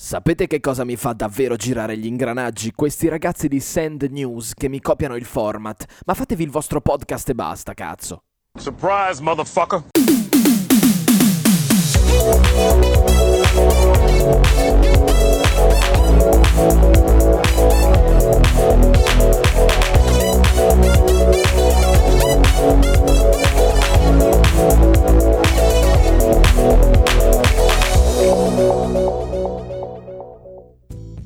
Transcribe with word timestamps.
Sapete 0.00 0.46
che 0.46 0.60
cosa 0.60 0.84
mi 0.84 0.94
fa 0.94 1.12
davvero 1.12 1.56
girare 1.56 1.98
gli 1.98 2.06
ingranaggi? 2.06 2.70
Questi 2.72 3.08
ragazzi 3.08 3.48
di 3.48 3.58
Send 3.58 4.04
News 4.04 4.54
che 4.54 4.68
mi 4.68 4.80
copiano 4.80 5.16
il 5.16 5.24
format. 5.24 5.84
Ma 6.06 6.14
fatevi 6.14 6.44
il 6.44 6.50
vostro 6.50 6.80
podcast 6.80 7.28
e 7.30 7.34
basta, 7.34 7.74
cazzo. 7.74 8.22
Surprise, 8.56 9.20
motherfucker. 9.20 9.82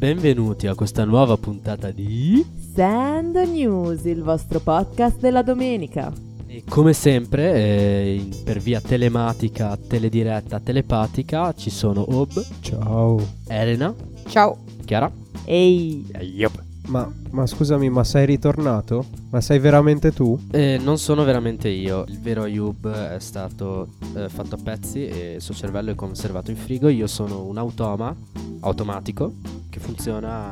Benvenuti 0.03 0.67
a 0.67 0.75
questa 0.75 1.05
nuova 1.05 1.37
puntata 1.37 1.93
di... 1.93 2.45
Sand 2.75 3.37
News, 3.37 4.03
il 4.07 4.25
vostro 4.25 4.59
podcast 4.59 5.21
della 5.21 5.43
domenica. 5.43 6.13
E 6.49 6.65
come 6.69 6.93
sempre, 6.93 7.53
eh, 7.55 8.15
in- 8.17 8.43
per 8.43 8.59
via 8.59 8.81
telematica, 8.81 9.77
telediretta, 9.77 10.59
telepatica, 10.59 11.55
ci 11.55 11.71
sono 11.71 12.05
Ob, 12.17 12.33
Ciao. 12.63 13.25
Elena, 13.47 13.95
Ciao. 14.27 14.65
Chiara 14.85 15.09
Ehi, 15.45 16.05
Yop. 16.35 16.72
Ma, 16.89 17.11
ma 17.31 17.47
scusami, 17.47 17.89
ma 17.91 18.05
sei 18.05 18.27
ritornato? 18.27 19.07
Ma 19.31 19.41
sei 19.41 19.59
veramente 19.59 20.13
tu? 20.13 20.39
Eh, 20.51 20.79
non 20.83 20.99
sono 20.99 21.25
veramente 21.25 21.69
io, 21.69 22.05
il 22.09 22.21
vero 22.21 22.43
Ayub 22.43 22.91
è 22.91 23.19
stato 23.21 23.89
eh, 24.15 24.29
fatto 24.29 24.57
a 24.57 24.59
pezzi 24.63 25.07
e 25.07 25.35
il 25.35 25.41
suo 25.41 25.55
cervello 25.55 25.91
è 25.93 25.95
conservato 25.95 26.51
in 26.51 26.57
frigo. 26.57 26.89
Io 26.89 27.07
sono 27.07 27.45
un 27.45 27.57
automa 27.57 28.15
automatico 28.61 29.33
che 29.71 29.81
funziona 29.81 30.51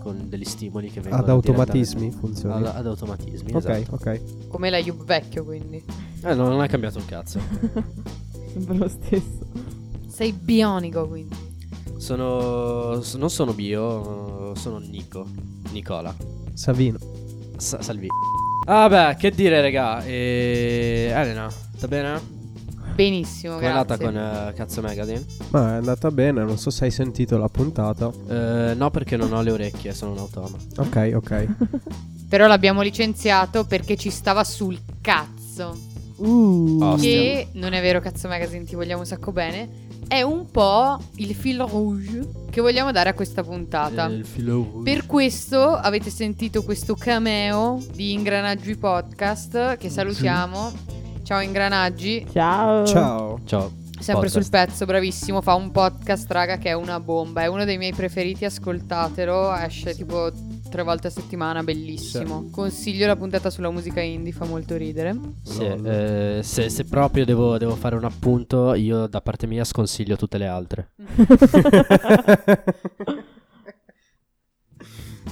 con 0.00 0.28
degli 0.28 0.44
stimoli 0.44 0.90
che 0.90 1.00
vengono 1.00 1.22
Ad 1.22 1.28
automatismi 1.28 2.10
funziona. 2.10 2.56
Ad, 2.56 2.66
ad 2.66 2.86
automatismi, 2.86 3.52
ok, 3.52 3.68
esatto. 3.68 3.94
ok. 3.94 4.48
Come 4.48 4.70
la 4.70 4.78
Yub 4.78 5.04
vecchio, 5.04 5.44
quindi. 5.44 5.82
Eh, 6.22 6.34
no, 6.34 6.48
non 6.48 6.62
è 6.62 6.68
cambiato 6.68 6.98
un 6.98 7.04
cazzo. 7.04 7.40
sempre 8.52 8.76
lo 8.76 8.88
stesso. 8.88 9.46
Sei 10.08 10.32
bionico, 10.32 11.06
quindi. 11.06 11.47
Sono. 11.98 13.02
non 13.16 13.30
sono 13.30 13.52
bio, 13.52 14.54
sono 14.54 14.78
Nico. 14.78 15.26
Nicola. 15.72 16.14
Savino. 16.54 16.98
Sa- 17.56 17.82
salvi. 17.82 18.06
Ah, 18.66 18.88
beh, 18.88 19.16
che 19.18 19.30
dire, 19.30 19.60
raga. 19.60 20.04
E... 20.04 21.10
Elena, 21.12 21.50
sta 21.50 21.88
bene? 21.88 22.36
Benissimo, 22.94 23.54
Come 23.54 23.66
è 23.66 23.70
andata 23.70 23.96
grazie. 23.96 24.06
con 24.06 24.48
eh, 24.48 24.52
Cazzo 24.54 24.80
Magazine? 24.80 25.24
Ma 25.50 25.74
è 25.74 25.76
andata 25.76 26.10
bene, 26.10 26.42
non 26.42 26.58
so 26.58 26.70
se 26.70 26.84
hai 26.84 26.90
sentito 26.90 27.38
la 27.38 27.48
puntata. 27.48 28.10
Eh, 28.28 28.74
no, 28.74 28.90
perché 28.90 29.16
non 29.16 29.32
ho 29.32 29.40
le 29.40 29.52
orecchie, 29.52 29.94
sono 29.94 30.12
un 30.12 30.18
automa. 30.18 30.56
Ok, 30.78 31.12
ok. 31.14 31.46
Però 32.28 32.46
l'abbiamo 32.48 32.82
licenziato 32.82 33.64
perché 33.64 33.96
ci 33.96 34.10
stava 34.10 34.42
sul 34.42 34.78
cazzo. 35.00 35.76
Uh. 36.16 36.96
Che 36.98 37.48
non 37.52 37.72
è 37.72 37.80
vero, 37.80 38.00
cazzo 38.00 38.26
magazine, 38.26 38.64
ti 38.64 38.74
vogliamo 38.74 39.00
un 39.00 39.06
sacco 39.06 39.30
bene. 39.30 39.86
È 40.08 40.22
un 40.22 40.50
po' 40.50 40.98
il 41.16 41.34
fil 41.34 41.60
rouge 41.60 42.26
che 42.48 42.62
vogliamo 42.62 42.90
dare 42.92 43.10
a 43.10 43.12
questa 43.12 43.42
puntata. 43.42 44.08
Eh, 44.08 44.14
il 44.14 44.24
filo. 44.24 44.80
Per 44.82 45.04
questo 45.04 45.74
avete 45.74 46.08
sentito 46.08 46.64
questo 46.64 46.94
cameo 46.94 47.78
di 47.92 48.14
Ingranaggi 48.14 48.74
Podcast 48.76 49.76
che 49.76 49.90
salutiamo. 49.90 50.72
Ciao 51.24 51.40
Ingranaggi, 51.40 52.26
ciao. 52.32 52.86
Ciao. 52.86 53.40
Ciao. 53.44 53.70
sempre 53.98 54.28
Podcast. 54.28 54.32
sul 54.32 54.48
pezzo, 54.48 54.84
bravissimo, 54.86 55.42
fa 55.42 55.52
un 55.52 55.70
podcast 55.70 56.30
raga 56.30 56.56
che 56.56 56.70
è 56.70 56.72
una 56.72 57.00
bomba, 57.00 57.42
è 57.42 57.46
uno 57.46 57.66
dei 57.66 57.76
miei 57.76 57.92
preferiti, 57.92 58.46
ascoltatelo, 58.46 59.54
esce 59.56 59.94
tipo 59.94 60.30
tre 60.68 60.82
volte 60.82 61.08
a 61.08 61.10
settimana, 61.10 61.62
bellissimo. 61.62 62.48
Consiglio 62.50 63.06
la 63.06 63.16
puntata 63.16 63.50
sulla 63.50 63.70
musica 63.70 64.00
indie, 64.00 64.32
fa 64.32 64.44
molto 64.44 64.76
ridere. 64.76 65.16
Sì, 65.42 65.64
eh, 65.64 66.40
se, 66.42 66.68
se 66.68 66.84
proprio 66.84 67.24
devo, 67.24 67.58
devo 67.58 67.74
fare 67.74 67.96
un 67.96 68.04
appunto, 68.04 68.74
io 68.74 69.06
da 69.06 69.20
parte 69.20 69.46
mia 69.46 69.64
sconsiglio 69.64 70.16
tutte 70.16 70.38
le 70.38 70.46
altre. 70.46 70.90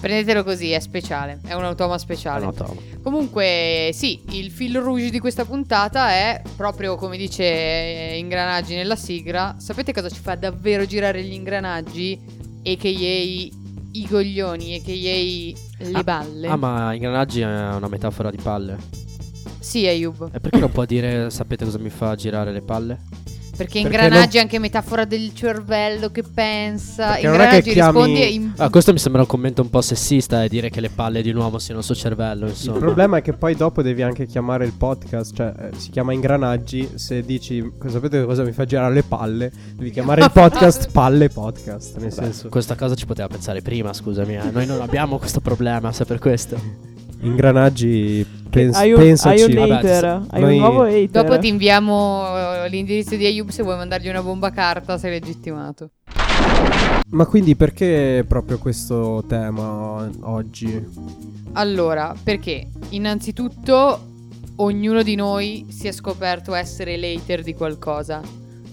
Prendetelo 0.01 0.45
così, 0.45 0.73
è 0.73 0.81
speciale, 0.81 1.41
è 1.45 1.55
un 1.55 1.65
automa 1.65 1.99
speciale. 1.99 2.45
un 2.45 2.49
automa. 2.49 2.81
Comunque, 3.03 3.91
sì, 3.93 4.21
il 4.31 4.51
fil 4.51 4.79
rouge 4.79 5.11
di 5.11 5.19
questa 5.19 5.45
puntata 5.45 6.11
è 6.11 6.43
proprio 6.55 6.97
come 6.97 7.17
dice 7.17 7.45
eh, 7.45 8.19
Ingranaggi 8.19 8.75
nella 8.75 8.97
sigla. 8.97 9.57
Sapete 9.59 9.93
cosa 9.93 10.09
ci 10.09 10.21
fa 10.21 10.35
davvero 10.35 10.85
girare 10.85 11.23
gli 11.23 11.33
ingranaggi? 11.33 12.19
A.k.a. 12.65 13.65
i 14.01 14.07
coglioni, 14.07 14.75
a.k.a. 14.77 15.85
le 15.85 15.93
Ah, 15.99 16.03
balle. 16.03 16.49
Ah, 16.49 16.57
ma 16.57 16.93
ingranaggi 16.95 17.41
è 17.41 17.47
una 17.47 17.89
metafora 17.89 18.31
di 18.31 18.39
palle. 18.43 18.77
Sì, 19.59 19.87
Ayub. 19.87 20.31
E 20.33 20.41
perché 20.41 20.59
non 20.59 20.71
può 20.71 20.85
dire 20.85 21.31
sapete 21.31 21.65
cosa 21.65 21.79
mi 21.79 21.91
fa 21.91 22.15
girare 22.15 22.53
le 22.53 22.61
palle? 22.63 22.99
Perché 23.57 23.81
Perché 23.83 23.97
ingranaggi 24.05 24.37
è 24.37 24.41
anche 24.41 24.59
metafora 24.59 25.05
del 25.05 25.33
cervello 25.35 26.11
che 26.11 26.23
pensa. 26.23 27.09
Perché 27.13 27.23
non 27.27 27.33
ingranaggi 27.35 27.63
che 27.63 27.73
chiami- 27.73 27.99
rispondi 27.99 28.23
e 28.23 28.27
in- 28.33 28.53
Ah, 28.57 28.71
questo 28.71 28.93
mi 28.93 28.99
sembra 28.99 29.23
un 29.23 29.27
commento 29.27 29.63
un 29.63 29.71
po' 29.71 29.81
sessista 29.81 30.45
e 30.45 30.49
dire 30.49 30.71
che 30.71 30.81
le 30.81 30.91
palle 30.91 31.23
di 31.23 31.31
un 31.31 31.37
uomo 31.37 31.59
siano 31.59 31.81
il 31.81 31.87
suo 31.87 31.95
cervello, 31.95 32.45
Il 32.47 32.51
insomma. 32.53 32.79
problema 32.79 33.17
è 33.19 33.23
che 33.23 33.33
poi 33.33 33.55
dopo 33.55 33.83
devi 33.83 34.03
anche 34.03 34.27
chiamare 34.27 34.65
il 34.65 34.73
podcast, 34.73 35.35
cioè 35.35 35.53
eh, 35.59 35.71
si 35.79 35.91
chiama 35.91 36.13
ingranaggi, 36.13 36.91
se 36.95 37.23
dici 37.23 37.65
sapete 37.87 38.25
cosa 38.25 38.43
mi 38.45 38.53
fa 38.53 38.65
girare 38.65 38.93
le 38.95 39.03
palle, 39.03 39.51
devi 39.75 39.91
chiamare 39.91 40.23
il 40.23 40.31
podcast 40.33 40.91
palle 40.91 41.29
podcast, 41.29 41.97
nel 41.97 42.07
Beh, 42.09 42.11
senso 42.11 42.49
questa 42.49 42.75
cosa 42.75 42.95
ci 42.95 43.07
poteva 43.07 43.29
pensare 43.29 43.63
prima, 43.63 43.93
scusami. 43.93 44.37
eh. 44.37 44.51
Noi 44.53 44.67
non 44.67 44.81
abbiamo 44.81 45.19
questo 45.19 45.41
problema, 45.41 45.93
se 45.93 46.05
per 46.05 46.19
questo. 46.19 46.95
Ingranaggi 47.21 48.27
pens- 48.51 48.77
hai 48.77 48.93
un, 48.93 48.99
pensaci. 48.99 49.43
hai 49.43 49.49
un 49.55 49.55
Vabbè, 49.69 49.73
hater. 49.75 50.05
Hai 50.31 50.41
noi- 50.41 50.55
un 50.55 50.61
nuovo 50.61 50.83
hater. 50.83 51.09
Dopo 51.25 51.39
ti 51.39 51.49
inviamo 51.49 52.25
eh, 52.65 52.69
l'indirizzo 52.69 53.17
di 53.17 53.27
Ayub 53.27 53.49
se 53.49 53.63
vuoi 53.63 53.77
mandargli 53.77 54.09
una 54.09 54.23
bomba 54.23 54.51
carta, 54.51 54.99
sei 54.99 55.11
legittimato. 55.19 55.91
Ma 57.11 57.25
quindi 57.27 57.55
perché 57.55 58.25
proprio 58.27 58.59
questo 58.59 59.25
tema 59.29 60.09
oggi? 60.23 60.85
Allora, 61.53 62.15
perché 62.23 62.67
innanzitutto 62.91 64.01
ognuno 64.57 65.03
di 65.03 65.15
noi 65.15 65.67
si 65.71 65.87
è 65.87 65.93
scoperto 65.93 66.55
essere 66.55 66.97
l'hater 66.97 67.43
di 67.43 67.55
qualcosa. 67.55 68.21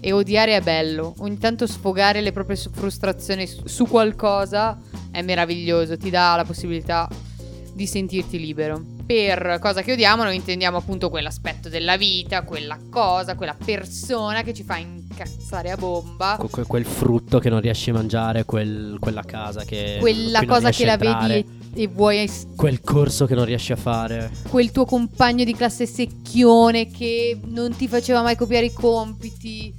E 0.00 0.12
odiare 0.12 0.54
è 0.56 0.60
bello. 0.60 1.14
Ogni 1.20 1.38
tanto 1.38 1.66
sfogare 1.66 2.20
le 2.20 2.32
proprie 2.32 2.56
frustrazioni 2.56 3.46
su- 3.46 3.62
su 3.66 3.86
qualcosa 3.86 4.78
è 5.10 5.22
meraviglioso, 5.22 5.96
ti 5.96 6.10
dà 6.10 6.34
la 6.36 6.44
possibilità 6.44 7.08
di 7.74 7.86
sentirti 7.86 8.38
libero. 8.38 8.82
Per 9.04 9.58
cosa 9.60 9.82
che 9.82 9.92
odiamo 9.92 10.22
noi 10.24 10.36
intendiamo 10.36 10.78
appunto 10.78 11.10
quell'aspetto 11.10 11.68
della 11.68 11.96
vita, 11.98 12.42
quella 12.42 12.78
cosa, 12.88 13.34
quella 13.34 13.54
persona 13.62 14.42
che 14.42 14.54
ci 14.54 14.62
fa 14.62 14.76
incazzare 14.78 15.70
a 15.70 15.76
bomba. 15.76 16.36
Que- 16.38 16.48
que- 16.48 16.64
quel 16.64 16.84
frutto 16.86 17.38
che 17.38 17.50
non 17.50 17.60
riesci 17.60 17.90
a 17.90 17.94
mangiare, 17.94 18.44
quel- 18.44 18.96
quella 19.00 19.22
casa 19.22 19.64
che. 19.64 19.98
quella 20.00 20.44
cosa 20.46 20.70
che 20.70 20.84
la 20.86 20.96
vedi 20.96 21.32
e, 21.32 21.44
e 21.82 21.86
vuoi 21.88 22.18
es- 22.22 22.46
Quel 22.56 22.80
corso 22.80 23.26
che 23.26 23.34
non 23.34 23.44
riesci 23.44 23.72
a 23.72 23.76
fare. 23.76 24.30
quel 24.48 24.70
tuo 24.70 24.86
compagno 24.86 25.44
di 25.44 25.52
classe 25.54 25.84
secchione 25.86 26.88
che 26.90 27.38
non 27.46 27.76
ti 27.76 27.88
faceva 27.88 28.22
mai 28.22 28.36
copiare 28.36 28.66
i 28.66 28.72
compiti. 28.72 29.74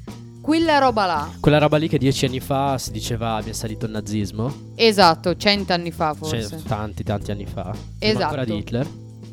Quella 0.45 0.77
roba 0.77 1.07
là. 1.07 1.31
Quella 1.39 1.57
roba 1.57 1.77
lì 1.77 1.87
che 1.87 1.97
dieci 1.97 2.25
anni 2.25 2.39
fa 2.39 2.77
si 2.77 2.91
diceva 2.91 3.41
mi 3.43 3.49
è 3.49 3.53
salito 3.53 3.87
il 3.87 3.91
nazismo. 3.91 4.53
Esatto, 4.75 5.35
cent'anni 5.35 5.89
fa 5.89 6.13
Cioè, 6.13 6.39
forse. 6.41 6.61
tanti, 6.67 7.03
tanti 7.03 7.31
anni 7.31 7.47
fa. 7.47 7.75
Esatto. 7.97 8.23
ancora 8.25 8.45
di 8.45 8.55
Hitler. 8.55 8.87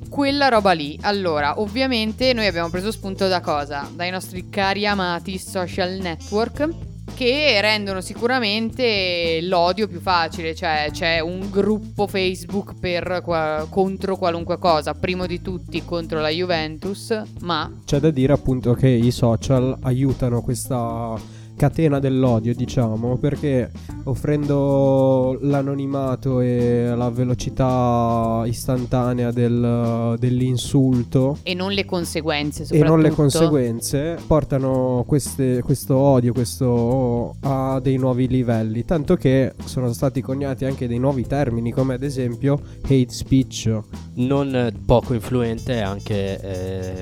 Quella 0.08 0.48
roba 0.48 0.72
lì. 0.72 0.98
Allora, 1.02 1.60
ovviamente 1.60 2.32
noi 2.32 2.46
abbiamo 2.46 2.70
preso 2.70 2.90
spunto 2.90 3.28
da 3.28 3.42
cosa? 3.42 3.86
Dai 3.94 4.10
nostri 4.10 4.48
cari 4.48 4.86
amati 4.86 5.38
social 5.38 5.98
network 6.00 6.66
che 7.14 7.60
rendono 7.60 8.00
sicuramente 8.00 9.40
l'odio 9.42 9.88
più 9.88 10.00
facile, 10.00 10.54
cioè 10.54 10.88
c'è 10.90 11.20
un 11.20 11.48
gruppo 11.50 12.06
Facebook 12.06 12.74
per 12.78 13.20
qua- 13.22 13.66
contro 13.68 14.16
qualunque 14.16 14.58
cosa, 14.58 14.94
primo 14.94 15.26
di 15.26 15.40
tutti 15.40 15.84
contro 15.84 16.20
la 16.20 16.28
Juventus, 16.28 17.20
ma 17.40 17.70
C'è 17.84 17.98
da 17.98 18.10
dire 18.10 18.32
appunto 18.32 18.74
che 18.74 18.88
i 18.88 19.10
social 19.10 19.76
aiutano 19.82 20.42
questa 20.42 21.40
catena 21.56 21.98
dell'odio, 21.98 22.54
diciamo, 22.54 23.16
perché 23.18 23.70
offrendo 24.04 25.38
l'anonimato 25.42 26.40
e 26.40 26.92
la 26.94 27.10
velocità 27.10 28.42
istantanea 28.46 29.30
del- 29.30 30.16
dell'insulto 30.18 31.38
e 31.42 31.54
non 31.54 31.72
le 31.72 31.84
conseguenze 31.84 32.62
e 32.62 32.66
soprattutto. 32.66 32.90
non 32.90 33.00
le 33.02 33.10
conseguenze 33.10 34.18
portano 34.26 35.04
queste- 35.06 35.62
questo 35.62 35.96
odio 35.96 36.32
questo 36.32 37.36
a 37.40 37.78
dei 37.80 37.96
nuovi 37.96 38.26
livelli 38.28 38.84
tanto 38.84 39.16
che 39.16 39.52
sono 39.64 39.92
stati 39.92 40.20
coniati 40.20 40.64
anche 40.64 40.86
dei 40.88 40.98
nuovi 40.98 41.26
termini 41.26 41.72
come 41.72 41.94
ad 41.94 42.02
esempio 42.02 42.60
hate 42.82 43.06
speech 43.10 43.80
Non 44.14 44.72
poco 44.84 45.14
influente 45.14 45.74
è 45.74 45.80
anche 45.80 46.38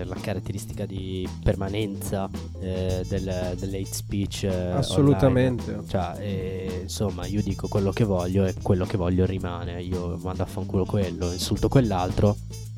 eh, 0.01 0.05
la 0.05 0.15
caratteristica 0.21 0.87
di 0.87 1.27
permanenza 1.43 2.29
eh, 2.61 3.05
del, 3.09 3.57
dell'hate 3.59 3.89
speech. 3.93 4.49
Assolutamente. 4.53 5.81
Cioè, 5.87 6.15
eh, 6.19 6.79
insomma, 6.83 7.27
io 7.27 7.43
dico 7.43 7.69
quello 7.69 7.91
che 7.93 8.05
voglio 8.05 8.45
e 8.47 8.55
quello 8.63 8.85
che 8.87 8.97
voglio 8.97 9.27
rimane. 9.27 9.83
Io 9.83 10.19
mando 10.23 10.43
a 10.43 10.47
fanculo 10.47 10.85
quello, 10.85 11.31
insulto 11.33 11.69
quell'altro 11.69 12.37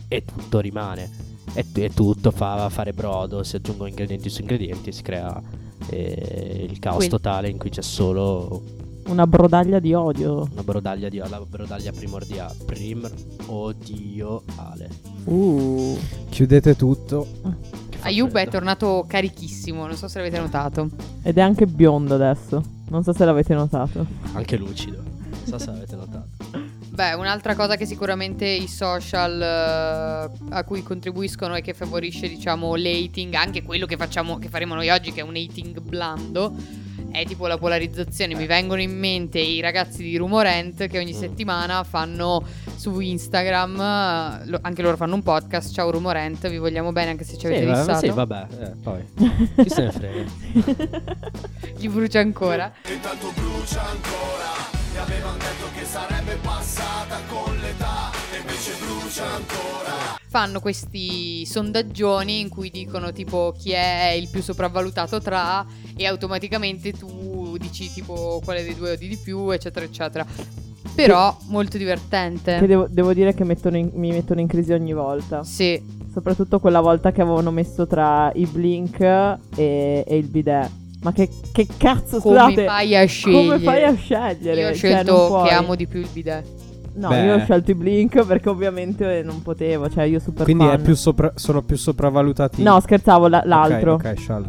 e 0.08 0.24
tutto 0.24 0.60
rimane. 0.60 1.30
E, 1.54 1.66
e 1.74 1.90
tutto 1.92 2.30
fa 2.30 2.68
fare 2.70 2.92
brodo, 2.92 3.42
si 3.42 3.56
aggiungono 3.56 3.88
ingredienti 3.88 4.30
su 4.30 4.40
ingredienti 4.40 4.88
e 4.88 4.92
si 4.92 5.02
crea 5.02 5.40
eh, 5.88 6.66
il 6.70 6.78
caos 6.78 6.98
Quel- 6.98 7.08
totale 7.08 7.48
in 7.48 7.58
cui 7.58 7.70
c'è 7.70 7.82
solo 7.82 8.62
Una 9.08 9.26
brodaglia 9.26 9.80
di 9.80 9.92
odio. 9.92 10.48
una 10.50 10.62
brodaglia 10.62 11.08
di 11.08 11.18
la 11.18 11.42
brodaglia 11.46 11.90
primordiale. 11.92 12.54
Primordioale. 12.64 14.88
Uh. 15.24 15.98
Chiudete 16.30 16.76
tutto. 16.76 17.26
Ayub 18.02 18.36
è 18.36 18.48
tornato 18.48 19.04
carichissimo, 19.06 19.86
non 19.86 19.96
so 19.96 20.08
se 20.08 20.18
l'avete 20.18 20.40
notato. 20.40 20.90
Ed 21.22 21.38
è 21.38 21.40
anche 21.40 21.66
biondo 21.66 22.14
adesso. 22.14 22.62
Non 22.88 23.04
so 23.04 23.12
se 23.12 23.24
l'avete 23.24 23.54
notato. 23.54 24.04
Anche 24.32 24.56
lucido. 24.56 25.02
Non 25.02 25.44
so 25.44 25.58
se 25.58 25.70
avete 25.70 25.94
notato. 25.94 26.26
Beh, 26.90 27.14
un'altra 27.14 27.54
cosa 27.54 27.76
che 27.76 27.86
sicuramente 27.86 28.46
i 28.46 28.68
social 28.68 29.40
eh, 29.40 30.30
a 30.50 30.64
cui 30.64 30.82
contribuiscono 30.82 31.54
e 31.54 31.62
che 31.62 31.72
favorisce, 31.72 32.28
diciamo, 32.28 32.74
l'hating, 32.74 33.32
anche 33.34 33.62
quello 33.62 33.86
che 33.86 33.96
facciamo, 33.96 34.36
che 34.38 34.48
faremo 34.48 34.74
noi 34.74 34.90
oggi, 34.90 35.10
che 35.10 35.20
è 35.20 35.22
un 35.22 35.34
hating 35.34 35.80
blando, 35.80 36.54
è 37.12 37.24
tipo 37.24 37.46
la 37.46 37.58
polarizzazione. 37.58 38.34
Mi 38.34 38.46
vengono 38.46 38.80
in 38.80 38.96
mente 38.98 39.38
i 39.38 39.60
ragazzi 39.60 40.02
di 40.02 40.16
Rumorent 40.16 40.86
che 40.88 40.98
ogni 40.98 41.12
Mm. 41.12 41.18
settimana 41.18 41.84
fanno 41.84 42.42
su 42.76 42.98
Instagram, 42.98 43.80
eh, 43.80 44.46
lo- 44.48 44.58
anche 44.62 44.82
loro 44.82 44.96
fanno 44.96 45.14
un 45.14 45.22
podcast. 45.22 45.72
Ciao 45.72 45.90
Rumorent, 45.90 46.48
vi 46.48 46.58
vogliamo 46.58 46.90
bene 46.92 47.10
anche 47.10 47.24
se 47.24 47.36
ci 47.38 47.46
avete 47.46 47.60
Sì, 47.62 47.66
va- 47.66 47.76
fissato. 47.76 47.98
sì, 48.00 48.08
vabbè, 48.10 48.46
eh, 48.60 48.70
poi. 48.82 49.04
Chi 49.62 49.68
se 49.70 49.82
ne 49.82 49.92
frega? 49.92 50.30
Gli 51.76 51.88
brucia 51.88 52.20
ancora. 52.20 52.72
Fanno 60.32 60.60
questi 60.60 61.44
sondaggioni 61.44 62.40
in 62.40 62.48
cui 62.48 62.70
dicono 62.70 63.12
tipo 63.12 63.52
chi 63.54 63.72
è 63.72 64.16
il 64.18 64.30
più 64.30 64.40
sopravvalutato 64.40 65.20
tra 65.20 65.62
e 65.94 66.06
automaticamente 66.06 66.92
tu 66.94 67.58
dici 67.60 67.92
tipo 67.92 68.40
quale 68.42 68.62
dei 68.64 68.74
due 68.74 68.92
odi 68.92 69.08
di 69.08 69.18
più, 69.18 69.50
eccetera, 69.50 69.84
eccetera. 69.84 70.24
Però 70.94 71.36
molto 71.48 71.76
divertente. 71.76 72.56
Che 72.58 72.66
devo, 72.66 72.86
devo 72.88 73.12
dire 73.12 73.34
che 73.34 73.44
mettono 73.44 73.76
in- 73.76 73.90
mi 73.92 74.10
mettono 74.10 74.40
in 74.40 74.46
crisi 74.46 74.72
ogni 74.72 74.94
volta. 74.94 75.44
Sì, 75.44 76.00
Soprattutto 76.10 76.60
quella 76.60 76.80
volta 76.80 77.12
che 77.12 77.20
avevano 77.20 77.50
messo 77.50 77.86
tra 77.86 78.32
i 78.34 78.46
blink 78.46 79.00
e, 79.00 79.38
e 80.06 80.16
il 80.16 80.28
bidet. 80.28 80.70
Ma 81.02 81.12
che, 81.12 81.28
che 81.52 81.66
cazzo, 81.76 82.20
come 82.20 82.38
scusate, 82.38 82.64
fai 82.64 82.96
a 82.96 83.04
scegliere? 83.04 83.44
come 83.44 83.58
fai 83.58 83.82
a 83.84 83.94
scegliere? 83.94 84.60
Io 84.62 84.68
ho 84.68 84.74
Cioè, 84.74 84.76
scelto 84.76 85.26
puoi. 85.26 85.48
che 85.48 85.54
amo 85.54 85.74
di 85.74 85.86
più 85.86 86.00
il 86.00 86.08
bidet. 86.10 86.46
No, 86.94 87.08
Beh. 87.08 87.24
io 87.24 87.34
ho 87.36 87.38
scelto 87.40 87.70
i 87.70 87.74
blink 87.74 88.24
perché 88.26 88.48
ovviamente 88.48 89.22
non 89.22 89.40
potevo, 89.42 89.88
cioè 89.88 90.04
io 90.04 90.18
super 90.20 90.44
Quindi 90.44 90.68
più 90.82 90.94
sopra- 90.94 91.32
sono 91.36 91.62
più 91.62 91.76
sopravvalutati. 91.76 92.62
No, 92.62 92.78
scherzavo, 92.80 93.28
la- 93.28 93.42
l'altro. 93.46 93.94
Ok, 93.94 94.14
ok. 94.28 94.42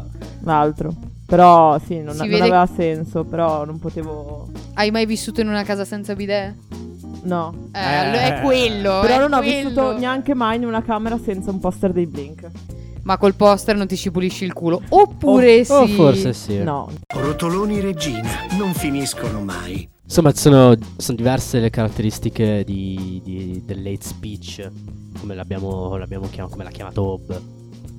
L'altro. 0.43 0.93
Però 1.25 1.79
sì, 1.79 2.01
non, 2.01 2.13
Si 2.13 2.19
non 2.19 2.27
vede- 2.27 2.41
aveva 2.41 2.65
senso, 2.67 3.23
però 3.23 3.65
non 3.65 3.79
potevo... 3.79 4.49
Hai 4.73 4.91
mai 4.91 5.05
vissuto 5.05 5.39
in 5.41 5.47
una 5.47 5.63
casa 5.63 5.85
senza 5.85 6.13
bidet? 6.15 6.53
No. 7.23 7.53
Eh, 7.71 7.79
allo- 7.79 8.17
è 8.17 8.41
quello. 8.43 8.99
Però 9.01 9.15
è 9.15 9.19
non 9.19 9.33
ho 9.33 9.37
quello. 9.39 9.53
vissuto 9.69 9.97
neanche 9.97 10.33
mai 10.35 10.57
in 10.57 10.65
una 10.65 10.83
camera 10.83 11.17
senza 11.17 11.49
un 11.49 11.59
poster 11.59 11.91
dei 11.93 12.05
blink. 12.05 12.49
Ma 13.03 13.17
col 13.17 13.35
poster 13.35 13.75
non 13.75 13.87
ti 13.87 13.95
ci 13.97 14.11
pulisci 14.11 14.43
il 14.43 14.53
culo. 14.53 14.81
Oppure 14.89 15.61
O- 15.61 15.63
sì. 15.63 15.71
O 15.71 15.87
forse 15.87 16.33
sì. 16.33 16.57
No. 16.61 16.89
Rotoloni 17.07 17.79
regina 17.79 18.29
non 18.57 18.73
finiscono 18.73 19.39
mai. 19.41 19.89
Insomma, 20.03 20.33
sono, 20.35 20.75
sono 20.97 21.17
diverse 21.17 21.59
le 21.59 21.69
caratteristiche 21.69 22.63
di, 22.65 23.21
di- 23.23 23.61
dell'hate 23.65 24.05
speech, 24.05 24.69
come 25.19 25.33
l'abbiamo, 25.33 25.95
l'abbiamo 25.95 26.27
chiamato, 26.29 26.51
come 26.53 26.63
l'ha 26.65 26.71
chiamato 26.71 27.01
Hob. 27.03 27.41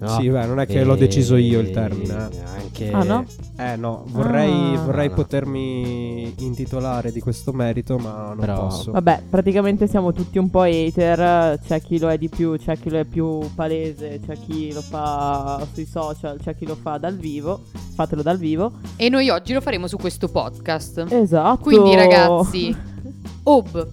No? 0.04 0.18
Sì, 0.20 0.28
beh, 0.28 0.46
non 0.46 0.60
è 0.60 0.66
che 0.66 0.80
E- 0.80 0.84
l'ho 0.84 0.94
deciso 0.96 1.36
io 1.36 1.60
il 1.60 1.70
termine. 1.70 2.12
Anche... 2.56 2.90
Ah, 2.90 3.02
no? 3.04 3.24
Eh 3.56 3.76
no, 3.76 4.04
vorrei, 4.08 4.74
Ah. 4.74 4.80
vorrei 4.80 5.08
No, 5.08 5.14
no. 5.14 5.22
potermi 5.22 6.34
intitolare 6.44 7.12
di 7.12 7.20
questo 7.20 7.52
merito, 7.52 7.98
ma 7.98 8.28
non 8.28 8.38
Però- 8.38 8.66
posso. 8.66 8.90
Vabbè, 8.92 9.22
praticamente 9.30 9.86
siamo 9.86 10.12
tutti 10.12 10.38
un 10.38 10.50
po' 10.50 10.62
hater. 10.62 11.58
C'è 11.64 11.80
chi 11.80 11.98
lo 11.98 12.10
è 12.10 12.18
di 12.18 12.28
più, 12.28 12.56
c'è 12.56 12.76
chi 12.78 12.90
lo 12.90 12.98
è 12.98 13.04
più 13.04 13.38
palese, 13.54 14.20
c'è 14.26 14.36
chi 14.38 14.72
lo 14.72 14.80
fa 14.80 15.64
sui 15.72 15.86
social, 15.86 16.38
c'è 16.42 16.56
chi 16.56 16.66
lo 16.66 16.74
fa 16.74 16.98
dal 16.98 17.16
vivo. 17.16 17.60
Fatelo 17.94 18.22
dal 18.22 18.38
vivo. 18.38 18.72
E 18.96 19.08
noi 19.08 19.28
oggi 19.28 19.52
lo 19.52 19.60
faremo 19.60 19.86
su 19.86 19.96
questo 19.96 20.28
podcast. 20.28 21.06
Esatto. 21.10 21.62
Quindi, 21.62 21.94
ragazzi, 21.94 22.74
Ob, 23.46 23.86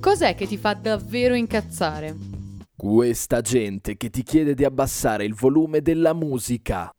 cos'è 0.00 0.34
che 0.34 0.46
ti 0.46 0.56
fa 0.56 0.72
davvero 0.74 1.34
incazzare? 1.34 2.14
Questa 2.76 3.40
gente 3.40 3.96
che 3.96 4.10
ti 4.10 4.22
chiede 4.22 4.52
di 4.52 4.62
abbassare 4.62 5.24
il 5.24 5.34
volume 5.34 5.80
della 5.80 6.12
musica. 6.12 6.92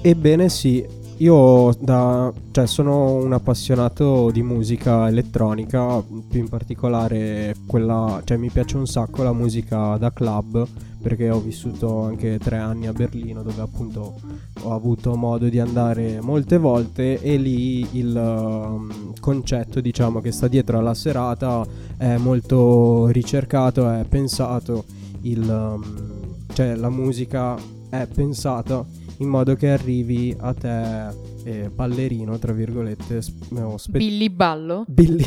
Ebbene 0.00 0.48
sì, 0.48 0.84
io 1.18 1.72
da, 1.78 2.32
cioè, 2.50 2.66
sono 2.66 3.14
un 3.14 3.32
appassionato 3.32 4.32
di 4.32 4.42
musica 4.42 5.06
elettronica, 5.06 6.02
più 6.02 6.40
in 6.40 6.48
particolare 6.48 7.54
quella, 7.66 8.20
cioè 8.24 8.36
mi 8.36 8.50
piace 8.50 8.76
un 8.76 8.88
sacco 8.88 9.22
la 9.22 9.32
musica 9.32 9.96
da 9.96 10.12
club, 10.12 10.66
perché 11.00 11.30
ho 11.30 11.38
vissuto 11.38 12.02
anche 12.02 12.38
tre 12.38 12.58
anni 12.58 12.88
a 12.88 12.92
Berlino 12.92 13.44
dove 13.44 13.60
appunto 13.62 14.18
ho 14.62 14.74
avuto 14.74 15.14
modo 15.14 15.48
di 15.48 15.58
andare 15.60 16.20
molte 16.20 16.58
volte 16.58 17.20
e 17.20 17.36
lì 17.36 17.98
il 17.98 18.14
um, 18.14 19.12
concetto 19.20 19.80
diciamo 19.80 20.20
che 20.20 20.30
sta 20.30 20.46
dietro 20.46 20.78
alla 20.78 20.94
serata 20.94 21.66
è 21.96 22.16
molto 22.16 23.08
ricercato, 23.08 23.88
è 23.90 24.04
pensato, 24.08 24.84
il, 25.22 25.48
um, 25.48 26.36
cioè 26.52 26.74
la 26.74 26.90
musica 26.90 27.56
è 27.90 28.06
pensata 28.06 28.84
in 29.18 29.28
modo 29.28 29.54
che 29.54 29.70
arrivi 29.70 30.34
a 30.38 30.52
te 30.54 31.08
eh, 31.44 31.68
ballerino 31.68 32.38
tra 32.38 32.52
virgolette 32.52 33.20
sp- 33.22 33.50
no, 33.50 33.76
spe- 33.76 33.98
Billy 33.98 34.30
Ballo? 34.30 34.84
Billy 34.86 35.24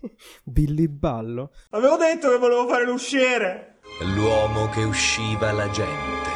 Billy 0.44 0.88
Ballo 0.88 1.50
Avevo 1.70 1.96
detto 1.96 2.30
che 2.30 2.38
volevo 2.38 2.66
fare 2.68 2.84
l'usciere. 2.86 3.76
L'uomo 4.14 4.68
che 4.68 4.82
usciva 4.84 5.50
la 5.52 5.68
gente. 5.70 6.26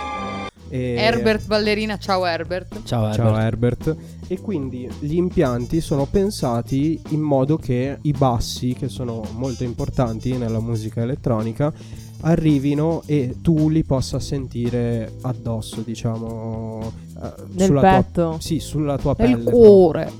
e 0.69 0.95
Herbert 0.95 1.47
Ballerina, 1.47 1.99
ciao 1.99 2.25
Herbert. 2.27 2.83
Ciao 2.83 3.05
Herbert. 3.05 3.17
Ciao 3.17 3.39
Herbert. 3.39 3.97
E 4.27 4.41
quindi 4.41 4.89
gli 5.01 5.15
impianti 5.15 5.81
sono 5.81 6.07
pensati 6.07 7.01
in 7.11 7.21
modo 7.21 7.57
che 7.57 7.99
i 8.03 8.13
bassi, 8.13 8.73
che 8.73 8.89
sono 8.89 9.23
molto 9.35 9.63
importanti 9.65 10.37
nella 10.37 10.61
musica 10.61 11.03
elettronica, 11.03 11.73
arrivino 12.23 13.03
e 13.07 13.37
tu 13.41 13.69
li 13.69 13.85
possa 13.85 14.19
sentire 14.19 15.13
addosso, 15.23 15.83
diciamo, 15.83 16.93
eh, 17.23 17.33
Nel 17.53 17.67
sulla 17.67 17.81
petto. 17.81 18.29
Tua, 18.31 18.41
sì, 18.41 18.59
sulla 18.59 18.99
tua 18.99 19.15
Nel 19.19 19.37
pelle. 19.37 19.51
cuore. 19.51 20.13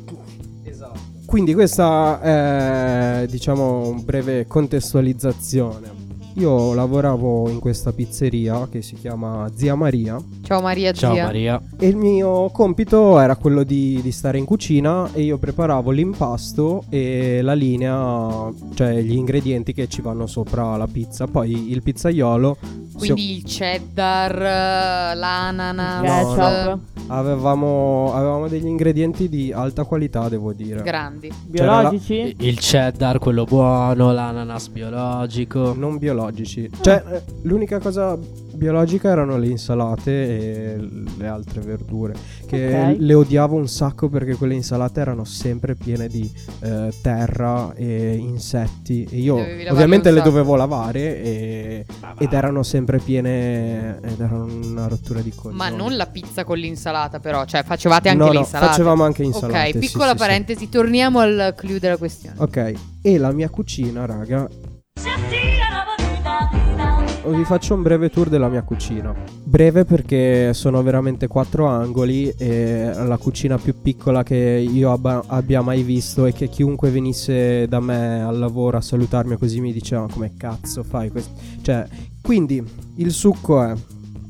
Esatto. 0.63 0.99
Quindi 1.25 1.55
questa 1.55 2.21
è, 2.21 3.27
diciamo, 3.29 4.01
breve 4.05 4.47
contestualizzazione. 4.47 5.92
Io 6.37 6.73
lavoravo 6.73 7.51
in 7.51 7.59
questa 7.59 7.93
pizzeria 7.93 8.67
che 8.71 8.81
si 8.81 8.95
chiama 8.95 9.51
Zia 9.55 9.75
Maria 9.75 10.17
Ciao 10.43 10.63
Maria 10.63 10.91
Ciao 10.93 11.13
zia. 11.13 11.25
Maria. 11.25 11.61
e 11.79 11.87
il 11.89 11.97
mio 11.97 12.49
compito 12.51 13.19
era 13.21 13.37
quello 13.37 13.65
di, 13.65 14.01
di 14.03 14.11
stare 14.13 14.39
in 14.39 14.47
cucina 14.47 15.11
e 15.13 15.21
io 15.23 15.37
preparavo 15.37 15.91
l'impasto 15.91 16.85
e 16.89 17.41
la 17.43 17.53
linea, 17.53 18.51
cioè 18.75 19.01
gli 19.03 19.13
ingredienti 19.15 19.75
che 19.75 19.89
ci 19.89 20.01
vanno 20.01 20.27
sopra 20.27 20.75
la 20.77 20.87
pizza. 20.87 21.27
Poi 21.27 21.71
il 21.71 21.83
pizzaiolo 21.83 22.57
Quindi 22.97 23.37
il 23.37 23.43
cheddar, 23.45 24.37
l'ananas, 25.17 26.03
No, 26.03 26.35
Ketchup. 26.35 26.79
avevamo, 27.09 28.13
avevamo 28.15 28.49
degli 28.49 28.67
ingredienti 28.67 29.29
di 29.29 29.53
alta 29.53 29.85
qualità, 29.85 30.29
devo 30.31 30.53
dire. 30.53 30.83
grandi. 30.83 31.31
Biologici? 31.47 32.35
Il 32.39 32.59
cheddar, 32.59 33.19
quello 33.19 33.45
buono, 33.45 34.13
l'ananas 34.13 34.69
biologico. 34.69 35.75
non 35.77 35.99
biologici. 36.27 36.71
Cioè, 36.81 37.03
eh, 37.11 37.23
l'unica 37.43 37.79
cosa 37.81 38.17
biologica 38.55 39.09
erano 39.11 39.39
le 39.39 39.49
insalate 39.49 40.11
e 40.11 40.89
le 41.19 41.27
altre 41.27 41.61
verdure. 41.63 42.15
Che 42.47 42.91
Ok. 42.93 42.97
le 42.99 43.15
odiavo 43.15 43.57
un 43.57 43.67
sacco 43.69 44.09
perché 44.09 44.37
quelle 44.37 44.55
insalate 44.55 45.01
erano 45.01 45.25
sempre 45.25 45.75
piene 45.75 46.07
di 46.07 46.31
eh, 46.61 46.93
terra 47.03 47.73
e 47.75 48.15
insetti. 48.17 49.07
E 49.11 49.17
io 49.19 49.37
ovviamente 49.71 50.11
le 50.11 50.23
dovevo 50.23 50.55
lavare 50.55 51.23
e- 51.23 51.87
ed 52.19 52.33
erano 52.33 52.63
sempre 52.63 52.99
piene. 52.99 53.99
Ed 54.03 54.21
erano 54.21 54.45
una 54.45 54.87
rottura 54.87 55.21
di 55.21 55.31
coglioni. 55.35 55.57
Ma 55.57 55.69
non 55.69 55.97
la 55.97 56.07
pizza 56.07 56.45
con 56.45 56.59
l'insalata, 56.59 57.19
però. 57.21 57.45
Cioè, 57.45 57.63
facevate 57.65 58.09
anche 58.09 58.25
No, 58.25 58.33
no, 58.33 58.39
insalate. 58.41 58.71
facevamo 58.71 59.03
anche 59.05 59.23
insalate. 59.23 59.69
Ok, 59.69 59.73
sì, 59.73 59.79
piccola 59.79 60.05
sì, 60.07 60.11
sì. 60.13 60.17
parentesi, 60.19 60.69
torniamo 60.69 61.19
al 61.21 61.55
clou 61.57 61.79
della 61.79 61.97
questione. 61.97 62.37
Ok, 62.39 62.73
e 63.03 63.19
la 63.19 63.33
mia 63.33 63.49
cucina, 63.49 64.05
raga, 64.07 64.47
Se 64.95 65.09
vi 67.27 67.45
faccio 67.45 67.75
un 67.75 67.83
breve 67.83 68.11
tour 68.11 68.29
della 68.29 68.49
mia 68.49 68.63
cucina. 68.63 69.15
Breve 69.45 69.85
perché 69.85 70.53
sono 70.55 70.83
veramente 70.83 71.27
quattro 71.29 71.67
angoli 71.67 72.33
e 72.37 72.93
la 72.95 73.17
cucina 73.17 73.59
più 73.59 73.81
piccola 73.81 74.23
che 74.23 74.37
io 74.37 74.93
abba- 74.93 75.23
abbia 75.27 75.63
mai 75.63 75.83
visto 75.83 76.27
e 76.27 76.33
che 76.33 76.49
chiunque 76.49 76.91
venisse 76.91 77.67
da 77.69 77.81
me 77.81 78.23
al 78.23 78.39
lavoro 78.39 78.77
a 78.77 78.81
salutarmi 78.81 79.37
così 79.37 79.61
mi 79.61 79.73
diceva 79.73 80.09
come 80.11 80.33
cazzo 80.37 80.83
fai 80.83 81.11
questo. 81.11 81.33
Cioè, 81.61 81.87
quindi 82.21 82.63
il 82.97 83.13
succo 83.13 83.63
è 83.63 83.75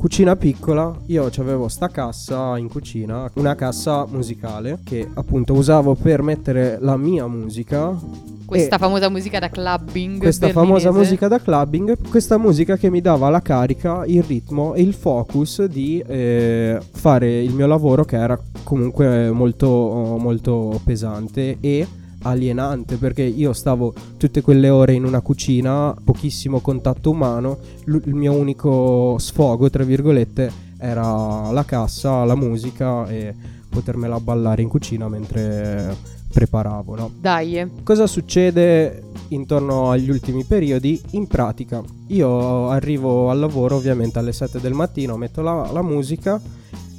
cucina 0.03 0.35
piccola, 0.35 0.93
io 1.07 1.31
avevo 1.39 1.69
sta 1.69 1.87
cassa 1.87 2.59
in 2.59 2.69
cucina, 2.69 3.31
una 3.35 3.55
cassa 3.55 4.05
musicale 4.11 4.81
che 4.83 5.09
appunto 5.15 5.53
usavo 5.53 5.95
per 5.95 6.23
mettere 6.23 6.79
la 6.81 6.97
mia 6.97 7.29
musica 7.29 7.97
Questa 8.45 8.79
famosa 8.79 9.09
musica 9.09 9.39
da 9.39 9.49
clubbing. 9.49 10.19
questa 10.19 10.47
berlinese. 10.47 10.83
famosa 10.83 10.91
musica 10.99 11.29
da 11.29 11.39
clubbing, 11.39 12.09
questa 12.09 12.37
musica 12.37 12.77
che 12.77 12.91
mi 12.91 13.01
dava 13.01 13.29
la 13.29 13.41
carica, 13.41 14.03
il 14.05 14.25
ritmo 14.25 14.75
e 14.75 14.83
il 14.83 14.93
focus 14.93 15.67
di 15.67 16.03
eh, 16.05 16.81
fare 16.91 17.41
il 17.41 17.55
mio 17.55 17.69
lavoro 17.69 18.05
che 18.05 18.17
era 18.17 18.37
comunque 18.65 19.31
molto, 19.31 20.17
molto 20.19 20.81
pesante 20.85 21.59
e 21.61 21.87
alienante 22.23 22.97
perché 22.97 23.23
io 23.23 23.53
stavo 23.53 23.93
tutte 24.17 24.41
quelle 24.41 24.69
ore 24.69 24.95
in 24.95 25.05
una 25.05 25.21
cucina, 25.21 25.95
pochissimo 26.03 26.61
contatto 26.61 27.11
umano, 27.11 27.59
L- 27.85 27.97
il 28.05 28.15
mio 28.15 28.33
unico 28.33 29.17
sfogo, 29.19 29.71
tra 29.71 29.85
virgolette, 29.85 30.51
era 30.79 31.51
la 31.51 31.65
cassa, 31.65 32.25
la 32.25 32.35
musica 32.35 33.07
e 33.09 33.35
potermela 33.69 34.21
ballare 34.21 34.63
in 34.63 34.69
cucina 34.69 35.09
mentre 35.09 35.97
preparavo, 36.33 36.97
no? 36.97 37.11
Dai. 37.21 37.71
Cosa 37.83 38.07
succede 38.07 39.03
intorno 39.29 39.91
agli 39.91 40.11
ultimi 40.11 40.45
periodi? 40.45 41.01
In 41.11 41.27
pratica, 41.27 41.83
io 42.09 42.69
arrivo 42.69 43.31
al 43.31 43.39
lavoro 43.39 43.77
ovviamente 43.77 44.19
alle 44.19 44.33
7 44.33 44.61
del 44.61 44.73
mattino, 44.73 45.17
metto 45.17 45.43
la, 45.43 45.71
la 45.73 45.83
musica 45.83 46.41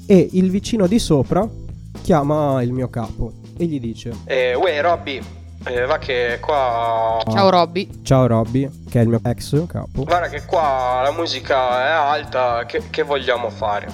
e 0.06 0.30
il 0.34 0.50
vicino 0.50 0.88
di 0.88 1.00
sopra 1.00 1.48
chiama 2.02 2.62
il 2.62 2.74
mio 2.74 2.90
capo 2.90 3.32
e 3.58 3.66
gli 3.66 3.80
dice 3.80 4.12
Eh, 4.26 4.54
uè, 4.56 4.82
Robby, 4.82 5.22
eh, 5.66 5.86
va 5.86 5.98
che 5.98 6.40
qua... 6.42 7.22
Ciao 7.30 7.50
Robby. 7.50 7.88
Ciao 8.04 8.28
Robby, 8.28 8.70
che 8.90 9.00
è 9.00 9.04
il 9.04 9.10
mio 9.10 9.20
ex 9.24 9.66
capo. 9.66 10.04
Guarda 10.04 10.28
che 10.28 10.44
qua 10.46 11.02
la 11.04 11.12
musica 11.12 11.86
è 11.86 11.92
alta, 11.92 12.66
che, 12.66 12.82
che 12.90 13.04
vogliamo 13.04 13.50
fare? 13.50 13.88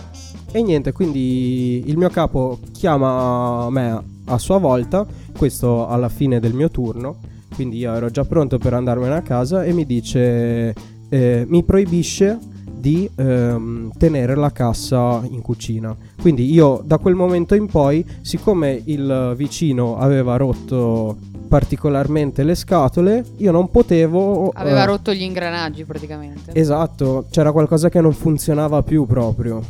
E 0.51 0.63
niente, 0.63 0.91
quindi 0.91 1.83
il 1.85 1.97
mio 1.97 2.09
capo 2.09 2.59
chiama 2.73 3.69
me 3.69 4.03
a 4.25 4.37
sua 4.39 4.57
volta, 4.57 5.05
questo 5.37 5.87
alla 5.87 6.09
fine 6.09 6.39
del 6.39 6.53
mio 6.53 6.69
turno, 6.69 7.17
quindi 7.53 7.77
io 7.77 7.93
ero 7.93 8.09
già 8.09 8.23
pronto 8.25 8.57
per 8.57 8.73
andarmene 8.73 9.15
a 9.15 9.21
casa 9.21 9.63
e 9.63 9.73
mi 9.73 9.85
dice, 9.85 10.73
eh, 11.09 11.45
mi 11.47 11.63
proibisce 11.63 12.37
di 12.79 13.09
ehm, 13.15 13.91
tenere 13.97 14.35
la 14.35 14.51
cassa 14.51 15.21
in 15.29 15.41
cucina. 15.41 15.95
Quindi 16.21 16.51
io 16.51 16.81
da 16.83 16.97
quel 16.97 17.15
momento 17.15 17.55
in 17.55 17.67
poi, 17.67 18.05
siccome 18.21 18.81
il 18.85 19.33
vicino 19.35 19.97
aveva 19.97 20.37
rotto 20.37 21.17
particolarmente 21.47 22.43
le 22.43 22.55
scatole, 22.55 23.23
io 23.37 23.51
non 23.51 23.69
potevo... 23.71 24.51
Aveva 24.53 24.83
eh, 24.83 24.85
rotto 24.85 25.13
gli 25.13 25.23
ingranaggi 25.23 25.83
praticamente. 25.83 26.51
Esatto, 26.53 27.25
c'era 27.29 27.51
qualcosa 27.51 27.89
che 27.89 27.99
non 27.99 28.13
funzionava 28.13 28.83
più 28.83 29.05
proprio. 29.05 29.61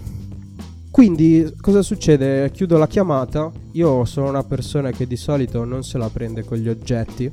Quindi 0.92 1.54
cosa 1.62 1.82
succede? 1.82 2.52
Chiudo 2.52 2.78
la 2.78 2.88
chiamata. 2.88 3.50
Io 3.74 4.04
sono 4.06 4.28
una 4.28 4.44
persona 4.44 4.92
che 4.92 5.08
di 5.08 5.16
solito 5.16 5.64
non 5.64 5.84
se 5.84 5.98
la 5.98 6.10
prende 6.10 6.44
con 6.44 6.58
gli 6.58 6.68
oggetti. 6.68 7.32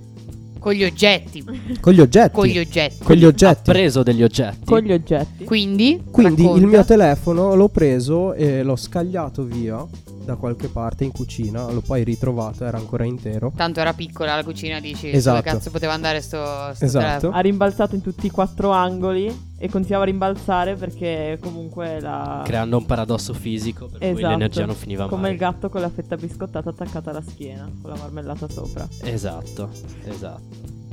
Con 0.67 0.75
gli 0.75 0.83
oggetti. 0.83 1.45
Con 1.81 1.93
gli 1.93 2.01
oggetti? 2.01 2.35
Con 2.35 2.47
gli 2.47 2.59
oggetti. 2.59 3.05
Con 3.05 3.15
gli 3.15 3.23
Ha 3.23 3.29
oggetti. 3.29 3.71
preso 3.71 4.03
degli 4.03 4.25
oggetti. 4.25 4.65
Con 4.65 4.81
gli 4.81 4.91
oggetti. 4.91 5.45
Quindi. 5.45 6.03
Quindi 6.11 6.43
racconta. 6.43 6.61
il 6.61 6.67
mio 6.67 6.85
telefono 6.85 7.55
l'ho 7.55 7.69
preso 7.69 8.35
e 8.35 8.65
l'ho 8.65 8.75
scagliato 8.75 9.45
via 9.45 9.87
da 10.27 10.35
qualche 10.35 10.69
parte 10.69 11.05
in 11.05 11.13
cucina. 11.13 11.71
L'ho 11.71 11.81
poi 11.81 12.05
ritrovato, 12.05 12.65
era 12.65 12.77
ancora 12.77 13.05
intero. 13.05 13.53
Tanto 13.57 13.81
era 13.81 13.95
piccola 13.95 14.35
la 14.35 14.45
cucina, 14.45 14.81
dici. 14.81 15.09
Esatto. 15.11 15.41
Dove 15.41 15.51
cazzo 15.51 15.71
poteva 15.71 15.93
andare 15.95 16.21
sto, 16.21 16.75
sto 16.75 16.85
Esatto. 16.85 17.31
Ha 17.31 17.41
rimbalzato 17.41 17.95
in 17.95 18.03
tutti 18.03 18.27
i 18.27 18.31
quattro 18.31 18.71
angoli 18.71 19.45
e 19.59 19.69
continuava 19.71 20.05
a 20.05 20.07
rimbalzare 20.09 20.75
perché 20.75 21.39
comunque 21.41 22.01
la... 22.01 22.43
Creando 22.45 22.77
un 22.77 22.85
paradosso 22.85 23.33
fisico 23.33 23.87
per 23.87 23.99
cui 24.01 24.09
Esatto. 24.09 24.27
l'energia 24.29 24.67
non 24.67 24.75
finiva 24.75 25.09
Come 25.09 25.23
mai. 25.23 25.33
il 25.33 25.39
gatto 25.39 25.69
con 25.71 25.81
la 25.81 25.89
fetta 25.89 26.17
biscottata 26.17 26.69
attaccata 26.71 27.11
alla 27.11 27.23
schiena, 27.23 27.71
con 27.81 27.91
la 27.91 27.97
marmellata 27.97 28.49
sopra. 28.49 28.87
Esatto, 29.03 29.71
esatto. 30.05 30.85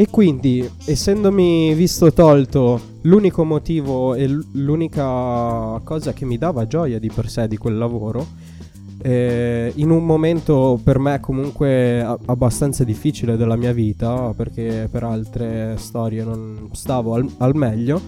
E 0.00 0.06
quindi, 0.08 0.64
essendomi 0.84 1.74
visto 1.74 2.12
tolto 2.12 2.80
l'unico 3.00 3.42
motivo 3.42 4.14
e 4.14 4.28
l'unica 4.52 5.80
cosa 5.82 6.12
che 6.12 6.24
mi 6.24 6.38
dava 6.38 6.68
gioia 6.68 7.00
di 7.00 7.10
per 7.12 7.28
sé 7.28 7.48
di 7.48 7.56
quel 7.56 7.76
lavoro, 7.76 8.24
eh, 9.02 9.72
in 9.74 9.90
un 9.90 10.06
momento 10.06 10.78
per 10.80 11.00
me 11.00 11.18
comunque 11.18 12.00
abbastanza 12.00 12.84
difficile 12.84 13.36
della 13.36 13.56
mia 13.56 13.72
vita, 13.72 14.32
perché 14.36 14.88
per 14.88 15.02
altre 15.02 15.74
storie 15.78 16.22
non 16.22 16.68
stavo 16.74 17.14
al, 17.14 17.28
al 17.38 17.56
meglio, 17.56 18.00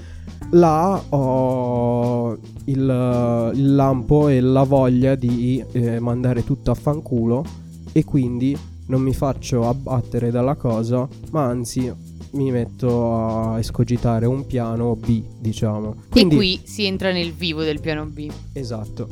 là 0.51 1.03
ho 1.09 2.39
il, 2.67 3.53
il 3.55 3.75
lampo 3.75 4.29
e 4.29 4.41
la 4.41 4.63
voglia 4.63 5.17
di 5.17 5.61
eh, 5.73 5.99
mandare 5.99 6.45
tutto 6.45 6.71
a 6.71 6.75
fanculo 6.75 7.45
e 7.91 8.05
quindi 8.05 8.57
non 8.91 9.03
mi 9.03 9.15
faccio 9.15 9.69
abbattere 9.69 10.33
dalla 10.33 10.57
cosa, 10.57 11.09
ma 11.31 11.45
anzi 11.45 11.91
mi 12.33 12.51
metto 12.51 13.15
a 13.15 13.59
escogitare 13.59 14.27
un 14.27 14.45
piano 14.47 14.97
B, 14.97 15.23
diciamo. 15.39 15.95
Quindi, 16.11 16.35
E 16.35 16.39
qui 16.39 16.61
si 16.65 16.85
entra 16.85 17.13
nel 17.13 17.33
vivo 17.33 17.63
del 17.63 17.81
piano 17.81 18.05
B. 18.05 18.29
Esatto. 18.53 19.09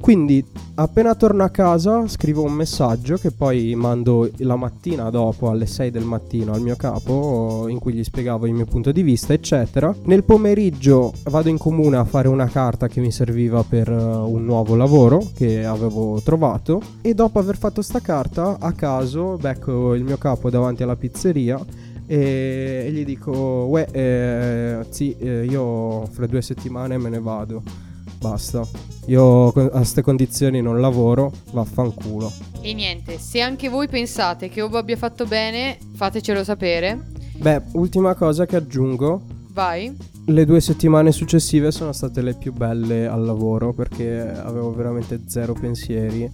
Quindi 0.00 0.42
appena 0.76 1.14
torno 1.14 1.44
a 1.44 1.50
casa 1.50 2.08
scrivo 2.08 2.42
un 2.42 2.52
messaggio 2.52 3.16
che 3.16 3.32
poi 3.32 3.74
mando 3.74 4.30
la 4.38 4.56
mattina 4.56 5.10
dopo 5.10 5.50
alle 5.50 5.66
6 5.66 5.90
del 5.90 6.04
mattino 6.04 6.52
al 6.52 6.62
mio 6.62 6.74
capo 6.74 7.66
in 7.68 7.78
cui 7.78 7.92
gli 7.92 8.02
spiegavo 8.02 8.46
il 8.46 8.54
mio 8.54 8.64
punto 8.64 8.92
di 8.92 9.02
vista 9.02 9.34
eccetera. 9.34 9.94
Nel 10.04 10.24
pomeriggio 10.24 11.12
vado 11.24 11.50
in 11.50 11.58
comune 11.58 11.98
a 11.98 12.04
fare 12.04 12.28
una 12.28 12.48
carta 12.48 12.88
che 12.88 13.00
mi 13.00 13.12
serviva 13.12 13.62
per 13.62 13.90
eh, 13.90 13.94
un 13.94 14.42
nuovo 14.44 14.74
lavoro 14.74 15.22
che 15.34 15.66
avevo 15.66 16.20
trovato 16.22 16.80
e 17.02 17.12
dopo 17.12 17.38
aver 17.38 17.58
fatto 17.58 17.82
sta 17.82 18.00
carta 18.00 18.56
a 18.58 18.72
caso 18.72 19.36
becco 19.36 19.94
il 19.94 20.02
mio 20.02 20.16
capo 20.16 20.48
davanti 20.48 20.82
alla 20.82 20.96
pizzeria 20.96 21.62
e, 22.06 22.88
gli 22.90 23.04
dico 23.04 23.32
uè 23.68 23.86
eh, 23.92 24.86
sì 24.88 25.14
eh, 25.18 25.44
io 25.44 26.06
fra 26.06 26.26
due 26.26 26.42
settimane 26.42 26.96
me 26.96 27.10
ne 27.10 27.20
vado 27.20 27.89
basta 28.20 28.66
io 29.06 29.48
a 29.48 29.52
queste 29.52 30.02
condizioni 30.02 30.60
non 30.60 30.80
lavoro 30.80 31.32
vaffanculo 31.52 32.30
E 32.60 32.74
niente, 32.74 33.18
se 33.18 33.40
anche 33.40 33.68
voi 33.70 33.88
pensate 33.88 34.48
che 34.50 34.60
Obo 34.60 34.76
abbia 34.76 34.96
fatto 34.96 35.24
bene, 35.24 35.78
fatecelo 35.94 36.44
sapere. 36.44 37.06
beh 37.36 37.62
ultima 37.72 38.14
cosa 38.14 38.44
che 38.44 38.56
aggiungo 38.56 39.22
Vai. 39.52 39.96
le 40.26 40.44
due 40.44 40.60
settimane 40.60 41.10
successive 41.12 41.70
sono 41.72 41.92
state 41.92 42.20
le 42.20 42.34
più 42.34 42.52
belle 42.52 43.06
al 43.06 43.24
lavoro 43.24 43.72
perché 43.72 44.20
avevo 44.30 44.72
veramente 44.74 45.22
zero 45.26 45.54
pensieri 45.54 46.30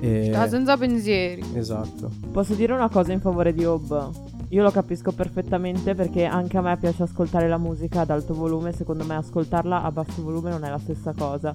e... 0.00 0.32
Ah, 0.34 0.48
senza 0.48 0.76
pensieri. 0.76 1.42
esatto 1.54 2.10
Posso 2.32 2.54
dire 2.54 2.72
una 2.72 2.88
cosa 2.88 3.12
in 3.12 3.20
favore 3.20 3.52
di 3.52 3.64
Hob? 3.64 4.10
Io 4.50 4.62
lo 4.62 4.70
capisco 4.70 5.12
perfettamente 5.12 5.94
perché 5.94 6.24
anche 6.24 6.56
a 6.56 6.60
me 6.60 6.76
piace 6.76 7.02
ascoltare 7.02 7.48
la 7.48 7.58
musica 7.58 8.02
ad 8.02 8.10
alto 8.10 8.32
volume, 8.32 8.72
secondo 8.72 9.04
me 9.04 9.16
ascoltarla 9.16 9.82
a 9.82 9.90
basso 9.90 10.22
volume 10.22 10.50
non 10.50 10.64
è 10.64 10.70
la 10.70 10.78
stessa 10.78 11.12
cosa. 11.16 11.54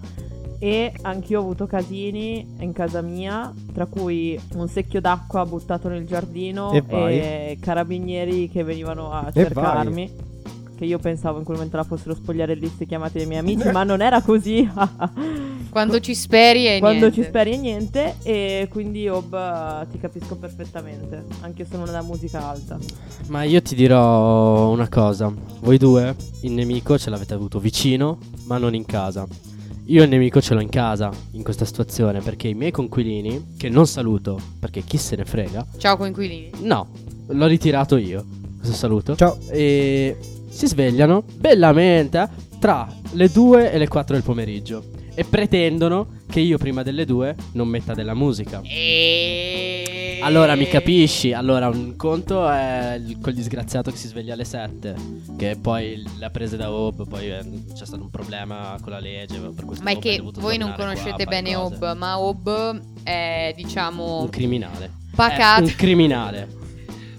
E 0.59 0.93
anch'io 1.01 1.39
ho 1.39 1.41
avuto 1.41 1.65
casini 1.65 2.55
in 2.59 2.71
casa 2.73 3.01
mia, 3.01 3.51
tra 3.73 3.87
cui 3.87 4.39
un 4.55 4.67
secchio 4.67 5.01
d'acqua 5.01 5.45
buttato 5.45 5.87
nel 5.87 6.05
giardino 6.05 6.71
E 6.71 6.81
vai. 6.81 7.19
e 7.19 7.57
carabinieri 7.59 8.47
che 8.49 8.63
venivano 8.63 9.11
a 9.11 9.27
E 9.29 9.31
cercarmi. 9.31 10.29
Che 10.81 10.87
io 10.87 10.97
pensavo 10.97 11.37
in 11.37 11.43
quel 11.43 11.57
momento 11.57 11.77
la 11.77 11.83
fossero 11.83 12.15
spogliarellisti 12.15 12.87
chiamati 12.87 13.19
dai 13.19 13.27
miei 13.27 13.39
amici, 13.39 13.69
ma 13.69 13.83
non 13.83 14.01
era 14.01 14.19
così. 14.23 14.67
Quando 15.69 15.99
ci 15.99 16.15
speri 16.15 16.65
e 16.67 16.79
Quando 16.79 17.01
niente. 17.01 17.21
ci 17.21 17.27
speri 17.27 17.51
e 17.51 17.57
niente 17.57 18.15
e 18.23 18.67
quindi 18.67 19.07
Ob 19.07 19.87
ti 19.91 19.99
capisco 19.99 20.37
perfettamente, 20.37 21.23
anche 21.41 21.67
se 21.69 21.77
non 21.77 21.87
è 21.87 21.91
da 21.91 22.01
musica 22.01 22.49
alta. 22.49 22.79
Ma 23.27 23.43
io 23.43 23.61
ti 23.61 23.75
dirò 23.75 24.71
una 24.71 24.89
cosa. 24.89 25.31
Voi 25.59 25.77
due 25.77 26.15
il 26.41 26.51
nemico 26.53 26.97
ce 26.97 27.11
l'avete 27.11 27.35
avuto 27.35 27.59
vicino, 27.59 28.17
ma 28.45 28.57
non 28.57 28.73
in 28.73 28.85
casa. 28.87 29.27
Io 29.85 30.01
il 30.01 30.09
nemico 30.09 30.41
ce 30.41 30.55
l'ho 30.55 30.61
in 30.61 30.69
casa 30.69 31.11
in 31.33 31.43
questa 31.43 31.63
situazione 31.65 32.21
perché 32.21 32.47
i 32.47 32.55
miei 32.55 32.71
conquilini, 32.71 33.53
che 33.55 33.69
non 33.69 33.85
saluto 33.85 34.39
perché 34.59 34.81
chi 34.81 34.97
se 34.97 35.15
ne 35.15 35.25
frega, 35.25 35.63
Ciao 35.77 35.95
coinquilini. 35.95 36.49
no, 36.61 36.87
l'ho 37.27 37.45
ritirato 37.45 37.97
io. 37.97 38.25
Questo 38.57 38.75
saluto. 38.75 39.15
ciao 39.15 39.37
E 39.51 40.17
si 40.51 40.67
svegliano 40.67 41.23
bellamente 41.35 42.29
tra 42.59 42.87
le 43.13 43.29
2 43.29 43.71
e 43.71 43.77
le 43.77 43.87
4 43.87 44.13
del 44.15 44.23
pomeriggio 44.23 44.83
e 45.15 45.23
pretendono 45.25 46.19
che 46.29 46.39
io 46.39 46.57
prima 46.57 46.83
delle 46.83 47.05
2 47.05 47.35
non 47.53 47.67
metta 47.67 47.93
della 47.93 48.13
musica. 48.13 48.61
E... 48.63 50.19
Allora, 50.23 50.55
mi 50.55 50.67
capisci? 50.67 51.33
Allora, 51.33 51.67
un 51.67 51.95
conto 51.95 52.47
è 52.47 52.95
il- 53.03 53.17
quel 53.19 53.33
disgraziato 53.33 53.89
che 53.89 53.97
si 53.97 54.07
sveglia 54.07 54.33
alle 54.33 54.43
7, 54.45 54.95
che 55.35 55.57
poi 55.59 56.01
le 56.19 56.25
ha 56.25 56.29
prese 56.29 56.57
da 56.57 56.71
Hope, 56.71 57.05
poi 57.09 57.31
eh, 57.31 57.39
c'è 57.73 57.85
stato 57.85 58.03
un 58.03 58.11
problema 58.11 58.77
con 58.81 58.91
la 58.91 58.99
legge, 58.99 59.39
per 59.39 59.65
questo 59.65 59.83
Ma 59.83 59.91
è 59.91 59.97
che 59.97 60.21
voi 60.35 60.57
non 60.57 60.73
qua 60.73 60.83
conoscete 60.83 61.23
fare 61.23 61.25
bene. 61.25 61.55
Hob, 61.55 61.95
ma 61.97 62.19
Hob 62.19 62.81
è 63.03 63.51
diciamo 63.55 64.21
Un 64.21 64.29
criminale. 64.29 64.91
pacato. 65.15 65.63
Un 65.63 65.73
criminale. 65.75 66.47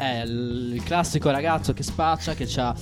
È 0.02 0.23
il 0.26 0.61
il 0.75 0.82
classico 0.82 1.30
ragazzo 1.30 1.73
che 1.73 1.82
spaccia, 1.82 2.35
che 2.35 2.49
ha 2.56 2.75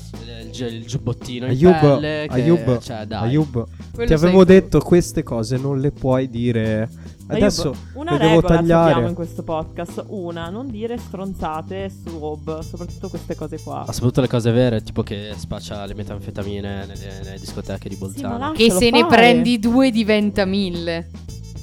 il, 0.43 0.51
gi- 0.51 0.65
il 0.65 0.87
giubbottino 0.87 1.47
in 1.47 1.51
Ayub, 1.51 1.79
pelle, 1.81 2.27
che, 2.29 2.35
Ayub, 2.35 2.79
cioè, 2.81 3.05
dai. 3.05 3.29
Ayub, 3.29 3.67
ti 4.07 4.13
avevo 4.13 4.39
tu. 4.39 4.45
detto 4.45 4.79
queste 4.81 5.23
cose 5.23 5.57
non 5.59 5.81
le 5.81 5.91
puoi 5.91 6.31
dire. 6.31 6.89
Adesso 7.27 7.75
una 7.95 8.13
le 8.13 8.19
devo 8.19 8.43
tagliare. 8.43 9.07
in 9.07 9.15
questo 9.15 9.43
podcast. 9.43 10.05
Una, 10.09 10.49
non 10.49 10.69
dire 10.71 10.97
stronzate 10.99 11.91
su 11.91 12.17
Hob, 12.19 12.61
soprattutto 12.61 13.09
queste 13.09 13.35
cose 13.35 13.61
qua. 13.61 13.85
Ma 13.87 13.93
soprattutto 13.93 14.21
le 14.23 14.29
cose 14.29 14.51
vere, 14.51 14.83
tipo 14.83 15.03
che 15.03 15.33
spaccia 15.37 15.85
le 15.87 15.95
metanfetamine 15.95 16.87
nelle, 16.87 17.21
nelle 17.23 17.39
discoteche 17.39 17.89
di 17.89 17.95
Sì, 17.97 18.01
Bolzano. 18.01 18.39
là- 18.39 18.53
Che 18.57 18.71
se 18.71 18.91
ne 18.91 19.01
fare. 19.01 19.15
prendi 19.17 19.59
due 19.59 19.91
diventa 19.91 20.45
mille. 20.45 21.09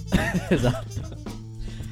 esatto. 0.50 1.16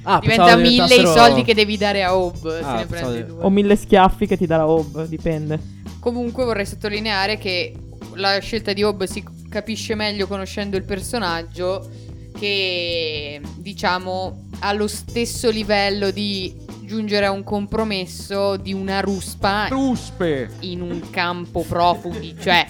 Ah, 0.07 0.19
diventa 0.19 0.55
mille 0.55 0.95
i 0.95 1.05
soldi 1.05 1.43
che 1.43 1.53
devi 1.53 1.77
dare 1.77 2.03
a 2.03 2.15
Hob. 2.15 2.35
se 2.59 2.63
Ah, 2.63 2.75
ne 2.77 2.85
pensavo 2.85 3.11
prendi 3.11 3.23
di- 3.23 3.25
due. 3.35 3.43
O 3.43 3.49
mille 3.49 3.75
schiaffi 3.75 4.27
che 4.27 4.37
ti 4.37 4.45
darà 4.45 4.67
Hob, 4.67 5.05
dipende. 5.07 5.59
Comunque 5.99 6.43
vorrei 6.45 6.65
sottolineare 6.65 7.37
che 7.37 7.73
la 8.13 8.37
scelta 8.39 8.71
di 8.73 8.83
Hob 8.83 9.03
si 9.05 9.23
capisce 9.49 9.95
meglio 9.95 10.27
conoscendo 10.27 10.77
il 10.77 10.83
personaggio 10.83 11.89
che 12.37 13.41
diciamo 13.57 14.47
ha 14.59 14.73
lo 14.73 14.87
stesso 14.87 15.49
livello 15.49 16.11
di 16.11 16.53
giungere 16.83 17.25
a 17.25 17.31
un 17.31 17.43
compromesso 17.43 18.57
di 18.57 18.73
una 18.73 18.99
ruspa 18.99 19.67
Ruspe. 19.69 20.49
in 20.61 20.81
un 20.81 21.09
campo 21.09 21.61
profughi, 21.67 22.35
cioè 22.39 22.65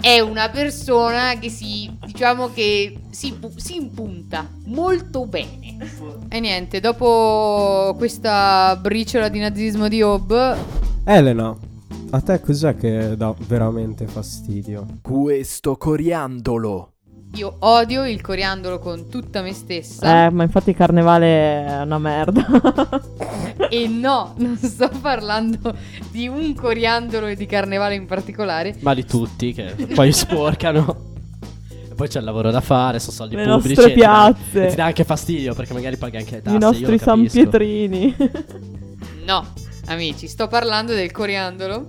è 0.00 0.20
una 0.20 0.48
persona 0.50 1.38
che 1.38 1.48
si 1.48 1.90
diciamo 2.04 2.52
che 2.52 2.98
si, 3.10 3.36
si 3.56 3.76
impunta 3.76 4.48
molto 4.66 5.26
bene. 5.26 5.76
E 6.28 6.40
niente, 6.40 6.80
dopo 6.80 7.94
questa 7.96 8.76
briciola 8.80 9.28
di 9.28 9.38
nazismo 9.38 9.88
di 9.88 10.02
Hob 10.02 10.56
Elena, 11.04 11.54
a 12.10 12.20
te 12.20 12.40
cos'è 12.40 12.76
che 12.76 13.16
dà 13.16 13.34
veramente 13.46 14.06
fastidio? 14.06 14.86
Questo 15.02 15.76
coriandolo. 15.76 16.93
Io 17.34 17.56
odio 17.60 18.06
il 18.06 18.20
coriandolo 18.20 18.78
con 18.78 19.08
tutta 19.08 19.42
me 19.42 19.52
stessa. 19.52 20.26
Eh, 20.26 20.30
ma 20.30 20.44
infatti 20.44 20.70
il 20.70 20.76
carnevale 20.76 21.66
è 21.66 21.80
una 21.82 21.98
merda. 21.98 22.46
E 23.70 23.88
no, 23.88 24.34
non 24.38 24.56
sto 24.56 24.88
parlando 25.00 25.74
di 26.10 26.28
un 26.28 26.54
coriandolo 26.54 27.26
e 27.26 27.34
di 27.36 27.46
carnevale 27.46 27.94
in 27.94 28.06
particolare. 28.06 28.76
Ma 28.80 28.94
di 28.94 29.04
tutti 29.04 29.52
che 29.52 29.74
poi 29.94 30.12
sporcano. 30.12 31.12
E 31.90 31.94
poi 31.94 32.08
c'è 32.08 32.18
il 32.18 32.24
lavoro 32.24 32.50
da 32.50 32.60
fare, 32.60 32.98
sono 33.00 33.12
soldi 33.12 33.36
Le 33.36 33.44
pubblici. 33.44 33.74
nostre 33.74 33.90
e 33.92 33.94
ti 33.94 34.00
dà- 34.00 34.32
piazze. 34.34 34.66
e 34.66 34.70
ti 34.70 34.76
dà 34.76 34.84
anche 34.84 35.04
fastidio 35.04 35.54
perché 35.54 35.72
magari 35.72 35.96
paghi 35.96 36.16
anche 36.18 36.34
le 36.36 36.42
tasse. 36.42 36.56
I 36.56 36.58
nostri 36.58 36.98
San. 36.98 37.26
Pietrini. 37.26 38.14
No, 39.26 39.44
amici, 39.86 40.28
sto 40.28 40.46
parlando 40.48 40.92
del 40.94 41.10
coriandolo, 41.10 41.86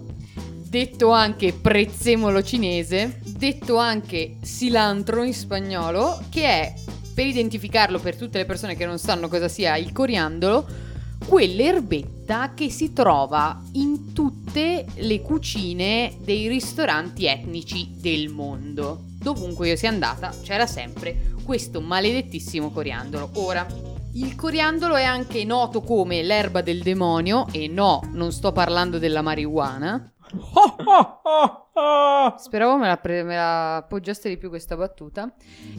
detto 0.76 1.12
anche 1.12 1.54
prezzemolo 1.54 2.44
cinese, 2.44 3.22
detto 3.24 3.78
anche 3.78 4.40
cilantro 4.44 5.24
in 5.24 5.34
spagnolo, 5.34 6.22
che 6.30 6.44
è, 6.44 6.74
per 7.14 7.26
identificarlo 7.26 7.98
per 7.98 8.18
tutte 8.18 8.40
le 8.40 8.46
persone 8.46 8.76
che 8.76 8.86
non 8.86 9.00
sanno 9.00 9.30
cosa 9.30 9.48
sia 9.48 9.78
il 9.78 9.94
coriandolo, 9.94 10.68
quell'erbetta 11.30 12.52
che 12.54 12.70
si 12.70 12.92
trova 12.92 13.58
in 13.76 14.12
tutte 14.12 14.86
le 14.96 15.22
cucine 15.22 16.18
dei 16.20 16.50
ristoranti 16.50 17.26
etnici 17.26 17.92
del 17.96 18.28
mondo. 18.28 19.06
Dovunque 19.18 19.70
io 19.70 19.78
sia 19.78 19.88
andata 19.88 20.34
c'era 20.44 20.68
sempre 20.68 21.32
questo 21.46 21.80
maledettissimo 21.80 22.70
coriandolo. 22.70 23.30
Ora, 23.36 23.66
il 24.16 24.36
coriandolo 24.36 24.96
è 24.96 25.04
anche 25.04 25.46
noto 25.46 25.80
come 25.80 26.22
l'erba 26.22 26.60
del 26.60 26.82
demonio 26.82 27.48
e 27.54 27.70
no, 27.70 28.02
non 28.12 28.34
sto 28.34 28.52
parlando 28.52 29.00
della 29.00 29.22
marijuana. 29.22 30.10
Speravo 32.38 32.78
me 32.78 32.88
la, 32.88 32.98
pre- 32.98 33.24
me 33.24 33.36
la 33.36 33.76
appoggiaste 33.78 34.30
di 34.30 34.38
più 34.38 34.50
questa 34.50 34.76
battuta. 34.76 35.32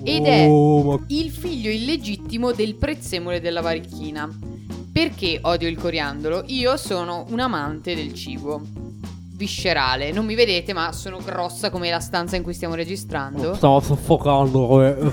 Ed 0.03 0.27
è 0.27 0.47
Oh, 0.49 0.83
ma 0.83 1.05
il 1.09 1.31
figlio 1.31 1.71
illegittimo 1.71 2.53
del 2.53 2.75
prezzemolo 2.77 3.39
della 3.39 3.61
varichina. 3.61 4.29
Perché 4.93 5.39
odio 5.43 5.69
il 5.69 5.77
coriandolo? 5.79 6.45
Io 6.47 6.77
sono 6.77 7.27
un 7.29 7.41
amante 7.41 7.95
del 7.95 8.15
cibo 8.15 8.61
viscerale. 9.35 10.11
Non 10.13 10.25
mi 10.25 10.35
vedete, 10.35 10.73
ma 10.73 10.93
sono 10.93 11.19
grossa 11.19 11.71
come 11.71 11.91
la 11.91 12.01
stanza 12.01 12.37
in 12.37 12.43
cui 12.43 12.55
stiamo 12.55 12.75
registrando. 12.75 13.55
Stavo 13.55 13.81
soffocando. 13.81 14.83
eh. 14.83 15.13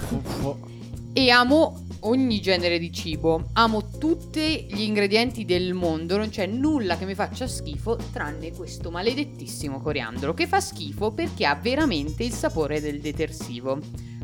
E 1.14 1.30
amo 1.30 1.80
ogni 2.06 2.42
genere 2.42 2.80
di 2.80 2.92
cibo. 2.92 3.50
Amo 3.54 3.84
tutti 3.98 4.68
gli 4.70 4.82
ingredienti 4.82 5.46
del 5.46 5.74
mondo. 5.74 6.18
Non 6.18 6.30
c'è 6.30 6.46
nulla 6.46 6.98
che 6.98 7.06
mi 7.06 7.16
faccia 7.16 7.48
schifo 7.48 7.98
tranne 8.12 8.52
questo 8.52 8.90
maledettissimo 8.92 9.82
coriandolo. 9.82 10.34
Che 10.34 10.48
fa 10.48 10.60
schifo 10.60 11.12
perché 11.12 11.46
ha 11.46 11.56
veramente 11.56 12.24
il 12.24 12.32
sapore 12.32 12.82
del 12.82 13.00
detersivo. 13.00 13.80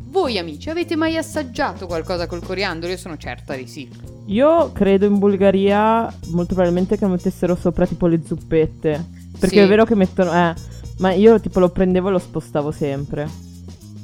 Voi 0.10 0.38
amici 0.40 0.70
avete 0.70 0.96
mai 0.96 1.18
assaggiato 1.18 1.86
qualcosa 1.86 2.26
col 2.26 2.42
coriandolo? 2.44 2.92
Io 2.92 2.98
sono 2.98 3.18
certa 3.18 3.56
di 3.56 3.68
sì. 3.68 3.88
Io 4.26 4.72
credo 4.72 5.06
in 5.06 5.20
Bulgaria 5.20 6.04
molto 6.30 6.54
probabilmente 6.56 6.98
che 6.98 7.06
mettessero 7.08 7.56
sopra 7.56 7.86
tipo 7.86 8.08
le 8.08 8.22
zuppette. 8.26 9.06
Perché 9.40 9.58
Sì. 9.58 9.62
è 9.62 9.68
vero 9.68 9.86
che 9.86 9.96
mettono... 9.96 10.32
Eh, 10.34 10.54
ma 11.00 11.14
io 11.14 11.40
tipo 11.40 11.60
lo 11.60 11.70
prendevo 11.70 12.10
e 12.10 12.12
lo 12.12 12.20
spostavo 12.20 12.72
sempre. 12.72 13.48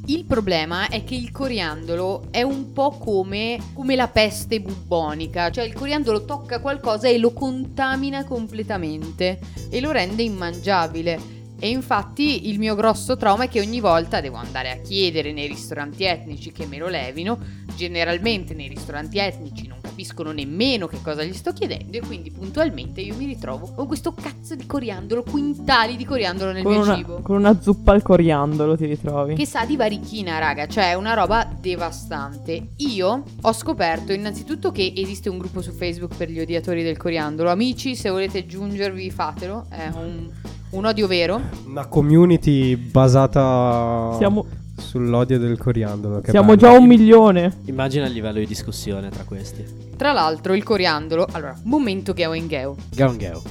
Il 0.08 0.26
problema 0.26 0.88
è 0.88 1.04
che 1.04 1.16
il 1.16 1.32
coriandolo 1.32 2.28
è 2.30 2.44
un 2.44 2.74
po' 2.74 2.92
come, 2.92 3.60
come 3.74 3.96
la 3.96 4.08
peste 4.08 4.62
bubbonica, 4.62 5.50
cioè 5.50 5.64
il 5.64 5.74
coriandolo 5.74 6.26
tocca 6.26 6.60
qualcosa 6.60 7.08
e 7.08 7.18
lo 7.18 7.34
contamina 7.34 8.24
completamente 8.24 9.40
e 9.68 9.82
lo 9.82 9.90
rende 9.90 10.22
immangiabile. 10.22 11.34
E 11.58 11.70
infatti 11.70 12.50
il 12.50 12.60
mio 12.60 12.76
grosso 12.76 13.18
trauma 13.18 13.46
è 13.46 13.50
che 13.50 13.62
ogni 13.62 13.80
volta 13.80 14.22
devo 14.22 14.38
andare 14.38 14.70
a 14.70 14.78
chiedere 14.78 15.32
nei 15.32 15.48
ristoranti 15.48 16.04
etnici 16.04 16.52
che 16.52 16.68
me 16.68 16.78
lo 16.78 16.88
levino. 16.88 17.40
Generalmente 17.76 18.54
nei 18.54 18.68
ristoranti 18.68 19.18
etnici 19.18 19.66
non 19.66 19.75
capiscono 19.96 20.34
nemmeno 20.34 20.88
che 20.88 20.98
cosa 21.02 21.24
gli 21.24 21.34
sto 21.34 21.54
chiedendo 21.54 21.96
e 21.96 22.02
quindi 22.02 22.30
puntualmente 22.30 23.00
io 23.00 23.16
mi 23.16 23.26
ritrovo 23.26 23.72
con 23.74 23.88
questo 23.88 24.12
cazzo 24.14 24.54
di 24.54 24.66
coriandolo, 24.66 25.24
quintali 25.24 25.96
di 25.96 26.04
coriandolo 26.04 26.52
nel 26.52 26.64
Con 26.64 26.74
mio 26.74 26.82
una, 26.82 26.96
cibo. 26.98 27.22
con 27.22 27.38
una 27.38 27.62
zuppa 27.62 27.94
al 27.94 28.02
coriandolo 28.04 28.76
ti 28.76 28.86
ritrovi. 28.88 29.36
Che 29.36 29.46
sa 29.46 29.64
di 29.64 29.78
varichina, 29.78 30.38
raga, 30.38 30.68
cioè 30.68 30.90
è 30.90 30.94
una 30.96 31.14
roba 31.14 31.50
devastante. 31.58 32.72
Io 32.78 33.24
ho 33.42 33.54
scoperto 33.54 34.12
innanzitutto 34.12 34.74
che 34.74 34.92
esiste 34.98 35.30
un 35.30 35.38
gruppo 35.38 35.62
su 35.62 35.72
Facebook 35.72 36.16
per 36.18 36.30
gli 36.30 36.42
odiatori 36.42 36.84
del 36.84 36.98
coriandolo. 36.98 37.50
Amici, 37.50 37.96
se 37.96 38.10
volete 38.10 38.40
aggiungervi, 38.40 39.10
fatelo. 39.12 39.66
È 39.70 39.90
un, 39.96 40.30
un 40.72 40.86
odio 40.86 41.08
vero. 41.08 41.40
una 41.68 41.86
community 41.88 42.76
basata 42.76 44.14
Siamo, 44.18 44.46
sull'odio 44.78 45.38
del 45.40 45.58
coriandolo. 45.58 46.20
che 46.22 46.32
siamo 46.32 46.56
bello. 46.56 46.60
già 46.60 46.72
a 46.74 46.78
un 46.78 46.86
milione. 46.86 47.58
Immagina 47.66 48.06
il 48.08 48.14
livello 48.14 48.40
di 48.40 48.46
discussione 48.48 49.10
tra 49.10 49.24
questi. 49.24 49.64
Tra 49.96 50.12
l'altro, 50.12 50.54
il 50.54 50.64
coriandolo. 50.64 51.28
Allora, 51.32 51.58
momento 51.64 52.14
Geo 52.14 52.34
in 52.34 52.48
Geo. 52.48 52.76
Gangeo. 52.94 53.42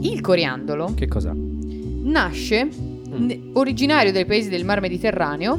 Il 0.00 0.20
coriandolo 0.20 0.92
Che 0.94 1.08
cos'è? 1.08 1.32
nasce 1.32 2.68
ne- 3.08 3.40
originario 3.54 4.12
dai 4.12 4.24
paesi 4.24 4.48
del 4.48 4.64
Mar 4.64 4.80
Mediterraneo. 4.80 5.58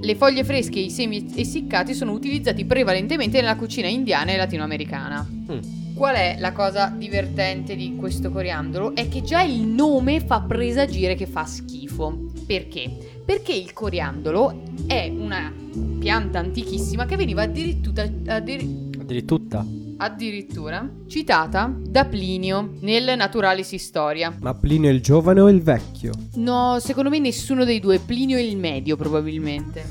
Le 0.00 0.14
foglie 0.14 0.44
fresche 0.44 0.78
e 0.78 0.82
i 0.82 0.90
semi 0.90 1.26
essiccati 1.34 1.92
sono 1.94 2.12
utilizzati 2.12 2.64
prevalentemente 2.64 3.40
nella 3.40 3.56
cucina 3.56 3.88
indiana 3.88 4.32
e 4.32 4.36
latinoamericana. 4.36 5.26
Mm. 5.52 5.58
Qual 5.98 6.14
è 6.14 6.36
la 6.38 6.52
cosa 6.52 6.94
divertente 6.96 7.74
di 7.74 7.96
questo 7.96 8.30
coriandolo? 8.30 8.94
È 8.94 9.08
che 9.08 9.20
già 9.22 9.42
il 9.42 9.62
nome 9.62 10.20
fa 10.20 10.40
presagire 10.42 11.16
che 11.16 11.26
fa 11.26 11.44
schifo. 11.44 12.30
Perché? 12.46 13.20
Perché 13.26 13.52
il 13.52 13.72
coriandolo 13.72 14.62
è 14.86 15.12
una 15.12 15.52
pianta 15.98 16.38
antichissima 16.38 17.04
che 17.04 17.16
veniva 17.16 17.42
addirittura, 17.42 18.02
addir- 18.28 18.96
Addirittura. 18.96 19.66
addirittura 19.96 20.88
citata 21.08 21.74
da 21.76 22.04
Plinio 22.04 22.76
nel 22.82 23.16
Naturalis 23.16 23.72
Historia. 23.72 24.32
Ma 24.38 24.54
Plinio 24.54 24.90
il 24.90 25.02
giovane 25.02 25.40
o 25.40 25.48
il 25.48 25.60
vecchio? 25.62 26.12
No, 26.36 26.78
secondo 26.78 27.10
me 27.10 27.18
nessuno 27.18 27.64
dei 27.64 27.80
due, 27.80 27.98
Plinio 27.98 28.38
è 28.38 28.40
il 28.42 28.56
medio 28.56 28.94
probabilmente. 28.94 29.84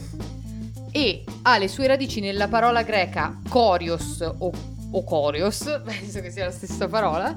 E 0.90 1.26
ha 1.42 1.58
le 1.58 1.68
sue 1.68 1.86
radici 1.86 2.22
nella 2.22 2.48
parola 2.48 2.84
greca 2.84 3.42
corios 3.50 4.22
o, 4.38 4.52
o 4.92 5.04
corios, 5.04 5.82
penso 5.84 6.22
che 6.22 6.32
sia 6.32 6.46
la 6.46 6.52
stessa 6.52 6.88
parola. 6.88 7.36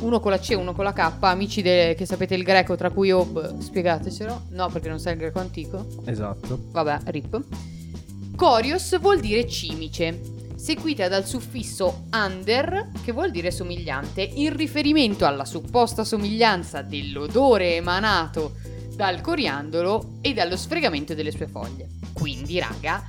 Uno 0.00 0.18
con 0.20 0.30
la 0.32 0.38
C 0.38 0.50
e 0.50 0.54
uno 0.56 0.72
con 0.74 0.84
la 0.84 0.92
K, 0.92 1.12
amici 1.20 1.62
de- 1.62 1.94
che 1.96 2.06
sapete 2.06 2.34
il 2.34 2.42
greco, 2.42 2.74
tra 2.76 2.90
cui 2.90 3.12
Ob, 3.12 3.58
spiegatecelo. 3.58 4.42
No, 4.50 4.68
perché 4.68 4.88
non 4.88 4.98
sai 4.98 5.12
il 5.12 5.18
greco 5.20 5.38
antico. 5.38 5.86
Esatto. 6.04 6.58
Vabbè, 6.70 6.98
rip. 7.04 7.40
Corios 8.34 8.98
vuol 9.00 9.20
dire 9.20 9.46
cimice. 9.46 10.20
seguita 10.56 11.08
dal 11.08 11.26
suffisso 11.26 12.04
under, 12.12 12.90
che 13.02 13.10
vuol 13.10 13.32
dire 13.32 13.50
somigliante, 13.50 14.22
in 14.22 14.54
riferimento 14.56 15.26
alla 15.26 15.44
supposta 15.44 16.04
somiglianza 16.04 16.82
dell'odore 16.82 17.74
emanato 17.74 18.52
dal 18.94 19.20
coriandolo 19.20 20.18
e 20.20 20.32
dallo 20.32 20.56
sfregamento 20.56 21.14
delle 21.14 21.32
sue 21.32 21.48
foglie. 21.48 21.88
Quindi, 22.12 22.60
raga, 22.60 23.02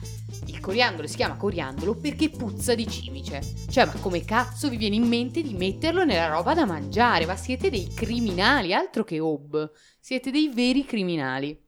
coriandolo 0.63 1.08
si 1.10 1.17
chiama 1.17 1.36
coriandolo 1.36 1.95
perché 1.95 2.30
puzza 2.30 2.73
di 2.73 2.88
cimice. 2.88 3.41
Cioè, 3.69 3.86
ma 3.86 3.91
come 3.99 4.23
cazzo 4.23 4.69
vi 4.69 4.78
viene 4.78 4.95
in 4.95 5.06
mente 5.06 5.41
di 5.41 5.54
metterlo 5.56 6.06
nella 6.06 6.30
roba 6.30 6.54
da 6.54 6.65
mangiare? 6.65 7.26
Ma 7.26 7.36
siete 7.36 7.69
dei 7.69 7.89
criminali, 7.93 8.73
altro 8.73 9.04
che 9.04 9.19
ob. 9.19 9.69
Siete 9.99 10.32
dei 10.32 10.49
veri 10.54 10.86
criminali. 10.86 11.62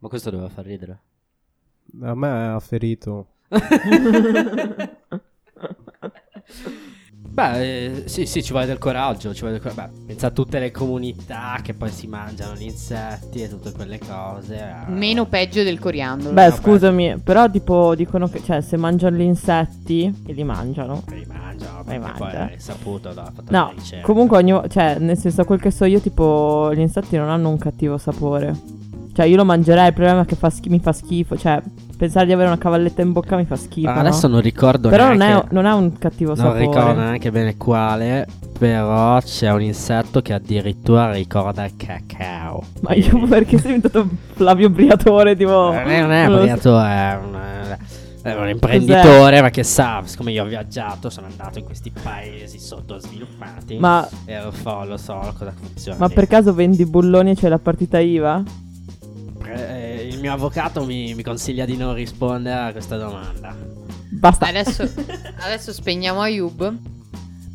Ma 0.00 0.08
questo 0.08 0.30
doveva 0.30 0.48
far 0.48 0.64
ridere. 0.64 1.02
A 2.02 2.14
me 2.16 2.48
ha 2.48 2.58
ferito. 2.58 3.28
Beh, 7.34 7.84
eh, 7.86 8.02
sì, 8.06 8.26
sì, 8.26 8.44
ci 8.44 8.52
vuole 8.52 8.66
del 8.66 8.78
coraggio. 8.78 9.34
Ci 9.34 9.40
vuole 9.40 9.58
del 9.58 9.62
cor- 9.62 9.74
Beh, 9.74 10.04
pensa 10.06 10.28
a 10.28 10.30
tutte 10.30 10.60
le 10.60 10.70
comunità 10.70 11.58
che 11.62 11.74
poi 11.74 11.90
si 11.90 12.06
mangiano 12.06 12.54
gli 12.54 12.62
insetti 12.62 13.42
e 13.42 13.48
tutte 13.48 13.72
quelle 13.72 13.98
cose. 13.98 14.54
eh. 14.56 14.90
Meno 14.92 15.26
peggio 15.26 15.64
del 15.64 15.80
coriandolo. 15.80 16.32
Beh, 16.32 16.50
vabbè. 16.50 16.62
scusami, 16.62 17.18
però 17.18 17.50
tipo 17.50 17.96
dicono 17.96 18.28
che, 18.28 18.40
cioè, 18.40 18.60
se 18.60 18.76
mangiano 18.76 19.16
gli 19.16 19.22
insetti, 19.22 20.22
e 20.26 20.32
li 20.32 20.44
mangiano. 20.44 21.02
Li 21.08 21.26
mangiano, 21.26 21.82
perché 21.82 21.98
poi 21.98 22.18
mangia. 22.20 22.50
è 22.50 22.58
saputo 22.58 23.12
da 23.12 23.24
fatto 23.34 23.50
No, 23.50 23.72
ricerca. 23.74 24.06
comunque 24.06 24.36
ogni 24.36 24.52
vo- 24.52 24.68
cioè, 24.68 24.98
nel 25.00 25.18
senso, 25.18 25.42
quel 25.44 25.60
che 25.60 25.72
so 25.72 25.84
io, 25.86 25.98
tipo, 25.98 26.72
gli 26.72 26.78
insetti 26.80 27.16
non 27.16 27.28
hanno 27.30 27.48
un 27.48 27.58
cattivo 27.58 27.98
sapore. 27.98 28.54
Cioè, 29.12 29.26
io 29.26 29.36
lo 29.36 29.44
mangerei, 29.44 29.88
il 29.88 29.92
problema 29.94 30.20
è 30.22 30.24
che 30.24 30.36
fa 30.36 30.50
schi- 30.50 30.68
mi 30.68 30.78
fa 30.78 30.92
schifo. 30.92 31.36
Cioè, 31.36 31.60
pensare 31.96 32.26
di 32.26 32.32
avere 32.32 32.48
una 32.48 32.58
cavalletta 32.58 33.02
in 33.02 33.12
bocca 33.12 33.36
mi 33.36 33.44
fa 33.44 33.56
schifo. 33.56 33.88
Ah, 33.88 33.94
Adesso 33.96 34.26
no? 34.26 34.34
non 34.34 34.42
ricordo 34.42 34.88
Però 34.88 35.08
non 35.08 35.16
neanche... 35.16 35.46
è, 35.48 35.52
non 35.52 35.66
ha 35.66 35.74
un 35.74 35.96
cattivo 35.98 36.34
Non 36.34 36.56
ricordo 36.56 36.80
sapore. 36.80 36.94
neanche 37.04 37.30
bene 37.30 37.56
quale, 37.56 38.26
però 38.58 39.20
c'è 39.20 39.50
un 39.52 39.62
insetto 39.62 40.20
che 40.22 40.32
addirittura 40.32 41.10
ricorda 41.12 41.64
il 41.64 41.74
cacao. 41.76 42.62
Ma 42.80 42.94
io 42.94 43.26
perché 43.26 43.58
sei 43.58 43.74
diventato 43.74 44.08
Flavio 44.34 44.70
Briatore, 44.70 45.36
tipo... 45.36 45.70
Non 45.72 45.88
è, 45.88 46.00
non 46.00 46.12
è 46.12 46.22
non 46.26 46.32
lo 46.32 46.36
so. 46.38 46.42
Briato, 46.42 46.80
è 46.80 47.18
un, 47.22 47.76
è 48.22 48.34
un 48.34 48.48
imprenditore, 48.48 49.40
ma 49.42 49.50
che 49.50 49.62
sa, 49.64 50.00
siccome 50.04 50.32
io 50.32 50.44
ho 50.44 50.46
viaggiato, 50.46 51.10
sono 51.10 51.26
andato 51.26 51.58
in 51.58 51.64
questi 51.64 51.92
paesi 52.02 52.58
sottosviluppati. 52.58 53.78
Ma, 53.78 54.08
E 54.24 54.40
lo 54.42 54.50
so, 54.50 54.84
lo 54.84 54.96
so 54.96 55.32
cosa 55.36 55.52
funziona. 55.54 55.98
ma 55.98 56.06
lì. 56.06 56.14
per 56.14 56.26
caso 56.26 56.54
vendi 56.54 56.86
bulloni 56.86 57.32
e 57.32 57.34
c'è 57.34 57.48
la 57.48 57.58
partita 57.58 57.98
IVA? 57.98 58.42
Eh, 60.24 60.26
mio 60.26 60.32
avvocato 60.32 60.86
mi, 60.86 61.14
mi 61.14 61.22
consiglia 61.22 61.66
di 61.66 61.76
non 61.76 61.92
rispondere 61.92 62.68
a 62.68 62.72
questa 62.72 62.96
domanda. 62.96 63.54
Basta. 64.08 64.46
Adesso, 64.46 64.88
adesso 65.40 65.70
spegniamo 65.70 66.22
Ayub. 66.22 66.76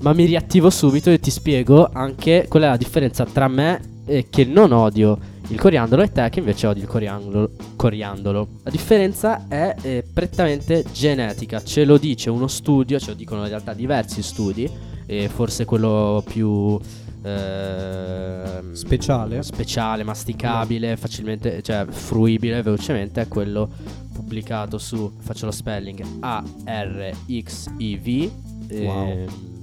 Ma 0.02 0.14
mi 0.14 0.26
riattivo 0.26 0.70
subito 0.70 1.10
e 1.10 1.20
ti 1.20 1.32
spiego 1.32 1.90
anche 1.92 2.46
qual 2.48 2.64
è 2.64 2.68
la 2.68 2.78
differenza 2.78 3.26
tra 3.26 3.48
me 3.48 3.82
eh, 4.06 4.28
che 4.30 4.46
non 4.46 4.72
odio 4.72 5.18
il 5.48 5.60
coriandolo 5.60 6.04
e 6.04 6.12
te 6.12 6.30
che 6.30 6.40
invece 6.40 6.68
odi 6.68 6.82
il 6.82 6.86
coriandolo. 6.86 7.50
coriandolo. 7.76 8.48
La 8.64 8.72
differenza 8.72 9.48
è 9.48 9.76
eh, 9.82 10.04
prettamente 10.14 10.86
genetica, 10.94 11.64
ce 11.64 11.86
lo 11.86 11.98
dice 11.98 12.30
uno 12.30 12.48
studio, 12.48 13.00
ce 13.00 13.08
lo 13.08 13.16
dicono 13.16 13.42
in 13.42 13.48
realtà 13.48 13.74
diversi 13.74 14.22
studi, 14.22 14.70
e 15.08 15.28
forse 15.28 15.66
quello 15.66 16.24
più 16.24 16.80
ehm, 17.22 18.74
Speciale? 18.74 19.44
speciale, 19.44 20.04
masticabile, 20.04 20.98
facilmente, 20.98 21.62
cioè 21.62 21.86
fruibile 21.88 22.62
velocemente 22.62 23.22
è 23.22 23.28
quello 23.28 23.70
pubblicato 24.14 24.78
su, 24.78 25.12
faccio 25.20 25.46
lo 25.46 25.52
spelling, 25.52 26.04
A-R-X-I-V. 26.20 27.18
Wow. 28.72 29.08
ehm, 29.10 29.58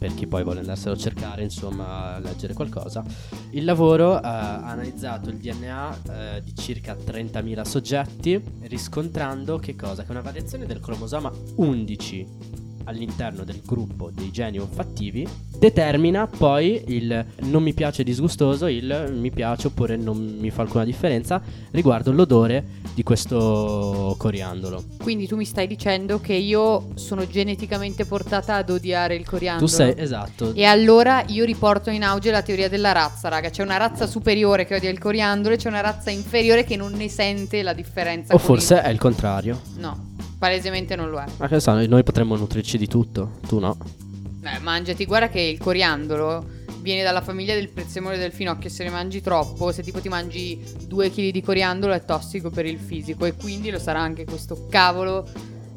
per 0.00 0.14
chi 0.14 0.26
poi 0.26 0.42
vuole 0.42 0.60
andarselo 0.60 0.94
a 0.94 0.96
cercare, 0.96 1.42
insomma, 1.42 2.14
a 2.14 2.18
leggere 2.20 2.54
qualcosa. 2.54 3.04
Il 3.50 3.66
lavoro 3.66 4.16
eh, 4.16 4.20
ha 4.26 4.62
analizzato 4.62 5.28
il 5.28 5.36
DNA 5.36 5.98
eh, 6.10 6.42
di 6.42 6.54
circa 6.54 6.96
30.000 6.96 7.60
soggetti, 7.62 8.42
riscontrando 8.62 9.58
che 9.58 9.76
cosa? 9.76 10.02
Che 10.02 10.10
una 10.10 10.22
variazione 10.22 10.64
del 10.64 10.80
cromosoma 10.80 11.30
11 11.56 12.69
all'interno 12.84 13.44
del 13.44 13.60
gruppo 13.64 14.10
dei 14.12 14.30
geni 14.30 14.58
olfattivi 14.58 15.26
determina 15.58 16.26
poi 16.26 16.82
il 16.86 17.24
non 17.40 17.62
mi 17.62 17.74
piace 17.74 18.02
disgustoso, 18.02 18.66
il 18.66 19.12
mi 19.14 19.30
piace 19.30 19.66
oppure 19.66 19.96
non 19.96 20.16
mi 20.40 20.50
fa 20.50 20.62
alcuna 20.62 20.84
differenza 20.84 21.40
riguardo 21.72 22.12
l'odore 22.12 22.64
di 22.94 23.02
questo 23.02 24.14
coriandolo. 24.18 24.82
Quindi 25.02 25.26
tu 25.26 25.36
mi 25.36 25.44
stai 25.44 25.66
dicendo 25.66 26.20
che 26.20 26.32
io 26.32 26.88
sono 26.94 27.26
geneticamente 27.26 28.04
portata 28.06 28.54
ad 28.56 28.70
odiare 28.70 29.14
il 29.16 29.26
coriandolo. 29.26 29.66
Tu 29.66 29.72
sei 29.74 29.94
esatto. 29.96 30.54
E 30.54 30.64
allora 30.64 31.22
io 31.26 31.44
riporto 31.44 31.90
in 31.90 32.02
auge 32.02 32.30
la 32.30 32.42
teoria 32.42 32.68
della 32.68 32.92
razza, 32.92 33.28
raga. 33.28 33.50
C'è 33.50 33.62
una 33.62 33.76
razza 33.76 34.06
superiore 34.06 34.64
che 34.64 34.76
odia 34.76 34.90
il 34.90 34.98
coriandolo 34.98 35.54
e 35.54 35.58
c'è 35.58 35.68
una 35.68 35.80
razza 35.80 36.10
inferiore 36.10 36.64
che 36.64 36.76
non 36.76 36.92
ne 36.92 37.08
sente 37.08 37.62
la 37.62 37.72
differenza. 37.74 38.34
O 38.34 38.38
forse 38.38 38.74
il- 38.74 38.80
è 38.80 38.88
il 38.88 38.98
contrario. 38.98 39.60
No, 39.76 40.09
palesemente 40.38 40.96
non 40.96 41.10
lo 41.10 41.18
è. 41.18 41.24
Ma 41.38 41.48
che 41.48 41.60
so, 41.60 41.72
noi 41.86 42.02
potremmo 42.02 42.36
nutrirci 42.36 42.78
di 42.78 42.86
tutto, 42.86 43.32
tu 43.46 43.58
no. 43.58 43.76
Eh, 44.42 44.58
mangiati, 44.60 45.04
guarda 45.04 45.28
che 45.28 45.40
il 45.40 45.58
coriandolo 45.58 46.58
viene 46.80 47.02
dalla 47.02 47.20
famiglia 47.20 47.54
del 47.54 47.68
prezzemolo 47.68 48.14
e 48.14 48.18
del 48.18 48.32
finocchio. 48.32 48.70
Se 48.70 48.82
ne 48.84 48.90
mangi 48.90 49.20
troppo, 49.20 49.70
se 49.70 49.82
tipo 49.82 49.98
ti 50.00 50.08
mangi 50.08 50.58
due 50.86 51.10
kg 51.10 51.30
di 51.30 51.42
coriandolo 51.42 51.92
è 51.92 52.04
tossico 52.06 52.48
per 52.48 52.64
il 52.64 52.78
fisico. 52.78 53.26
E 53.26 53.34
quindi 53.34 53.70
lo 53.70 53.78
sarà 53.78 54.00
anche 54.00 54.24
questo 54.24 54.66
cavolo. 54.70 55.26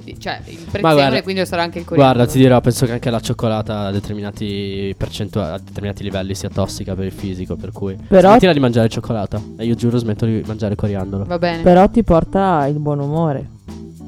di- 0.04 0.20
Cioè, 0.20 0.42
il 0.48 0.58
prezzemolo 0.58 0.96
guarda- 0.96 1.18
e 1.18 1.22
quindi 1.24 1.40
lo 1.42 1.48
sarà 1.48 1.62
anche 1.64 1.80
il 1.80 1.86
coriandolo. 1.86 2.14
Guarda, 2.18 2.32
ti 2.34 2.38
dirò, 2.38 2.60
penso 2.60 2.86
che 2.86 2.92
anche 2.92 3.10
la 3.10 3.22
cioccolata 3.22 3.80
a 3.86 3.92
determinati 3.92 4.94
percentuali, 4.98 5.54
a 5.54 5.58
determinati 5.64 6.04
livelli 6.04 6.36
sia 6.36 6.50
tossica 6.50 6.94
per 6.94 7.06
il 7.06 7.12
fisico, 7.14 7.56
per 7.56 7.72
cui 7.72 7.98
Però- 8.08 8.30
smettila 8.32 8.52
di 8.52 8.60
mangiare 8.60 8.90
cioccolata 8.90 9.42
e 9.58 9.66
io 9.66 9.76
giuro 9.76 9.98
smetto 9.98 10.26
di 10.26 10.44
mangiare 10.46 10.76
coriandolo. 10.76 11.24
Va 11.24 11.38
bene. 11.40 11.64
Però 11.64 11.88
ti 11.90 12.04
porta 12.04 12.66
il 12.68 12.80
buon 12.80 13.00
umore. 13.00 13.50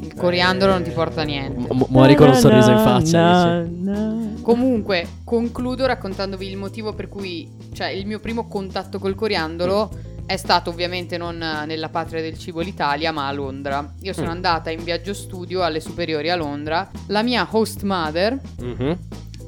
Il 0.06 0.14
coriandolo 0.14 0.72
non 0.72 0.84
ti 0.84 0.92
porta 0.92 1.22
a 1.22 1.24
niente. 1.24 1.74
Mu- 1.74 1.88
muori 1.90 2.16
con 2.16 2.28
un 2.30 2.36
sorriso 2.36 2.72
in 2.72 2.78
faccia, 2.80 3.62
dici. 3.62 4.42
Comunque, 4.42 5.08
concludo 5.24 5.86
raccontandovi 5.86 6.48
il 6.48 6.58
motivo 6.58 6.94
per 6.94 7.10
cui, 7.10 7.50
cioè, 7.74 7.88
il 7.88 8.06
mio 8.06 8.20
primo 8.20 8.48
contatto 8.48 9.00
col 9.00 9.16
coriandolo 9.16 9.90
è 10.28 10.38
stato 10.38 10.70
ovviamente 10.72 11.18
non 11.18 11.38
nella 11.66 11.90
patria 11.90 12.22
del 12.22 12.38
cibo 12.38 12.62
l'Italia, 12.62 13.12
ma 13.12 13.28
a 13.28 13.32
Londra. 13.32 13.94
Io 14.02 14.14
sono 14.14 14.28
Mm. 14.28 14.32
andata 14.32 14.70
in 14.72 14.84
viaggio 14.84 15.14
studio 15.14 15.64
alle 15.64 15.80
superiori 15.80 16.30
a 16.30 16.36
Londra. 16.36 16.90
La 17.08 17.22
mia 17.24 17.48
host 17.50 17.82
mother, 17.84 18.38
Mhm. 18.60 18.98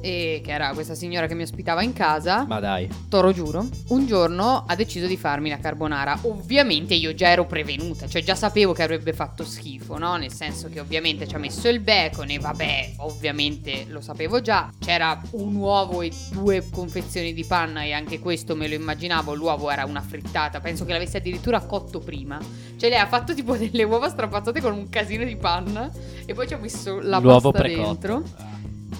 E 0.00 0.40
che 0.44 0.50
era 0.52 0.72
questa 0.72 0.94
signora 0.94 1.26
che 1.26 1.34
mi 1.34 1.42
ospitava 1.42 1.82
in 1.82 1.92
casa, 1.92 2.44
Ma 2.46 2.60
dai. 2.60 2.88
Toro 3.08 3.32
giuro, 3.32 3.66
un 3.88 4.06
giorno 4.06 4.64
ha 4.66 4.74
deciso 4.74 5.06
di 5.06 5.16
farmi 5.16 5.48
la 5.50 5.58
carbonara. 5.58 6.18
Ovviamente 6.22 6.94
io 6.94 7.14
già 7.14 7.28
ero 7.28 7.46
prevenuta, 7.46 8.06
cioè 8.06 8.22
già 8.22 8.34
sapevo 8.34 8.72
che 8.72 8.82
avrebbe 8.82 9.12
fatto 9.12 9.44
schifo, 9.44 9.98
no? 9.98 10.16
Nel 10.16 10.32
senso 10.32 10.68
che 10.68 10.80
ovviamente 10.80 11.26
ci 11.26 11.34
ha 11.34 11.38
messo 11.38 11.68
il 11.68 11.80
bacon 11.80 12.30
e 12.30 12.38
vabbè, 12.38 12.92
ovviamente 12.98 13.86
lo 13.88 14.00
sapevo 14.00 14.40
già. 14.40 14.70
C'era 14.78 15.20
un 15.32 15.54
uovo 15.56 16.02
e 16.02 16.10
due 16.30 16.64
confezioni 16.70 17.32
di 17.32 17.44
panna 17.44 17.82
e 17.82 17.92
anche 17.92 18.18
questo 18.18 18.54
me 18.56 18.68
lo 18.68 18.74
immaginavo, 18.74 19.34
l'uovo 19.34 19.70
era 19.70 19.84
una 19.84 20.00
frittata, 20.00 20.60
penso 20.60 20.84
che 20.84 20.92
l'avesse 20.92 21.18
addirittura 21.18 21.60
cotto 21.60 21.98
prima. 21.98 22.38
Cioè 22.76 22.88
lei 22.90 22.98
ha 22.98 23.06
fatto 23.06 23.34
tipo 23.34 23.56
delle 23.56 23.82
uova 23.82 24.08
strapazzate 24.08 24.60
con 24.60 24.72
un 24.72 24.88
casino 24.88 25.24
di 25.24 25.36
panna 25.36 25.90
e 26.24 26.34
poi 26.34 26.46
ci 26.46 26.54
ha 26.54 26.58
messo 26.58 27.00
la 27.00 27.18
L'uovo 27.18 27.50
pasta 27.50 27.66
precotto. 27.66 27.86
dentro 27.88 28.22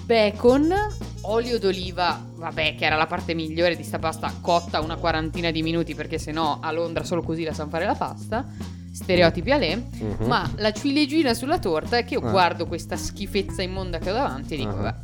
bacon, 0.09 0.73
olio 1.21 1.59
d'oliva, 1.59 2.19
vabbè, 2.35 2.73
che 2.73 2.83
era 2.85 2.95
la 2.95 3.05
parte 3.05 3.35
migliore 3.35 3.75
di 3.75 3.83
sta 3.83 3.99
pasta 3.99 4.33
cotta 4.41 4.81
una 4.81 4.95
quarantina 4.95 5.51
di 5.51 5.61
minuti 5.61 5.93
perché 5.93 6.17
sennò 6.17 6.57
a 6.59 6.71
Londra 6.71 7.03
solo 7.03 7.21
così 7.21 7.43
la 7.43 7.53
sanno 7.53 7.69
fare 7.69 7.85
la 7.85 7.93
pasta. 7.93 8.43
Stereotipi 8.91 9.51
a 9.51 9.57
lei. 9.57 9.75
Mhm. 9.75 10.25
Ma 10.25 10.49
la 10.55 10.71
ciliegina 10.71 11.35
sulla 11.35 11.59
torta 11.59 11.97
è 11.97 12.05
che 12.05 12.15
io 12.15 12.21
Ah. 12.21 12.31
guardo 12.31 12.65
questa 12.65 12.97
schifezza 12.97 13.61
immonda 13.61 13.99
che 13.99 14.09
ho 14.09 14.13
davanti 14.13 14.55
e 14.55 14.57
dico, 14.57 14.69
Ah. 14.71 14.81
vabbè, 14.81 14.95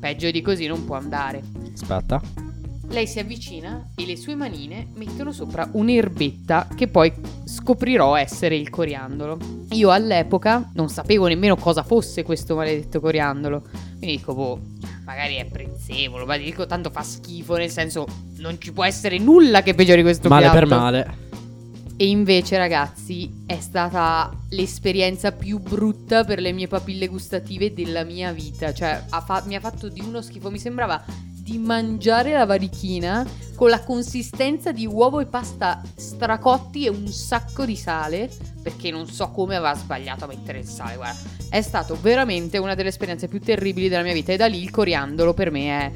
peggio 0.00 0.30
di 0.30 0.40
così 0.40 0.66
non 0.66 0.82
può 0.86 0.96
andare. 0.96 1.42
Aspetta. 1.74 2.22
Lei 2.88 3.06
si 3.06 3.18
avvicina 3.18 3.90
e 3.94 4.06
le 4.06 4.16
sue 4.16 4.34
manine 4.34 4.88
mettono 4.94 5.30
sopra 5.32 5.68
un'erbetta 5.72 6.68
che 6.74 6.86
poi 6.88 7.12
scoprirò 7.44 8.14
essere 8.16 8.56
il 8.56 8.70
coriandolo. 8.70 9.38
Io 9.72 9.90
all'epoca 9.90 10.70
non 10.74 10.88
sapevo 10.88 11.26
nemmeno 11.26 11.56
cosa 11.56 11.82
fosse 11.82 12.22
questo 12.22 12.54
maledetto 12.54 13.00
coriandolo. 13.00 13.62
Quindi 14.04 14.20
dico, 14.20 14.34
boh, 14.34 14.60
magari 15.06 15.36
è 15.36 15.46
prezzemolo, 15.46 16.26
ma 16.26 16.36
dico 16.36 16.66
tanto 16.66 16.90
fa 16.90 17.02
schifo, 17.02 17.56
nel 17.56 17.70
senso 17.70 18.06
non 18.36 18.60
ci 18.60 18.70
può 18.70 18.84
essere 18.84 19.16
nulla 19.16 19.62
che 19.62 19.72
peggiori 19.72 20.02
questo 20.02 20.28
Male 20.28 20.50
piatto. 20.50 20.58
per 20.58 20.68
male. 20.68 21.16
E 21.96 22.08
invece, 22.08 22.58
ragazzi, 22.58 23.44
è 23.46 23.58
stata 23.60 24.30
l'esperienza 24.50 25.32
più 25.32 25.58
brutta 25.58 26.24
per 26.24 26.38
le 26.40 26.52
mie 26.52 26.66
papille 26.66 27.06
gustative 27.06 27.72
della 27.72 28.04
mia 28.04 28.30
vita. 28.32 28.74
Cioè, 28.74 29.04
ha 29.08 29.20
fa- 29.22 29.42
mi 29.46 29.54
ha 29.54 29.60
fatto 29.60 29.88
di 29.88 30.00
uno 30.00 30.20
schifo. 30.20 30.50
Mi 30.50 30.58
sembrava 30.58 31.02
di 31.44 31.58
mangiare 31.58 32.32
la 32.32 32.46
varichina 32.46 33.24
con 33.54 33.68
la 33.68 33.84
consistenza 33.84 34.72
di 34.72 34.86
uovo 34.86 35.20
e 35.20 35.26
pasta 35.26 35.82
stracotti 35.94 36.86
e 36.86 36.88
un 36.88 37.06
sacco 37.08 37.66
di 37.66 37.76
sale. 37.76 38.30
perché 38.64 38.90
non 38.90 39.06
so 39.06 39.30
come 39.30 39.56
aveva 39.56 39.74
sbagliato 39.74 40.24
a 40.24 40.26
mettere 40.26 40.60
il 40.60 40.64
sale. 40.64 40.96
Guarda, 40.96 41.20
è 41.50 41.60
stato 41.60 41.98
veramente 42.00 42.56
una 42.56 42.74
delle 42.74 42.88
esperienze 42.88 43.28
più 43.28 43.38
terribili 43.38 43.90
della 43.90 44.02
mia 44.02 44.14
vita. 44.14 44.32
E 44.32 44.38
da 44.38 44.46
lì 44.46 44.62
il 44.62 44.70
coriandolo 44.70 45.34
per 45.34 45.50
me 45.50 45.68
è 45.68 45.92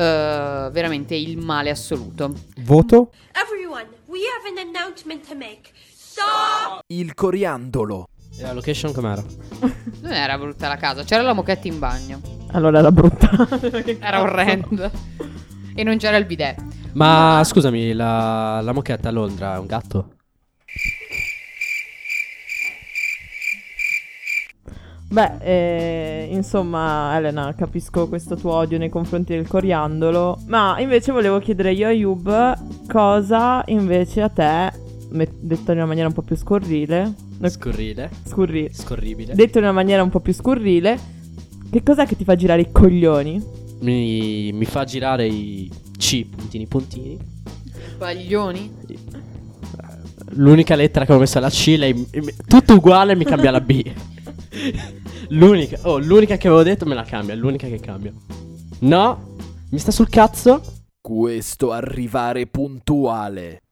eh, 0.00 0.70
veramente 0.72 1.14
il 1.14 1.36
male 1.36 1.68
assoluto. 1.68 2.34
Voto? 2.60 3.12
Everyone, 3.32 3.86
we 4.06 4.20
have 4.20 4.48
an 4.48 4.66
announcement 4.74 5.28
to 5.28 5.34
make. 5.34 5.70
Stop! 5.94 6.80
Il 6.86 7.12
coriandolo. 7.12 8.08
E 8.38 8.42
la 8.42 8.54
location 8.54 8.94
com'era? 8.94 9.22
Non 10.00 10.12
era 10.12 10.38
brutta 10.38 10.66
la 10.66 10.76
casa, 10.76 11.04
c'era 11.04 11.20
la 11.20 11.34
moquette 11.34 11.68
in 11.68 11.78
bagno. 11.78 12.37
Allora 12.52 12.78
era 12.78 12.90
brutta. 12.92 13.30
Era 14.00 14.20
orrenda. 14.22 14.90
E 15.74 15.82
non 15.84 15.96
c'era 15.98 16.16
il 16.16 16.24
bidet. 16.26 16.56
Ma 16.94 17.42
scusami, 17.44 17.92
la, 17.92 18.60
la 18.62 18.72
moquette 18.72 19.06
a 19.08 19.10
Londra 19.10 19.54
è 19.54 19.58
un 19.58 19.66
gatto? 19.66 20.12
Beh, 25.10 25.36
eh, 25.40 26.28
insomma, 26.32 27.16
Elena, 27.16 27.54
capisco 27.56 28.08
questo 28.08 28.36
tuo 28.36 28.52
odio 28.52 28.76
nei 28.76 28.90
confronti 28.90 29.34
del 29.34 29.46
coriandolo. 29.46 30.40
Ma 30.46 30.76
invece 30.80 31.12
volevo 31.12 31.38
chiedere 31.38 31.72
io 31.72 31.86
a 31.86 31.92
Yub 31.92 32.86
cosa 32.88 33.62
invece 33.66 34.20
a 34.22 34.28
te, 34.28 34.70
met- 35.10 35.32
detto 35.40 35.70
in 35.72 35.78
una 35.78 35.86
maniera 35.86 36.08
un 36.08 36.14
po' 36.14 36.22
più 36.22 36.36
scurrile. 36.36 37.14
no, 37.38 37.48
Scorrile? 37.48 38.10
scurri- 38.26 38.68
Scorribile? 38.72 39.34
detto 39.34 39.58
in 39.58 39.64
una 39.64 39.72
maniera 39.72 40.02
un 40.02 40.10
po' 40.10 40.20
più 40.20 40.34
scurrile, 40.34 40.98
che 41.70 41.82
cos'è 41.82 42.06
che 42.06 42.16
ti 42.16 42.24
fa 42.24 42.34
girare 42.34 42.62
i 42.62 42.72
coglioni? 42.72 43.58
mi, 43.80 44.50
mi 44.52 44.64
fa 44.64 44.84
girare 44.84 45.26
i 45.26 45.70
C 45.96 46.24
puntini 46.24 46.66
puntini. 46.66 47.18
Baglioni? 47.96 48.74
L'unica 50.32 50.74
lettera 50.74 51.04
che 51.04 51.12
ho 51.12 51.18
messo 51.18 51.38
è 51.38 51.40
la 51.40 51.50
C, 51.50 51.74
lei 51.78 52.06
tutto 52.46 52.74
uguale 52.74 53.14
mi 53.16 53.24
cambia 53.24 53.50
la 53.50 53.60
B. 53.60 53.90
L'unica, 55.30 55.78
oh, 55.82 55.98
l'unica 55.98 56.36
che 56.36 56.48
avevo 56.48 56.62
detto 56.62 56.86
me 56.86 56.94
la 56.94 57.02
cambia, 57.04 57.34
l'unica 57.34 57.66
che 57.66 57.80
cambia. 57.80 58.12
No, 58.80 59.36
mi 59.70 59.78
sta 59.78 59.90
sul 59.90 60.08
cazzo. 60.08 60.60
Questo 61.00 61.72
arrivare 61.72 62.46
puntuale. 62.46 63.62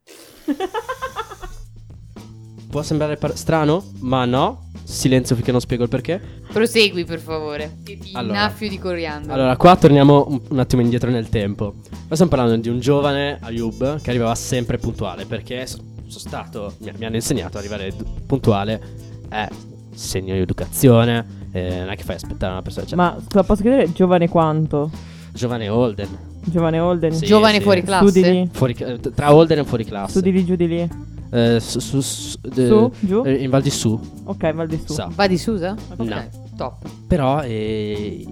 Può 2.70 2.82
sembrare 2.82 3.16
par- 3.16 3.36
strano, 3.36 3.92
ma 4.00 4.24
no. 4.24 4.70
Silenzio 4.84 5.34
finché 5.34 5.50
non 5.50 5.60
spiego 5.60 5.82
il 5.84 5.88
perché. 5.88 6.44
Prosegui 6.56 7.04
per 7.04 7.18
favore. 7.20 7.76
Che 7.84 7.98
ti 7.98 8.10
Allora. 8.14 8.38
innaffio 8.38 8.68
di 8.70 8.78
coriandolo. 8.78 9.34
Allora, 9.34 9.56
qua 9.58 9.76
torniamo 9.76 10.24
un, 10.28 10.40
un 10.48 10.58
attimo 10.58 10.80
indietro 10.80 11.10
nel 11.10 11.28
tempo. 11.28 11.74
Qua 12.06 12.14
stiamo 12.14 12.30
parlando 12.30 12.56
di 12.56 12.70
un 12.70 12.80
giovane 12.80 13.36
Ayub 13.42 14.00
che 14.00 14.08
arrivava 14.08 14.34
sempre 14.34 14.78
puntuale 14.78 15.26
perché 15.26 15.66
so- 15.66 15.76
sono 16.06 16.18
stato, 16.18 16.72
mi, 16.78 16.92
mi 16.96 17.04
hanno 17.04 17.16
insegnato 17.16 17.58
ad 17.58 17.64
arrivare 17.64 17.90
d- 17.90 18.02
puntuale 18.24 18.80
è 19.28 19.46
segno 19.92 20.32
di 20.32 20.40
educazione, 20.40 21.26
eh, 21.52 21.80
non 21.80 21.90
è 21.90 21.96
che 21.96 22.04
fai 22.04 22.14
aspettare 22.14 22.52
una 22.52 22.62
persona. 22.62 22.86
Cioè, 22.86 22.96
Ma 22.96 23.16
scusa, 23.22 23.42
posso 23.44 23.60
chiedere 23.60 23.92
giovane 23.92 24.26
quanto? 24.28 24.90
giovane 25.34 25.68
Holden. 25.68 26.08
Giovane 26.42 26.78
Holden? 26.78 27.12
Sì, 27.12 27.26
Giovane 27.26 27.56
sì. 27.58 27.62
fuori 27.64 27.80
Su 27.80 27.86
classe? 27.86 28.12
di 28.12 28.22
lì, 28.30 28.48
Fuori, 28.50 28.74
eh, 28.78 28.98
t- 28.98 29.12
tra 29.12 29.34
Holden 29.34 29.58
e 29.58 29.64
fuori 29.64 29.84
classe. 29.84 30.12
su 30.12 30.20
di 30.20 30.32
lì, 30.32 30.42
giù 30.46 30.54
di 30.54 30.68
lì. 30.68 30.88
Eh, 31.28 31.58
su, 31.60 31.80
su, 31.80 32.00
su- 32.00 32.38
Su, 32.54 32.92
giù? 33.00 33.22
eh, 33.26 33.34
in 33.34 33.50
Val 33.50 33.60
di 33.60 33.68
Su. 33.70 34.00
Ok, 34.24 34.54
Val 34.54 34.68
di 34.68 34.80
Su. 34.86 34.92
Sa. 34.94 35.10
Va 35.14 35.26
di 35.26 35.36
Susa? 35.36 35.74
Ok, 35.96 35.98
No. 36.06 36.44
Top. 36.56 36.88
Però 37.06 37.42
eh, 37.42 38.24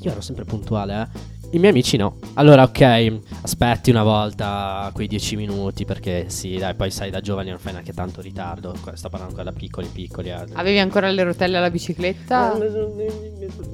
io 0.00 0.10
ero 0.10 0.20
sempre 0.20 0.44
puntuale, 0.44 1.02
eh. 1.12 1.38
I 1.52 1.58
miei 1.58 1.70
amici 1.72 1.96
no. 1.96 2.16
Allora, 2.34 2.62
ok, 2.62 3.18
aspetti 3.42 3.90
una 3.90 4.04
volta 4.04 4.88
quei 4.94 5.08
10 5.08 5.34
minuti 5.34 5.84
perché 5.84 6.26
sì, 6.28 6.56
dai, 6.58 6.74
poi 6.76 6.92
sai 6.92 7.10
da 7.10 7.20
giovani 7.20 7.48
non 7.50 7.58
fai 7.58 7.72
neanche 7.72 7.92
tanto 7.92 8.20
ritardo. 8.20 8.72
Sto 8.94 9.08
parlando 9.08 9.34
ancora 9.34 9.50
da 9.50 9.52
piccoli, 9.52 9.88
piccoli. 9.88 10.28
eh. 10.30 10.44
Avevi 10.52 10.78
ancora 10.78 11.10
le 11.10 11.24
rotelle 11.24 11.56
alla 11.56 11.68
bicicletta? 11.68 12.56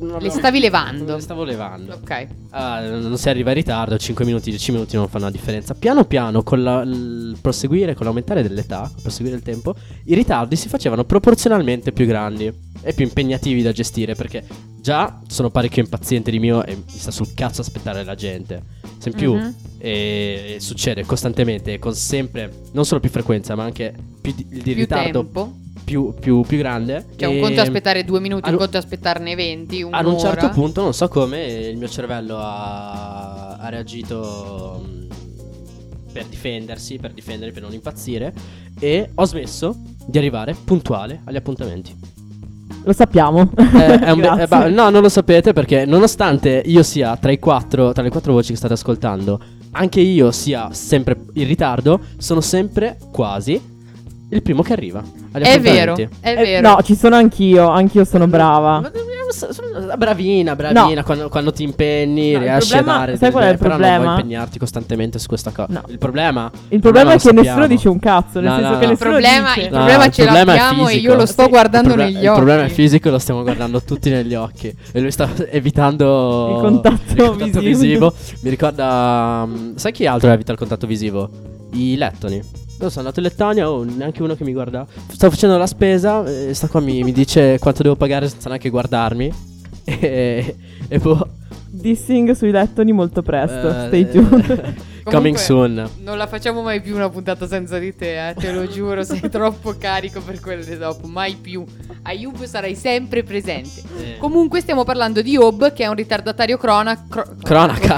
Non 0.01 0.19
Le 0.23 0.31
stavi 0.31 0.59
levando? 0.59 1.17
Le 1.17 1.21
stavo 1.21 1.45
levando. 1.45 1.93
Ok. 2.01 2.27
Ah, 2.51 2.81
non 2.81 3.19
si 3.19 3.29
arriva 3.29 3.51
in 3.51 3.57
ritardo, 3.57 3.99
5 3.99 4.25
minuti, 4.25 4.49
10 4.49 4.73
minuti 4.73 4.97
non 4.97 5.07
fanno 5.09 5.25
la 5.27 5.31
differenza. 5.31 5.75
Piano 5.75 6.05
piano, 6.07 6.43
con 6.43 6.63
la- 6.63 6.81
il 6.81 7.37
proseguire, 7.43 7.93
con 7.95 8.07
l'aumentare 8.07 8.43
dell'età, 8.43 8.91
proseguire 9.03 9.37
il 9.37 9.43
tempo, 9.43 9.75
i 10.07 10.15
ritardi 10.15 10.57
si 10.57 10.69
facevano 10.69 11.05
proporzionalmente 11.05 11.93
più 11.93 12.07
grandi 12.07 12.65
e 12.87 12.93
più 12.93 13.05
impegnativi 13.05 13.63
da 13.63 13.73
gestire 13.73 14.15
perché 14.15 14.45
già 14.81 15.21
sono 15.27 15.51
parecchio 15.51 15.83
impaziente 15.83 16.31
di 16.31 16.39
mio 16.39 16.65
e 16.65 16.77
mi 16.77 16.83
sta 16.87 17.11
sul 17.11 17.35
cazzo 17.35 17.61
aspettare 17.61 18.05
la 18.05 18.15
gente. 18.15 18.63
Se 18.99 19.09
in 19.09 19.15
più 19.17 19.35
Mhm. 19.35 19.55
e, 19.79 20.55
e 20.55 20.61
succede 20.61 21.05
costantemente, 21.05 21.79
con 21.81 21.95
sempre, 21.95 22.51
non 22.73 22.85
solo 22.85 23.01
più 23.01 23.11
frequenza, 23.11 23.55
ma 23.57 23.65
anche 23.65 23.93
più 24.21 24.33
di, 24.35 24.47
di 24.49 24.61
Più 24.61 24.75
ritardo 24.75 25.23
tempo. 25.23 25.53
più, 25.85 26.15
più- 26.19 26.43
più 26.43 26.59
grande. 26.59 27.07
Cioè, 27.17 27.29
un 27.29 27.41
conto 27.41 27.61
è 27.61 27.65
aspettare 27.65 28.05
due 28.05 28.21
minuti, 28.21 28.49
un 28.51 28.57
conto 28.57 28.77
è 28.77 28.81
aspettarne 28.81 29.35
20, 29.35 29.83
un'ora. 29.83 29.99
ad 29.99 30.07
un 30.07 30.19
certo 30.19 30.49
punto, 30.51 30.83
non 30.83 30.95
so 30.95 31.09
come, 31.09 31.45
il 31.45 31.77
mio 31.77 31.89
cervello 31.89 32.39
ha, 32.39 33.57
ha 33.57 33.69
reagito 33.69 34.81
mh, 34.85 35.07
per 36.13 36.25
difendersi, 36.27 36.99
per 36.99 37.13
difendermi, 37.13 37.53
per 37.53 37.63
non 37.63 37.73
impazzire. 37.73 38.33
E 38.79 39.11
ho 39.15 39.25
smesso 39.25 39.77
di 40.07 40.19
arrivare 40.19 40.55
puntuale 40.65 41.21
agli 41.25 41.37
appuntamenti. 41.37 41.95
Lo 42.87 42.93
sappiamo. 42.93 43.51
Eh, 43.57 43.99
è 43.99 44.11
un 44.15 44.21
be- 44.21 44.43
eh, 44.43 44.47
bah, 44.47 44.69
no, 44.69 44.91
non 44.91 45.03
lo 45.03 45.09
sapete 45.09 45.53
perché, 45.53 45.85
nonostante 45.87 46.63
io 46.67 46.85
sia 46.85 47.17
tra 47.17 47.33
i 47.33 47.39
quattro, 47.41 47.91
tra 47.93 48.01
le 48.05 48.11
quattro 48.11 48.33
voci 48.33 48.53
che 48.53 48.57
state 48.57 48.75
ascoltando, 48.75 49.41
anche 49.73 50.01
io 50.01 50.31
sia 50.31 50.69
sempre 50.73 51.17
in 51.35 51.49
ritardo, 51.49 51.99
sono 52.17 52.41
sempre 52.41 52.97
quasi 53.11 53.61
il 54.29 54.41
primo 54.43 54.63
che 54.63 54.73
arriva. 54.73 55.03
È 55.33 55.61
vero, 55.61 55.97
è 55.97 56.09
Eh, 56.21 56.35
vero. 56.37 56.69
no, 56.69 56.83
ci 56.83 56.95
sono 56.95 57.17
anch'io, 57.17 57.69
anch'io 57.69 58.05
sono 58.05 58.29
brava. 58.29 58.81
Ma- 58.81 58.91
so- 58.95 59.05
sono- 59.31 59.97
Bravina, 59.97 60.55
bravina. 60.57 61.03
Quando, 61.05 61.29
quando 61.29 61.53
ti 61.53 61.63
impegni, 61.63 62.33
No, 62.33 62.39
il 62.39 62.45
riesci 62.45 62.71
problema- 62.71 62.95
a 62.95 62.99
dare. 63.07 63.17
sai 63.17 63.31
qual 63.31 63.45
è 63.45 63.49
il 63.51 63.57
però 63.59 63.69
non 63.71 63.79
problema? 63.79 64.05
vuoi 64.05 64.17
impegnarti 64.21 64.59
costantemente 64.59 65.19
su 65.19 65.27
questa 65.27 65.51
cosa. 65.51 65.67
No. 65.71 65.83
Il 65.89 65.99
problema. 65.99 66.51
Il 66.69 66.81
problema 66.81 67.13
è 67.13 67.19
che 67.19 67.27
lo 67.27 67.33
nessuno 67.33 67.45
sappiamo. 67.45 67.67
dice 67.67 67.89
un 67.89 67.99
cazzo, 67.99 68.41
nel 68.41 68.51
No, 68.51 68.57
senso 68.57 68.71
no, 68.73 68.79
che 68.79 68.85
no. 68.87 68.93
Il 68.93 68.99
nessuno 68.99 69.11
problema, 69.11 69.49
dice. 69.55 69.61
il 69.61 69.65
No, 69.73 69.77
problema 69.77 70.05
il 70.05 70.13
ce 70.13 70.25
l'abbiamo 70.25 70.83
e 70.89 70.93
fisico. 70.93 71.11
io 71.13 71.15
lo 71.19 71.27
sto 71.27 71.43
Sì, 71.45 71.49
guardando 71.49 71.89
il 71.89 71.95
proble- 71.95 72.13
negli 72.13 72.23
Il 72.23 72.29
occhi. 72.29 72.37
problema 72.37 72.65
è 72.65 72.69
fisico 72.69 73.09
e 73.09 73.11
lo 73.11 73.19
stiamo 73.19 73.43
guardando 73.43 73.83
tutti 73.83 74.11
negli 74.11 74.35
occhi. 74.35 74.75
E 74.93 75.01
lui 75.01 75.11
sta 75.11 75.29
evitando 75.51 76.55
Il 76.57 76.61
contatto 76.61 77.13
il 77.13 77.17
contatto 77.17 77.61
visivo. 77.61 77.79
visivo. 78.11 78.15
Mi 78.41 78.51
ricorda. 78.51 79.45
mm, 79.47 79.75
Sai 79.77 79.93
chi 79.93 80.07
altro 80.07 80.31
evita 80.31 80.53
il 80.53 80.59
contatto 80.59 80.87
visivo? 80.87 81.29
I 81.73 81.97
lettoni. 81.97 82.43
Io 82.79 82.89
sono 82.91 83.09
andato 83.09 83.21
in 83.21 83.27
Lettonia, 83.27 83.71
oh, 83.71 83.85
neanche 83.85 84.23
uno 84.23 84.35
che 84.35 84.45
mi 84.45 84.53
guarda. 84.53 84.87
Stavo 85.11 85.33
facendo 85.33 85.57
la 85.57 85.67
spesa, 85.67 86.25
e 86.25 86.53
sta 86.55 86.69
qua 86.69 86.81
mi, 86.81 87.03
mi 87.03 87.13
dice 87.13 87.59
quanto 87.59 87.83
devo 87.83 87.97
pagare 87.97 88.29
senza 88.29 88.49
neanche 88.49 88.71
guardarmi. 88.71 89.33
E, 89.89 90.57
e 90.89 90.99
boh. 90.99 91.29
Dissing 91.71 92.33
sui 92.33 92.51
lettoni 92.51 92.91
molto 92.91 93.23
presto. 93.23 93.69
eh, 93.69 93.87
Stay 93.87 94.11
tuned. 94.11 94.75
Coming 95.07 95.37
Comunque, 95.37 95.39
soon. 95.39 95.89
Non 96.03 96.17
la 96.19 96.27
facciamo 96.27 96.63
mai 96.63 96.81
più 96.81 96.97
una 96.97 97.09
puntata 97.09 97.47
senza 97.47 97.79
di 97.79 97.95
te, 97.95 98.31
eh, 98.31 98.35
te 98.35 98.51
lo 98.51 98.67
giuro, 98.67 99.05
sei 99.05 99.21
troppo 99.31 99.77
carico 99.79 100.21
per 100.21 100.41
quelle 100.41 100.77
dopo, 100.77 101.07
mai 101.07 101.37
più. 101.37 101.65
Ayub 102.03 102.43
sarai 102.43 102.75
sempre 102.75 103.23
presente. 103.23 103.83
Eh. 104.01 104.17
Comunque 104.19 104.61
stiamo 104.61 104.83
parlando 104.83 105.23
di 105.23 105.31
Job 105.37 105.73
che 105.73 105.85
è 105.85 105.87
un 105.87 105.95
ritardatario 105.95 106.57
crona- 106.57 107.07
cro- 107.09 107.37
Cronaca. 107.41 107.97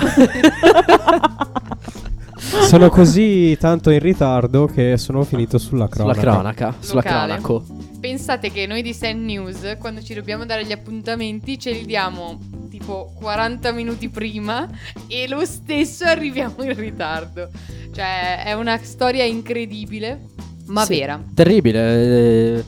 Sono 2.66 2.88
così 2.88 3.56
tanto 3.58 3.90
in 3.90 3.98
ritardo 3.98 4.66
che 4.66 4.96
sono 4.96 5.22
finito 5.24 5.58
sulla 5.58 5.88
sulla 5.92 6.12
cronaca. 6.14 6.20
cronaca. 6.20 6.74
Sulla 6.80 7.02
Locale. 7.02 7.26
cronaco. 7.40 7.64
Pensate 8.00 8.50
che 8.50 8.66
noi 8.66 8.82
di 8.82 8.92
Sand 8.94 9.24
News, 9.24 9.76
quando 9.78 10.02
ci 10.02 10.14
dobbiamo 10.14 10.44
dare 10.46 10.64
gli 10.64 10.72
appuntamenti, 10.72 11.58
ce 11.58 11.72
li 11.72 11.84
diamo 11.84 12.38
tipo 12.70 13.12
40 13.18 13.72
minuti 13.72 14.08
prima 14.08 14.68
e 15.08 15.26
lo 15.28 15.44
stesso 15.44 16.04
arriviamo 16.04 16.62
in 16.62 16.74
ritardo. 16.74 17.48
Cioè, 17.92 18.44
è 18.44 18.52
una 18.54 18.78
storia 18.82 19.24
incredibile, 19.24 20.20
ma 20.66 20.84
Sì. 20.84 20.98
vera. 20.98 21.22
Terribile. 21.34 22.58
eh, 22.58 22.64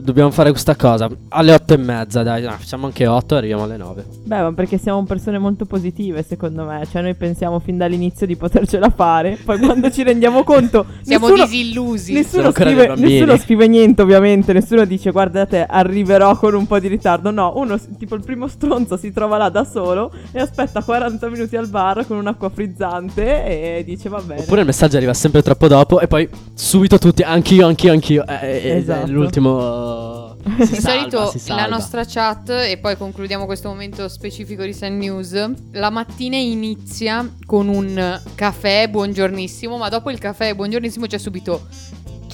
dobbiamo 0.00 0.30
fare 0.30 0.50
questa 0.50 0.76
cosa. 0.76 1.08
Alle 1.28 1.52
otto 1.52 1.74
e 1.74 1.76
mezza, 1.76 2.22
dai. 2.22 2.42
no, 2.42 2.50
facciamo 2.52 2.86
anche 2.86 3.06
otto 3.06 3.34
e 3.34 3.38
arriviamo 3.38 3.64
alle 3.64 3.76
nove. 3.76 4.04
Beh, 4.24 4.42
ma 4.42 4.52
perché 4.52 4.78
siamo 4.78 5.04
persone 5.04 5.38
molto 5.38 5.64
positive, 5.64 6.22
secondo 6.22 6.64
me. 6.64 6.86
Cioè, 6.90 7.02
noi 7.02 7.14
pensiamo 7.14 7.58
fin 7.58 7.76
dall'inizio 7.76 8.26
di 8.26 8.36
potercela 8.36 8.90
fare. 8.90 9.38
Poi 9.44 9.58
quando 9.58 9.90
ci 9.90 10.02
rendiamo 10.02 10.44
conto. 10.44 10.84
Siamo 11.06 11.28
nessuno, 11.28 11.46
disillusi. 11.46 12.12
Nessuno 12.12 12.50
scrive, 12.50 12.94
nessuno 12.96 13.36
scrive 13.36 13.68
niente, 13.68 14.02
ovviamente. 14.02 14.52
Nessuno 14.52 14.84
dice, 14.84 15.10
guardate, 15.10 15.64
arriverò 15.64 16.36
con 16.36 16.54
un 16.54 16.66
po' 16.66 16.78
di 16.78 16.88
ritardo. 16.88 17.30
No, 17.30 17.52
uno, 17.56 17.78
tipo 17.98 18.14
il 18.14 18.22
primo 18.22 18.48
stronzo, 18.48 18.96
si 18.96 19.12
trova 19.12 19.36
là 19.36 19.48
da 19.48 19.64
solo 19.64 20.12
e 20.32 20.40
aspetta 20.40 20.82
40 20.82 21.28
minuti 21.28 21.56
al 21.56 21.68
bar 21.68 22.06
con 22.06 22.16
un'acqua 22.16 22.48
frizzante 22.50 23.78
e 23.78 23.84
dice, 23.84 24.08
va 24.08 24.20
bene. 24.20 24.42
Oppure 24.42 24.60
il 24.60 24.66
messaggio 24.66 24.96
arriva 24.96 25.14
sempre 25.14 25.42
troppo 25.42 25.68
dopo 25.68 26.00
e 26.00 26.06
poi 26.06 26.28
subito 26.54 26.98
tutti, 26.98 27.22
anch'io, 27.22 27.66
anch'io, 27.66 27.92
anch'io. 27.92 28.26
Eh, 28.26 28.34
eh, 28.42 28.68
eh, 28.68 28.76
Esatto. 28.76 29.10
l'ultimo... 29.10 29.55
Di 30.56 30.64
salva, 30.66 31.26
solito 31.26 31.54
la 31.54 31.66
nostra 31.66 32.04
chat, 32.04 32.50
e 32.50 32.78
poi 32.78 32.96
concludiamo 32.96 33.46
questo 33.46 33.68
momento 33.68 34.08
specifico 34.08 34.62
di 34.62 34.72
Sun 34.72 34.96
News, 34.96 35.50
la 35.72 35.90
mattina 35.90 36.36
inizia 36.36 37.28
con 37.44 37.68
un 37.68 38.20
caffè 38.34 38.88
buongiornissimo, 38.88 39.76
ma 39.76 39.88
dopo 39.88 40.10
il 40.10 40.18
caffè 40.18 40.54
buongiornissimo 40.54 41.06
c'è 41.06 41.18
subito 41.18 41.66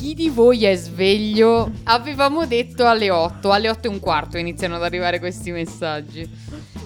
chi 0.03 0.15
di 0.15 0.31
voi 0.31 0.65
è 0.65 0.75
sveglio? 0.75 1.71
Avevamo 1.85 2.45
detto 2.45 2.87
alle 2.89 3.09
8, 3.09 3.53
alle 3.53 3.71
8 3.71 3.87
e 3.87 3.91
un 3.91 4.01
quarto 4.01 4.37
iniziano 4.37 4.75
ad 4.75 4.83
arrivare 4.83 5.21
questi 5.21 5.53
messaggi. 5.53 6.29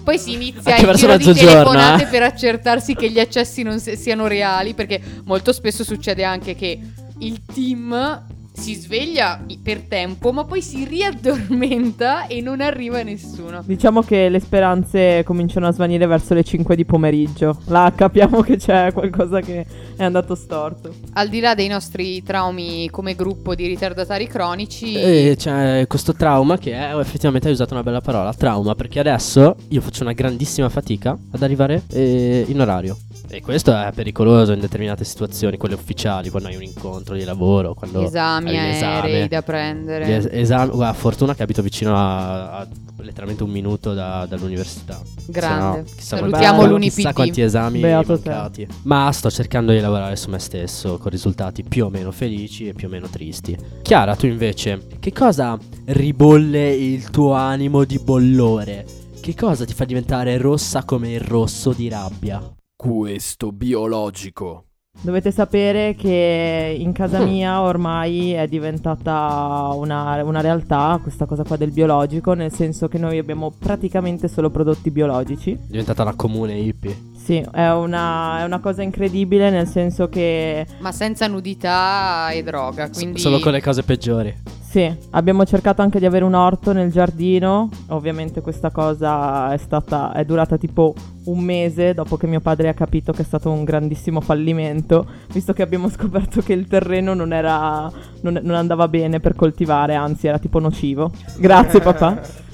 Poi 0.03 0.19
si 0.19 0.33
inizia 0.33 0.75
Anche 0.75 0.81
il 0.81 0.85
verso 0.85 1.07
giro 1.07 1.17
di 1.17 1.25
mezzogiorno, 1.25 1.71
telefonate 1.71 2.03
eh. 2.03 2.07
per 2.07 2.21
accertarsi 2.21 2.93
che 2.93 3.09
gli 3.09 3.19
accessi 3.19 3.63
non 3.63 3.79
si- 3.79 3.97
siano 3.97 4.27
reali, 4.27 4.75
perché 4.75 5.01
molto 5.25 5.51
spesso 5.51 5.83
succede 5.83 6.23
anche 6.23 6.53
che 6.53 6.79
il 7.17 7.41
team 7.43 8.23
si 8.57 8.73
sveglia 8.73 9.45
per 9.61 9.81
tempo, 9.81 10.31
ma 10.31 10.43
poi 10.43 10.61
si 10.61 10.83
riaddormenta 10.83 12.27
e 12.27 12.41
non 12.41 12.59
arriva 12.59 13.01
nessuno. 13.03 13.61
Diciamo 13.63 14.01
che 14.01 14.29
le 14.29 14.39
speranze 14.39 15.23
cominciano 15.23 15.67
a 15.67 15.71
svanire 15.71 16.05
verso 16.07 16.33
le 16.33 16.43
5 16.43 16.75
di 16.75 16.83
pomeriggio. 16.83 17.61
Là 17.65 17.93
capiamo 17.95 18.41
che 18.41 18.57
c'è 18.57 18.91
qualcosa 18.91 19.41
che 19.41 19.65
è 19.95 20.03
andato 20.03 20.35
storto. 20.35 20.93
Al 21.13 21.29
di 21.29 21.39
là 21.39 21.53
dei 21.53 21.67
nostri 21.67 22.23
traumi 22.23 22.89
come 22.89 23.15
gruppo 23.15 23.55
di 23.55 23.67
ritardatari 23.67 24.27
cronici, 24.27 24.95
E 24.95 25.35
c'è 25.37 25.85
questo 25.87 26.13
trauma 26.13 26.57
che 26.57 26.73
è, 26.73 26.97
effettivamente 26.97 27.47
hai 27.47 27.53
usato 27.53 27.73
una 27.73 27.83
bella 27.83 28.01
parola, 28.01 28.33
trauma, 28.33 28.75
perché 28.75 28.99
adesso 28.99 29.55
io 29.69 29.81
faccio 29.81 30.03
una 30.03 30.13
grandissima 30.13 30.67
fatica 30.69 31.17
ad 31.31 31.41
arrivare 31.41 31.83
eh, 31.91 32.45
in 32.47 32.59
orario. 32.59 32.97
E 33.29 33.41
questo 33.41 33.77
è 33.77 33.91
pericoloso 33.93 34.53
in 34.53 34.61
determinate 34.61 35.03
situazioni, 35.03 35.57
quelle 35.57 35.75
ufficiali, 35.75 36.29
quando 36.29 36.47
hai 36.47 36.55
un 36.55 36.63
incontro 36.63 37.13
di 37.13 37.25
lavoro, 37.25 37.73
quando 37.73 38.01
esami 38.01 38.46
un 38.51 38.83
aerei 38.83 39.27
da 39.27 39.41
prendere. 39.41 40.05
Gli 40.07 40.11
es- 40.11 40.27
esami, 40.31 40.71
guarda, 40.71 40.93
fortuna 40.93 41.35
che 41.35 41.43
abito 41.43 41.61
vicino 41.61 41.95
a, 41.95 42.59
a 42.59 42.67
letteralmente 42.99 43.43
un 43.43 43.49
minuto 43.51 43.93
da- 43.93 44.25
dall'università. 44.27 44.99
Grande. 45.27 45.77
No, 45.77 45.83
chissà 45.83 46.17
Salutiamo 46.17 46.55
quanti- 46.55 46.71
l'Unipd. 46.73 46.95
Chissà 46.95 47.13
quanti 47.13 47.41
esami 47.41 47.79
Beato 47.79 48.19
te. 48.19 48.29
mancati. 48.29 48.67
Ma 48.83 49.11
sto 49.11 49.29
cercando 49.29 49.71
di 49.71 49.79
lavorare 49.79 50.15
su 50.15 50.29
me 50.29 50.39
stesso 50.39 50.97
con 50.97 51.11
risultati 51.11 51.63
più 51.63 51.85
o 51.85 51.89
meno 51.89 52.11
felici 52.11 52.67
e 52.67 52.73
più 52.73 52.87
o 52.87 52.91
meno 52.91 53.07
tristi. 53.07 53.55
Chiara, 53.81 54.15
tu 54.15 54.25
invece, 54.25 54.87
che 54.99 55.11
cosa 55.13 55.57
ribolle 55.85 56.69
il 56.73 57.09
tuo 57.09 57.33
animo 57.33 57.83
di 57.83 57.99
bollore? 57.99 58.85
Che 59.19 59.35
cosa 59.35 59.65
ti 59.65 59.73
fa 59.73 59.83
diventare 59.85 60.37
rossa 60.37 60.83
come 60.83 61.11
il 61.11 61.19
rosso 61.19 61.73
di 61.73 61.89
rabbia? 61.89 62.41
Questo 62.75 63.51
biologico. 63.51 64.66
Dovete 64.99 65.31
sapere 65.31 65.95
che 65.95 66.75
in 66.77 66.91
casa 66.91 67.19
mia 67.19 67.61
ormai 67.61 68.31
è 68.33 68.47
diventata 68.47 69.69
una, 69.73 70.21
una 70.23 70.41
realtà 70.41 70.99
questa 71.01 71.25
cosa 71.25 71.43
qua 71.43 71.55
del 71.55 71.71
biologico, 71.71 72.33
nel 72.33 72.51
senso 72.51 72.87
che 72.87 72.97
noi 72.97 73.17
abbiamo 73.17 73.53
praticamente 73.57 74.27
solo 74.27 74.49
prodotti 74.49 74.91
biologici. 74.91 75.51
È 75.51 75.57
diventata 75.67 76.03
la 76.03 76.13
comune 76.13 76.57
hippie. 76.57 77.15
Sì, 77.27 77.45
è 77.51 77.69
una, 77.71 78.39
è 78.39 78.45
una 78.45 78.59
cosa 78.59 78.83
incredibile 78.83 79.49
nel 79.49 79.67
senso 79.67 80.07
che 80.07 80.65
Ma 80.79 80.93
senza 80.93 81.27
nudità 81.27 82.29
e 82.31 82.41
droga, 82.41 82.89
quindi 82.89 83.19
Solo 83.19 83.39
con 83.41 83.51
le 83.51 83.61
cose 83.61 83.83
peggiori. 83.83 84.33
sì, 84.69 84.89
abbiamo 85.09 85.43
cercato 85.43 85.81
anche 85.81 85.99
di 85.99 86.05
avere 86.05 86.23
un 86.23 86.35
orto 86.35 86.71
nel 86.71 86.89
giardino. 86.89 87.67
Ovviamente 87.87 88.39
questa 88.39 88.71
cosa 88.71 89.51
è 89.51 89.57
stata 89.57 90.13
è 90.13 90.23
durata 90.23 90.55
tipo 90.55 90.93
un 91.25 91.39
mese 91.39 91.93
dopo 91.93 92.15
che 92.15 92.27
mio 92.27 92.39
padre 92.39 92.69
ha 92.69 92.73
capito 92.73 93.11
che 93.11 93.23
è 93.23 93.25
stato 93.25 93.51
un 93.51 93.65
grandissimo 93.65 94.21
fallimento, 94.21 95.05
visto 95.33 95.51
che 95.51 95.63
abbiamo 95.63 95.89
scoperto 95.89 96.39
che 96.39 96.53
il 96.53 96.65
terreno 96.67 97.13
non 97.13 97.33
era 97.33 97.91
non, 98.21 98.39
non 98.41 98.55
andava 98.55 98.87
bene 98.87 99.19
per 99.19 99.35
coltivare, 99.35 99.95
anzi 99.95 100.27
era 100.27 100.39
tipo 100.39 100.59
nocivo. 100.59 101.11
Grazie 101.39 101.81
papà. 101.81 102.45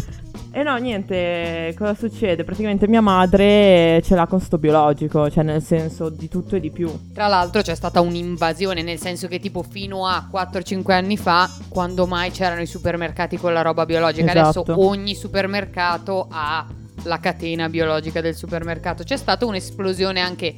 E 0.56 0.62
no, 0.62 0.78
niente, 0.78 1.74
cosa 1.76 1.96
succede? 1.96 2.44
Praticamente 2.44 2.88
mia 2.88 3.02
madre 3.02 4.00
ce 4.04 4.14
l'ha 4.14 4.28
con 4.28 4.40
sto 4.40 4.60
biologico, 4.60 5.28
cioè 5.32 5.44
nel 5.44 5.64
senso 5.64 6.10
di 6.10 6.28
tutto 6.30 6.56
e 6.56 6.60
di 6.60 6.70
più. 6.70 6.92
Tra 7.12 7.26
l'altro 7.26 7.64
c'è 7.64 7.74
stata 7.74 8.02
un'invasione, 8.02 8.84
nel 8.84 9.00
senso 9.00 9.28
che 9.28 9.40
tipo 9.40 9.64
fino 9.64 10.06
a 10.06 10.30
4-5 10.32 10.92
anni 10.92 11.18
fa, 11.18 11.50
quando 11.70 12.06
mai 12.06 12.30
c'erano 12.30 12.62
i 12.62 12.68
supermercati 12.68 13.36
con 13.38 13.52
la 13.52 13.64
roba 13.64 13.88
biologica, 13.88 14.32
Esatto. 14.32 14.60
adesso 14.62 14.88
ogni 14.88 15.16
supermercato 15.16 16.28
ha 16.30 16.68
la 17.06 17.20
catena 17.20 17.68
biologica 17.68 18.22
del 18.22 18.36
supermercato. 18.36 19.02
C'è 19.04 19.18
stata 19.18 19.48
un'esplosione 19.48 20.20
anche 20.20 20.56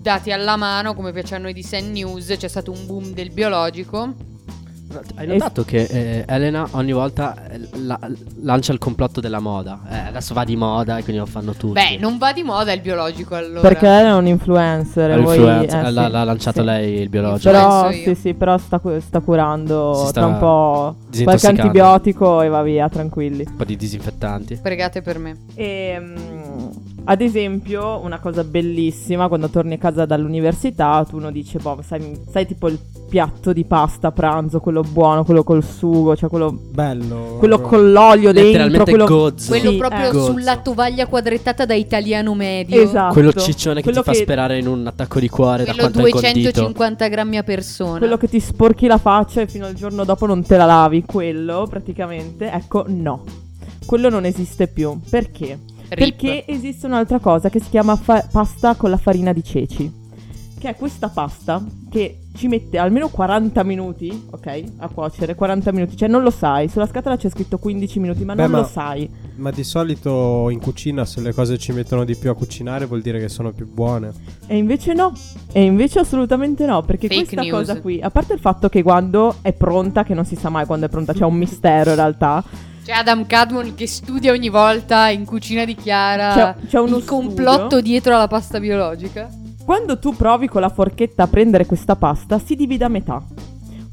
dati 0.00 0.32
alla 0.32 0.56
mano, 0.56 0.94
come 0.94 1.12
piace 1.12 1.34
a 1.34 1.38
noi 1.38 1.52
di 1.52 1.62
Sen 1.62 1.92
News, 1.92 2.34
c'è 2.38 2.48
stato 2.48 2.72
un 2.72 2.86
boom 2.86 3.12
del 3.12 3.30
biologico. 3.30 4.14
Hai 5.16 5.26
notato 5.26 5.64
che 5.64 5.82
eh, 5.82 6.24
Elena 6.28 6.66
ogni 6.72 6.92
volta 6.92 7.48
eh, 7.48 7.60
la- 7.82 7.98
lancia 8.42 8.72
il 8.72 8.78
complotto 8.78 9.20
della 9.20 9.40
moda? 9.40 9.80
Eh, 9.90 9.98
adesso 10.08 10.32
va 10.32 10.44
di 10.44 10.54
moda 10.56 10.98
e 10.98 11.02
quindi 11.02 11.20
lo 11.20 11.26
fanno 11.26 11.52
tutti. 11.54 11.72
Beh, 11.72 11.96
non 11.98 12.18
va 12.18 12.32
di 12.32 12.42
moda 12.42 12.72
il 12.72 12.80
biologico 12.80 13.34
allora. 13.34 13.60
Perché 13.60 13.86
lei 13.88 14.04
è 14.04 14.14
un 14.14 14.26
influencer. 14.26 15.20
voi- 15.20 15.36
L'influenza, 15.38 15.86
eh, 15.86 15.90
l'ha, 15.90 16.04
sì, 16.06 16.10
l'ha 16.12 16.24
lanciato 16.24 16.60
sì. 16.60 16.64
lei 16.66 17.00
il 17.00 17.08
biologico. 17.08 17.50
Però, 17.50 17.90
sì, 17.90 18.14
sì, 18.14 18.34
però 18.34 18.56
sta, 18.58 18.80
sta 19.00 19.20
curando 19.20 19.94
Si 19.94 20.06
sta 20.06 20.12
tra 20.20 20.26
un 20.26 20.38
po' 20.38 20.96
qualche 21.24 21.46
antibiotico 21.48 22.42
e 22.42 22.48
va 22.48 22.62
via, 22.62 22.88
tranquilli. 22.88 23.44
Un 23.46 23.56
po' 23.56 23.64
di 23.64 23.76
disinfettanti. 23.76 24.60
Pregate 24.62 25.02
per 25.02 25.18
me. 25.18 25.36
E, 25.54 25.96
mm, 25.98 26.66
ad 27.04 27.20
esempio, 27.20 28.00
una 28.02 28.20
cosa 28.20 28.44
bellissima, 28.44 29.26
quando 29.28 29.48
torni 29.48 29.74
a 29.74 29.78
casa 29.78 30.06
dall'università, 30.06 31.04
tu 31.08 31.16
uno 31.16 31.30
dice, 31.32 31.58
boh, 31.58 31.80
sai, 31.84 32.18
sai 32.30 32.46
tipo 32.46 32.68
il 32.68 32.78
piatto 33.08 33.52
di 33.52 33.64
pasta 33.64 34.08
a 34.08 34.12
pranzo, 34.12 34.60
quello 34.60 34.82
buono, 34.82 35.24
quello 35.24 35.42
col 35.44 35.62
sugo, 35.64 36.16
cioè 36.16 36.28
quello, 36.28 36.50
Bello. 36.52 37.36
quello 37.38 37.58
proprio. 37.58 37.78
con 37.78 37.92
l'olio 37.92 38.32
dentro, 38.32 38.84
quello... 38.84 39.06
gozzo. 39.06 39.48
Quello 39.48 39.70
Sì, 39.70 39.76
proprio 39.76 40.08
eh. 40.08 40.10
Gozzo. 40.10 40.32
sulla 40.32 40.56
tovaglia 40.58 41.06
quadrettata 41.06 41.64
da 41.64 41.74
italiano 41.74 42.34
medio. 42.34 42.80
Esatto. 42.80 43.12
Quello 43.12 43.32
ciccione 43.32 43.76
che 43.76 43.82
Quello 43.82 44.02
ti 44.02 44.10
fa 44.10 44.14
sperare 44.14 44.58
in 44.58 44.66
un 44.66 44.86
attacco 44.86 45.20
di 45.20 45.28
cuore 45.28 45.64
da 45.64 45.72
Quello 45.72 45.90
quanto 45.90 45.98
hai 46.00 46.10
condito. 46.10 46.30
250 46.30 47.08
grammi 47.08 47.36
a 47.38 47.42
persona. 47.42 47.98
Quello 47.98 48.16
che 48.16 48.28
ti 48.28 48.40
sporchi 48.40 48.86
la 48.86 48.98
faccia 48.98 49.40
e 49.40 49.46
fino 49.46 49.66
al 49.66 49.74
giorno 49.74 50.04
dopo 50.04 50.26
non 50.26 50.42
te 50.42 50.56
la 50.56 50.64
lavi, 50.66 51.04
quello 51.04 51.66
praticamente, 51.68 52.50
ecco, 52.50 52.84
no. 52.88 53.24
Quello 53.84 54.08
non 54.08 54.24
esiste 54.24 54.66
più. 54.66 54.98
Perché? 55.08 55.58
Rip. 55.88 55.98
Perché 55.98 56.44
esiste 56.46 56.86
un'altra 56.86 57.20
cosa 57.20 57.48
che 57.48 57.60
si 57.60 57.70
chiama 57.70 57.94
fa- 57.94 58.26
pasta 58.30 58.74
con 58.74 58.90
la 58.90 58.96
farina 58.96 59.32
di 59.32 59.44
ceci. 59.44 60.04
Che 60.66 60.72
è 60.72 60.76
questa 60.76 61.08
pasta 61.10 61.62
che 61.88 62.22
ci 62.34 62.48
mette 62.48 62.76
almeno 62.76 63.06
40 63.08 63.62
minuti, 63.62 64.26
ok? 64.32 64.64
A 64.78 64.88
cuocere, 64.88 65.36
40 65.36 65.70
minuti. 65.70 65.96
Cioè 65.96 66.08
non 66.08 66.24
lo 66.24 66.30
sai, 66.30 66.66
sulla 66.68 66.88
scatola 66.88 67.16
c'è 67.16 67.28
scritto 67.30 67.58
15 67.58 68.00
minuti, 68.00 68.24
ma 68.24 68.34
Beh, 68.34 68.42
non 68.42 68.50
ma- 68.50 68.58
lo 68.58 68.64
sai. 68.64 69.08
Ma 69.36 69.52
di 69.52 69.62
solito 69.62 70.50
in 70.50 70.58
cucina 70.58 71.04
se 71.04 71.20
le 71.20 71.32
cose 71.32 71.56
ci 71.56 71.70
mettono 71.70 72.02
di 72.02 72.16
più 72.16 72.30
a 72.30 72.34
cucinare 72.34 72.86
vuol 72.86 73.00
dire 73.00 73.20
che 73.20 73.28
sono 73.28 73.52
più 73.52 73.72
buone. 73.72 74.10
E 74.48 74.56
invece 74.56 74.92
no. 74.92 75.12
E 75.52 75.62
invece 75.62 76.00
assolutamente 76.00 76.66
no. 76.66 76.82
Perché 76.82 77.06
Fake 77.06 77.22
questa 77.26 77.42
news. 77.42 77.52
cosa 77.68 77.80
qui, 77.80 78.00
a 78.02 78.10
parte 78.10 78.32
il 78.32 78.40
fatto 78.40 78.68
che 78.68 78.82
quando 78.82 79.36
è 79.42 79.52
pronta, 79.52 80.02
che 80.02 80.14
non 80.14 80.24
si 80.24 80.34
sa 80.34 80.48
mai 80.48 80.66
quando 80.66 80.86
è 80.86 80.88
pronta, 80.88 81.12
c'è 81.12 81.24
un 81.24 81.36
mistero 81.36 81.90
in 81.90 81.96
realtà. 81.96 82.42
C'è 82.84 82.90
Adam 82.90 83.24
Cadmon 83.24 83.74
che 83.76 83.86
studia 83.86 84.32
ogni 84.32 84.48
volta 84.48 85.10
in 85.10 85.24
cucina 85.26 85.64
di 85.64 85.76
Chiara 85.76 86.34
C'è- 86.60 86.66
c'è 86.66 86.78
uno 86.80 86.96
il 86.96 87.04
complotto 87.04 87.66
studio. 87.66 87.80
dietro 87.82 88.14
alla 88.16 88.26
pasta 88.26 88.58
biologica. 88.58 89.28
Quando 89.66 89.98
tu 89.98 90.14
provi 90.14 90.46
con 90.46 90.60
la 90.60 90.68
forchetta 90.68 91.24
a 91.24 91.26
prendere 91.26 91.66
questa 91.66 91.96
pasta, 91.96 92.38
si 92.38 92.54
divide 92.54 92.84
a 92.84 92.88
metà. 92.88 93.20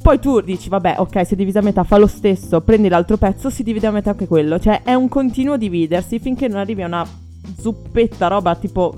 Poi 0.03 0.19
tu 0.19 0.39
dici, 0.39 0.69
vabbè, 0.69 0.97
ok, 0.99 1.25
si 1.25 1.33
è 1.33 1.35
divisa 1.35 1.59
a 1.59 1.63
metà, 1.63 1.83
fa 1.83 1.97
lo 1.97 2.05
stesso, 2.05 2.61
prendi 2.61 2.89
l'altro 2.89 3.17
pezzo, 3.17 3.49
si 3.49 3.63
divide 3.63 3.87
a 3.87 3.91
metà 3.91 4.11
anche 4.11 4.27
quello. 4.27 4.59
Cioè, 4.59 4.83
è 4.83 4.93
un 4.93 5.09
continuo 5.09 5.57
dividersi 5.57 6.19
finché 6.19 6.47
non 6.47 6.59
arrivi 6.59 6.83
a 6.83 6.85
una 6.85 7.03
zuppetta, 7.57 8.27
roba 8.27 8.53
tipo 8.53 8.95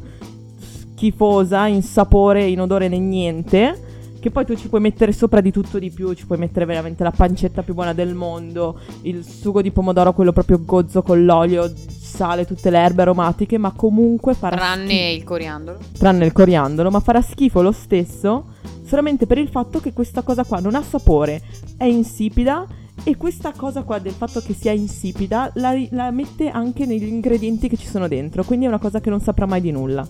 schifosa, 0.57 1.65
in 1.67 1.81
sapore, 1.81 2.43
in 2.43 2.59
odore 2.59 2.89
né 2.89 2.99
niente. 2.99 3.94
Che 4.25 4.31
poi 4.31 4.43
tu 4.43 4.55
ci 4.55 4.69
puoi 4.69 4.81
mettere 4.81 5.11
sopra 5.11 5.39
di 5.39 5.51
tutto 5.51 5.77
di 5.77 5.91
più, 5.91 6.11
ci 6.15 6.25
puoi 6.25 6.39
mettere 6.39 6.65
veramente 6.65 7.03
la 7.03 7.11
pancetta 7.11 7.61
più 7.61 7.75
buona 7.75 7.93
del 7.93 8.15
mondo, 8.15 8.79
il 9.03 9.23
sugo 9.23 9.61
di 9.61 9.69
pomodoro, 9.69 10.13
quello 10.13 10.31
proprio 10.31 10.63
gozzo 10.65 11.03
con 11.03 11.23
l'olio, 11.25 11.71
sale, 11.75 12.43
tutte 12.43 12.71
le 12.71 12.79
erbe 12.79 13.03
aromatiche, 13.03 13.59
ma 13.59 13.71
comunque 13.73 14.33
farà 14.33 14.55
Tranne 14.55 14.87
schifo 14.87 15.15
il 15.15 15.23
coriandolo. 15.23 15.77
tranne 15.95 16.25
il 16.25 16.31
coriandolo, 16.31 16.89
ma 16.89 17.01
farà 17.01 17.21
schifo 17.21 17.61
lo 17.61 17.71
stesso 17.71 18.45
solamente 18.83 19.27
per 19.27 19.37
il 19.37 19.47
fatto 19.47 19.79
che 19.79 19.93
questa 19.93 20.23
cosa 20.23 20.43
qua 20.43 20.59
non 20.59 20.73
ha 20.73 20.81
sapore, 20.81 21.43
è 21.77 21.85
insipida 21.85 22.65
e 23.03 23.17
questa 23.17 23.53
cosa 23.55 23.83
qua 23.83 23.99
del 23.99 24.13
fatto 24.13 24.41
che 24.41 24.55
sia 24.55 24.71
insipida 24.71 25.51
la, 25.53 25.75
la 25.91 26.09
mette 26.09 26.49
anche 26.49 26.87
negli 26.87 27.05
ingredienti 27.05 27.69
che 27.69 27.77
ci 27.77 27.85
sono 27.85 28.07
dentro, 28.07 28.43
quindi 28.43 28.65
è 28.65 28.69
una 28.69 28.79
cosa 28.79 28.99
che 28.99 29.11
non 29.11 29.21
saprà 29.21 29.45
mai 29.45 29.61
di 29.61 29.69
nulla. 29.69 30.03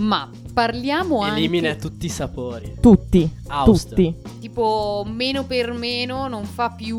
Ma 0.00 0.28
parliamo 0.52 1.26
Elimina 1.26 1.68
anche 1.68 1.80
tutti 1.80 2.06
i 2.06 2.08
sapori. 2.08 2.76
Tutti, 2.80 3.30
Aust. 3.48 3.88
tutti. 3.90 4.14
tipo 4.40 5.04
meno 5.06 5.44
per 5.44 5.72
meno 5.72 6.26
non 6.28 6.44
fa 6.44 6.70
più 6.70 6.98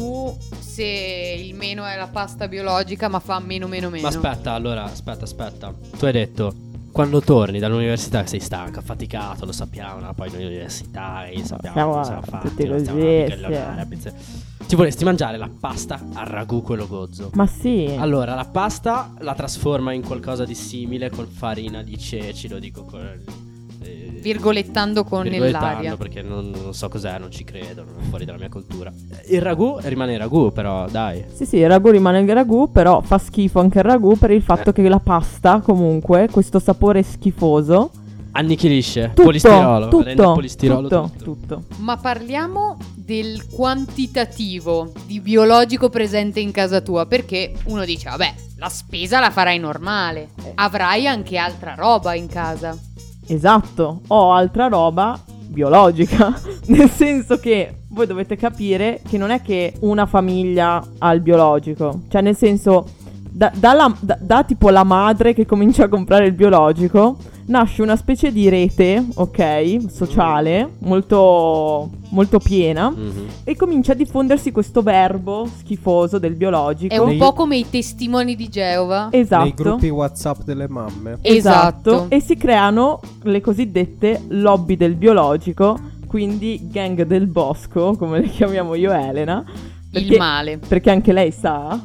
se 0.60 1.36
il 1.38 1.54
meno 1.56 1.86
è 1.86 1.96
la 1.98 2.08
pasta 2.08 2.48
biologica, 2.48 3.08
ma 3.10 3.20
fa 3.20 3.40
meno 3.40 3.68
meno 3.68 3.90
meno. 3.90 4.04
Ma 4.04 4.10
aspetta, 4.10 4.54
allora, 4.54 4.84
aspetta, 4.84 5.24
aspetta. 5.24 5.74
Tu 5.98 6.06
hai 6.06 6.12
detto 6.12 6.70
quando 6.92 7.22
torni 7.22 7.60
dall'università 7.60 8.26
sei 8.26 8.40
stanco, 8.40 8.80
affaticato, 8.80 9.46
lo 9.46 9.52
sappiamo, 9.52 10.00
no? 10.00 10.14
poi 10.14 10.30
l'università, 10.32 11.26
e 11.26 11.44
sappiamo 11.44 11.76
Siamo 11.76 11.92
cosa 11.92 12.04
siamo 12.04 12.22
fatti, 12.22 12.48
tutti 12.48 12.80
stiamo 12.80 13.00
così, 13.00 14.00
sì. 14.00 14.12
Ti 14.68 14.76
vorresti 14.76 15.04
mangiare 15.04 15.38
la 15.38 15.50
pasta 15.50 16.00
al 16.14 16.26
ragù 16.26 16.62
quello 16.62 16.88
gozzo. 16.88 17.32
Ma 17.34 17.46
sì, 17.48 17.94
Allora, 17.98 18.36
la 18.36 18.46
pasta 18.46 19.12
la 19.20 19.34
trasforma 19.34 19.92
in 19.92 20.02
qualcosa 20.02 20.46
di 20.46 20.56
simile 20.56 21.10
con 21.10 21.28
farina 21.28 21.82
di 21.84 21.98
ceci, 21.98 22.48
lo 22.48 22.60
dico 22.60 22.84
con 22.84 23.02
eh, 23.02 23.51
Virgolettando 24.22 25.04
con 25.04 25.24
virgolettando 25.24 25.98
perché 25.98 26.22
non, 26.22 26.52
non 26.52 26.74
so 26.74 26.88
cos'è, 26.90 27.18
non 27.18 27.32
ci 27.32 27.44
credo, 27.44 27.84
non 27.84 27.96
è 28.00 28.04
fuori 28.08 28.26
dalla 28.26 28.38
mia 28.38 28.50
cultura. 28.50 28.92
Il 29.30 29.42
ragù 29.42 29.78
rimane 29.82 30.18
ragù, 30.18 30.52
però 30.52 30.88
dai. 30.88 31.26
Sì, 31.34 31.46
sì, 31.46 31.58
il 31.58 31.68
ragù 31.68 31.90
rimane 31.90 32.20
il 32.20 32.34
ragù, 32.34 32.72
però 32.72 33.02
fa 33.02 33.18
schifo 33.18 33.60
anche 33.60 33.80
il 33.80 33.84
ragù 33.86 34.18
per 34.18 34.32
il 34.32 34.42
fatto 34.44 34.70
Eh. 34.70 34.74
che 34.74 34.88
la 34.88 35.00
pasta, 35.00 35.60
comunque, 35.60 36.28
questo 36.32 36.60
sapore 36.60 37.02
schifoso. 37.04 37.92
Annichilisce. 38.34 39.08
Tutto, 39.10 39.24
polistirolo. 39.24 39.88
tutto, 39.90 40.04
rende 40.04 40.24
il 40.24 40.32
polistirolo 40.34 40.88
tutto, 40.88 41.12
tutto. 41.18 41.24
tutto. 41.24 41.64
Ma 41.80 41.98
parliamo 41.98 42.78
del 42.96 43.46
quantitativo 43.50 44.92
di 45.06 45.20
biologico 45.20 45.90
presente 45.90 46.40
in 46.40 46.52
casa 46.52 46.80
tua, 46.80 47.06
perché 47.08 47.54
uno 47.66 47.84
dice, 47.84 48.10
vabbè, 48.10 48.34
la 48.58 48.70
spesa 48.70 49.20
la 49.20 49.32
farai 49.32 49.60
normale, 49.60 50.30
avrai 50.56 51.08
anche 51.08 51.38
altra 51.38 51.74
roba 51.76 52.14
in 52.14 52.28
casa. 52.28 52.78
Esatto, 53.32 54.02
ho 54.08 54.34
altra 54.34 54.68
roba 54.68 55.18
biologica, 55.48 56.38
nel 56.68 56.90
senso 56.90 57.40
che 57.40 57.84
voi 57.88 58.06
dovete 58.06 58.36
capire 58.36 59.00
che 59.08 59.18
non 59.18 59.30
è 59.30 59.42
che 59.42 59.74
una 59.82 60.06
famiglia 60.06 60.86
ha 60.98 61.14
il 61.14 61.22
biologico, 61.22 62.02
cioè 62.10 62.22
nel 62.22 62.36
senso 62.36 62.86
da, 63.34 63.52
dalla- 63.56 63.96
da- 64.00 64.18
da 64.20 64.44
tipo 64.44 64.70
la 64.70 64.84
madre 64.84 65.34
che 65.34 65.46
comincia 65.46 65.86
a 65.86 65.88
comprare 65.88 66.26
il 66.28 66.34
biologico 66.34 67.18
nasce 67.46 67.82
una 67.82 67.96
specie 67.96 68.32
di 68.32 68.48
rete, 68.50 69.06
ok, 69.16 69.78
sociale, 69.90 70.70
molto, 70.80 71.90
molto 72.10 72.40
piena 72.40 72.90
Mhm. 72.90 73.26
e 73.44 73.56
comincia 73.56 73.92
a 73.92 73.96
diffondersi 73.96 74.52
questo 74.52 74.82
verbo 74.82 75.48
schifoso 75.58 76.18
del 76.18 76.36
biologico. 76.36 76.94
È 76.94 76.98
un 76.98 77.08
Nei- 77.10 77.18
po' 77.18 77.34
come 77.34 77.58
i 77.58 77.70
testimoni 77.70 78.36
di 78.36 78.48
Geova. 78.50 79.08
Esatto. 79.12 79.44
Nei 79.44 79.54
gruppi 79.54 79.90
WhatsApp 79.90 80.42
delle 80.44 80.68
mamme. 80.70 81.18
Esatto. 81.22 82.06
E 82.10 82.22
si 82.22 82.36
creano 82.38 83.00
le 83.24 83.42
cosiddette 83.42 84.22
lobby 84.30 84.78
del 84.78 84.96
biologico, 84.96 85.78
quindi 86.08 86.68
gang 86.70 87.04
del 87.04 87.28
bosco, 87.28 87.96
come 87.98 88.20
le 88.22 88.28
chiamiamo 88.30 88.76
io 88.76 88.94
e 88.94 89.08
Elena. 89.08 89.44
Il 89.94 90.04
Perché, 90.06 90.18
male. 90.18 90.58
perché 90.58 90.90
anche 90.90 91.12
lei 91.12 91.32
sa. 91.32 91.78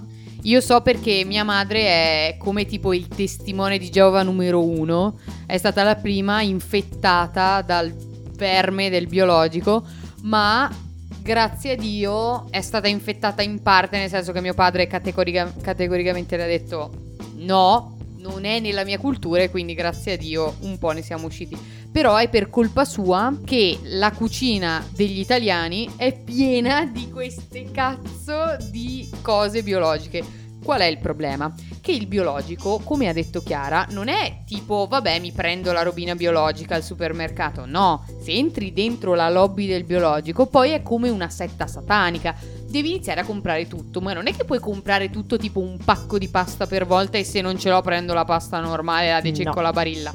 Io 0.46 0.60
so 0.60 0.80
perché 0.80 1.24
mia 1.24 1.42
madre 1.42 1.80
è 1.80 2.36
come 2.38 2.66
tipo 2.66 2.94
il 2.94 3.08
testimone 3.08 3.78
di 3.78 3.90
Geova 3.90 4.22
numero 4.22 4.64
uno, 4.64 5.18
è 5.44 5.58
stata 5.58 5.82
la 5.82 5.96
prima 5.96 6.40
infettata 6.40 7.62
dal 7.62 7.92
verme 8.36 8.88
del 8.88 9.08
biologico, 9.08 9.84
ma 10.22 10.72
grazie 11.20 11.72
a 11.72 11.74
Dio 11.74 12.48
è 12.52 12.60
stata 12.60 12.86
infettata 12.86 13.42
in 13.42 13.60
parte, 13.60 13.98
nel 13.98 14.08
senso 14.08 14.30
che 14.30 14.40
mio 14.40 14.54
padre 14.54 14.86
categorica- 14.86 15.52
categoricamente 15.60 16.36
le 16.36 16.44
ha 16.44 16.46
detto 16.46 16.92
no, 17.38 17.96
non 18.18 18.44
è 18.44 18.60
nella 18.60 18.84
mia 18.84 19.00
cultura 19.00 19.42
e 19.42 19.50
quindi 19.50 19.74
grazie 19.74 20.12
a 20.12 20.16
Dio 20.16 20.58
un 20.60 20.78
po' 20.78 20.92
ne 20.92 21.02
siamo 21.02 21.26
usciti. 21.26 21.58
Però 21.96 22.16
è 22.16 22.28
per 22.28 22.50
colpa 22.50 22.84
sua 22.84 23.34
che 23.42 23.78
la 23.84 24.12
cucina 24.12 24.86
degli 24.90 25.18
italiani 25.18 25.88
è 25.96 26.12
piena 26.12 26.84
di 26.84 27.08
queste 27.08 27.70
cazzo 27.70 28.54
di 28.70 29.08
cose 29.22 29.62
biologiche. 29.62 30.22
Qual 30.62 30.80
è 30.80 30.84
il 30.84 30.98
problema? 30.98 31.54
Che 31.80 31.92
il 31.92 32.06
biologico, 32.06 32.80
come 32.84 33.08
ha 33.08 33.14
detto 33.14 33.40
Chiara, 33.40 33.86
non 33.92 34.08
è 34.08 34.42
tipo 34.44 34.86
vabbè 34.86 35.18
mi 35.20 35.32
prendo 35.32 35.72
la 35.72 35.82
robina 35.82 36.14
biologica 36.14 36.74
al 36.74 36.82
supermercato. 36.84 37.64
No, 37.64 38.04
se 38.20 38.32
entri 38.32 38.74
dentro 38.74 39.14
la 39.14 39.30
lobby 39.30 39.66
del 39.66 39.84
biologico 39.84 40.44
poi 40.48 40.72
è 40.72 40.82
come 40.82 41.08
una 41.08 41.30
setta 41.30 41.66
satanica. 41.66 42.34
Devi 42.68 42.90
iniziare 42.90 43.22
a 43.22 43.24
comprare 43.24 43.68
tutto, 43.68 44.02
ma 44.02 44.12
non 44.12 44.26
è 44.26 44.36
che 44.36 44.44
puoi 44.44 44.60
comprare 44.60 45.08
tutto 45.08 45.38
tipo 45.38 45.60
un 45.60 45.78
pacco 45.82 46.18
di 46.18 46.28
pasta 46.28 46.66
per 46.66 46.84
volta 46.84 47.16
e 47.16 47.24
se 47.24 47.40
non 47.40 47.58
ce 47.58 47.70
l'ho 47.70 47.80
prendo 47.80 48.12
la 48.12 48.26
pasta 48.26 48.60
normale, 48.60 49.12
la 49.12 49.22
dececco 49.22 49.54
No. 49.54 49.62
la 49.62 49.72
barilla. 49.72 50.12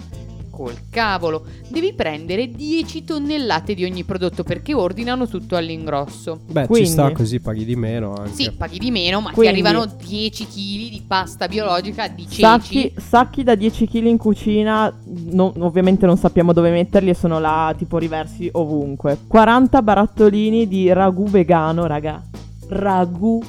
Col 0.51 0.75
cavolo, 0.89 1.45
devi 1.69 1.93
prendere 1.93 2.51
10 2.51 3.03
tonnellate 3.05 3.73
di 3.73 3.85
ogni 3.85 4.03
prodotto 4.03 4.43
perché 4.43 4.73
ordinano 4.73 5.25
tutto 5.27 5.55
all'ingrosso. 5.55 6.41
Beh, 6.51 6.67
Quindi- 6.67 6.85
ci 6.87 6.91
sta 6.91 7.11
così 7.13 7.39
paghi 7.39 7.63
di 7.65 7.75
meno 7.75 8.13
anche. 8.13 8.33
Sì, 8.33 8.51
paghi 8.51 8.77
di 8.77 8.91
meno, 8.91 9.21
ma 9.21 9.31
Quindi- 9.31 9.61
ti 9.61 9.65
arrivano 9.67 9.85
10 10.05 10.45
kg 10.45 10.89
di 10.91 11.01
pasta 11.07 11.47
biologica 11.47 12.07
di 12.09 12.23
ceci. 12.27 12.41
Sacchi, 12.41 12.93
sacchi 12.97 13.43
da 13.43 13.55
10 13.55 13.87
kg 13.87 14.05
in 14.05 14.17
cucina, 14.17 14.93
no- 15.31 15.53
ovviamente 15.59 16.05
non 16.05 16.17
sappiamo 16.17 16.51
dove 16.53 16.69
metterli 16.69 17.09
e 17.09 17.15
sono 17.15 17.39
là 17.39 17.73
tipo 17.77 17.97
riversi 17.97 18.49
ovunque. 18.51 19.17
40 19.27 19.81
barattolini 19.81 20.67
di 20.67 20.91
ragù 20.91 21.27
vegano, 21.29 21.87
raga. 21.87 22.21
Ragù 22.67 23.41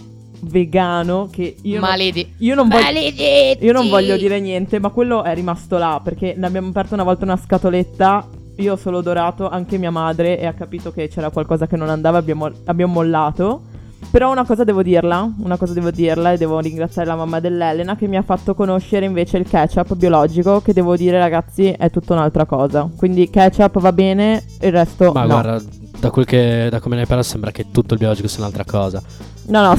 vegano 0.44 1.28
che 1.30 1.56
io 1.62 1.78
non- 1.80 1.88
Malede- 1.88 2.28
io 2.38 2.54
non 2.54 2.68
voglio- 2.68 2.82
Maledetti! 2.82 3.64
Io 3.64 3.72
non 3.72 3.88
voglio 3.88 4.16
dire 4.16 4.40
niente, 4.40 4.78
ma 4.78 4.88
quello 4.90 5.22
è 5.22 5.34
rimasto 5.34 5.78
là 5.78 6.00
perché 6.02 6.34
ne 6.36 6.46
abbiamo 6.46 6.68
aperto 6.68 6.94
una 6.94 7.04
volta 7.04 7.24
una 7.24 7.36
scatoletta. 7.36 8.26
Io 8.56 8.72
ho 8.74 8.76
solo 8.76 8.98
odorato 8.98 9.48
anche 9.48 9.78
mia 9.78 9.90
madre 9.90 10.38
e 10.38 10.46
ha 10.46 10.52
capito 10.52 10.92
che 10.92 11.08
c'era 11.08 11.30
qualcosa 11.30 11.66
che 11.66 11.76
non 11.76 11.88
andava. 11.88 12.18
Abbiamo, 12.18 12.50
abbiamo 12.66 12.92
mollato. 12.94 13.62
Però 14.10 14.30
una 14.30 14.44
cosa 14.44 14.62
devo 14.64 14.82
dirla, 14.82 15.26
una 15.38 15.56
cosa 15.56 15.72
devo 15.72 15.90
dirla 15.90 16.32
e 16.32 16.36
devo 16.36 16.58
ringraziare 16.58 17.08
la 17.08 17.14
mamma 17.14 17.40
dell'Elena 17.40 17.96
che 17.96 18.08
mi 18.08 18.16
ha 18.16 18.22
fatto 18.22 18.52
conoscere 18.54 19.06
invece 19.06 19.38
il 19.38 19.48
ketchup 19.48 19.94
biologico 19.94 20.60
che 20.60 20.74
devo 20.74 20.96
dire 20.96 21.18
ragazzi 21.18 21.70
è 21.70 21.88
tutta 21.88 22.12
un'altra 22.12 22.44
cosa. 22.44 22.90
Quindi 22.94 23.30
ketchup 23.30 23.78
va 23.80 23.92
bene, 23.92 24.42
il 24.60 24.72
resto 24.72 25.12
Ma 25.12 25.20
no. 25.22 25.26
guarda, 25.28 25.62
da, 25.98 26.10
quel 26.10 26.26
che, 26.26 26.66
da 26.68 26.80
come 26.80 26.96
ne 26.96 27.06
parla 27.06 27.22
sembra 27.22 27.52
che 27.52 27.66
tutto 27.70 27.94
il 27.94 28.00
biologico 28.00 28.28
sia 28.28 28.40
un'altra 28.40 28.64
cosa. 28.66 29.00
No, 29.46 29.62
no. 29.62 29.78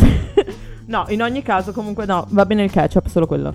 No, 0.86 1.06
in 1.10 1.22
ogni 1.22 1.42
caso 1.42 1.72
comunque 1.72 2.06
no, 2.06 2.26
va 2.30 2.46
bene 2.46 2.64
il 2.64 2.72
ketchup, 2.72 3.08
solo 3.08 3.28
quello. 3.28 3.54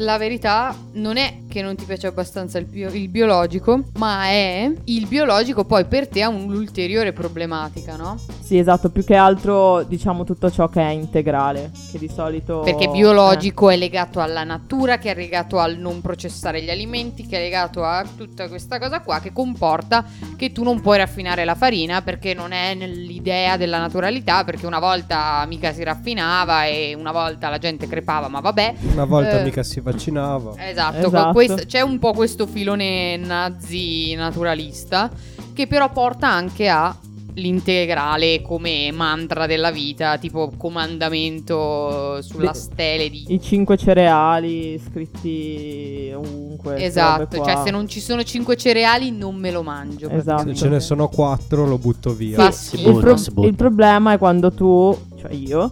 La 0.00 0.16
verità 0.16 0.74
non 0.92 1.18
è 1.18 1.40
che 1.46 1.60
non 1.60 1.76
ti 1.76 1.84
piace 1.84 2.06
abbastanza 2.06 2.56
il, 2.56 2.64
bio- 2.64 2.90
il 2.90 3.08
biologico, 3.10 3.82
ma 3.98 4.24
è 4.28 4.72
il 4.84 5.06
biologico 5.06 5.64
poi 5.64 5.84
per 5.84 6.08
te 6.08 6.22
ha 6.22 6.28
un'ulteriore 6.28 7.12
problematica, 7.12 7.96
no? 7.96 8.18
Sì, 8.40 8.56
esatto, 8.56 8.88
più 8.88 9.04
che 9.04 9.14
altro 9.14 9.82
diciamo 9.82 10.24
tutto 10.24 10.50
ciò 10.50 10.68
che 10.68 10.80
è 10.80 10.88
integrale, 10.90 11.70
che 11.92 11.98
di 11.98 12.08
solito... 12.08 12.60
Perché 12.60 12.88
biologico 12.88 13.68
è 13.68 13.76
legato 13.76 14.20
alla 14.20 14.42
natura, 14.42 14.96
che 14.96 15.10
è 15.10 15.14
legato 15.14 15.58
al 15.58 15.76
non 15.76 16.00
processare 16.00 16.62
gli 16.62 16.70
alimenti, 16.70 17.26
che 17.26 17.36
è 17.36 17.40
legato 17.40 17.84
a 17.84 18.02
tutta 18.16 18.48
questa 18.48 18.78
cosa 18.78 19.00
qua 19.00 19.20
che 19.20 19.32
comporta 19.32 20.04
che 20.36 20.50
tu 20.50 20.62
non 20.62 20.80
puoi 20.80 20.96
raffinare 20.96 21.44
la 21.44 21.54
farina 21.54 22.00
perché 22.00 22.32
non 22.32 22.52
è 22.52 22.74
nell'idea 22.74 23.58
della 23.58 23.78
naturalità, 23.78 24.44
perché 24.44 24.66
una 24.66 24.78
volta 24.78 25.44
mica 25.46 25.72
si 25.72 25.82
raffinava 25.82 26.64
e 26.64 26.94
una 26.98 27.12
volta 27.12 27.50
la 27.50 27.58
gente 27.58 27.86
crepava, 27.86 28.28
ma 28.28 28.40
vabbè. 28.40 28.74
Una 28.92 29.04
volta 29.04 29.40
Eh, 29.40 29.44
mica 29.44 29.62
si 29.62 29.80
vaccinava. 29.90 30.54
Esatto, 30.56 31.06
Esatto. 31.06 31.32
questo- 31.32 31.62
c'è 31.66 31.80
un 31.80 31.98
po' 31.98 32.12
questo 32.12 32.46
filone 32.46 33.16
nazi 33.16 34.14
naturalista 34.14 35.10
che 35.52 35.66
però 35.66 35.90
porta 35.90 36.28
anche 36.28 36.68
a 36.68 36.96
l'integrale 37.34 38.42
come 38.42 38.90
mantra 38.92 39.46
della 39.46 39.70
vita, 39.70 40.18
tipo 40.18 40.52
comandamento 40.56 42.20
sulla 42.22 42.50
Le- 42.50 42.54
stele 42.56 43.08
di... 43.08 43.24
I 43.28 43.40
cinque 43.40 43.76
cereali 43.76 44.78
scritti 44.78 46.12
ovunque. 46.14 46.82
Esatto, 46.82 47.42
cioè 47.42 47.60
se 47.64 47.70
non 47.70 47.88
ci 47.88 48.00
sono 48.00 48.22
cinque 48.24 48.56
cereali 48.56 49.10
non 49.10 49.36
me 49.36 49.50
lo 49.50 49.62
mangio. 49.62 50.08
Esatto. 50.10 50.48
Se 50.48 50.54
ce 50.54 50.68
ne 50.68 50.80
sono 50.80 51.08
quattro 51.08 51.66
lo 51.66 51.78
butto 51.78 52.12
via. 52.12 52.50
Schifo. 52.50 52.90
il, 52.90 52.98
pro- 52.98 53.16
si 53.16 53.30
butta. 53.30 53.48
il 53.48 53.54
problema 53.54 54.12
è 54.12 54.18
quando 54.18 54.52
tu, 54.52 54.96
cioè 55.18 55.32
io, 55.32 55.70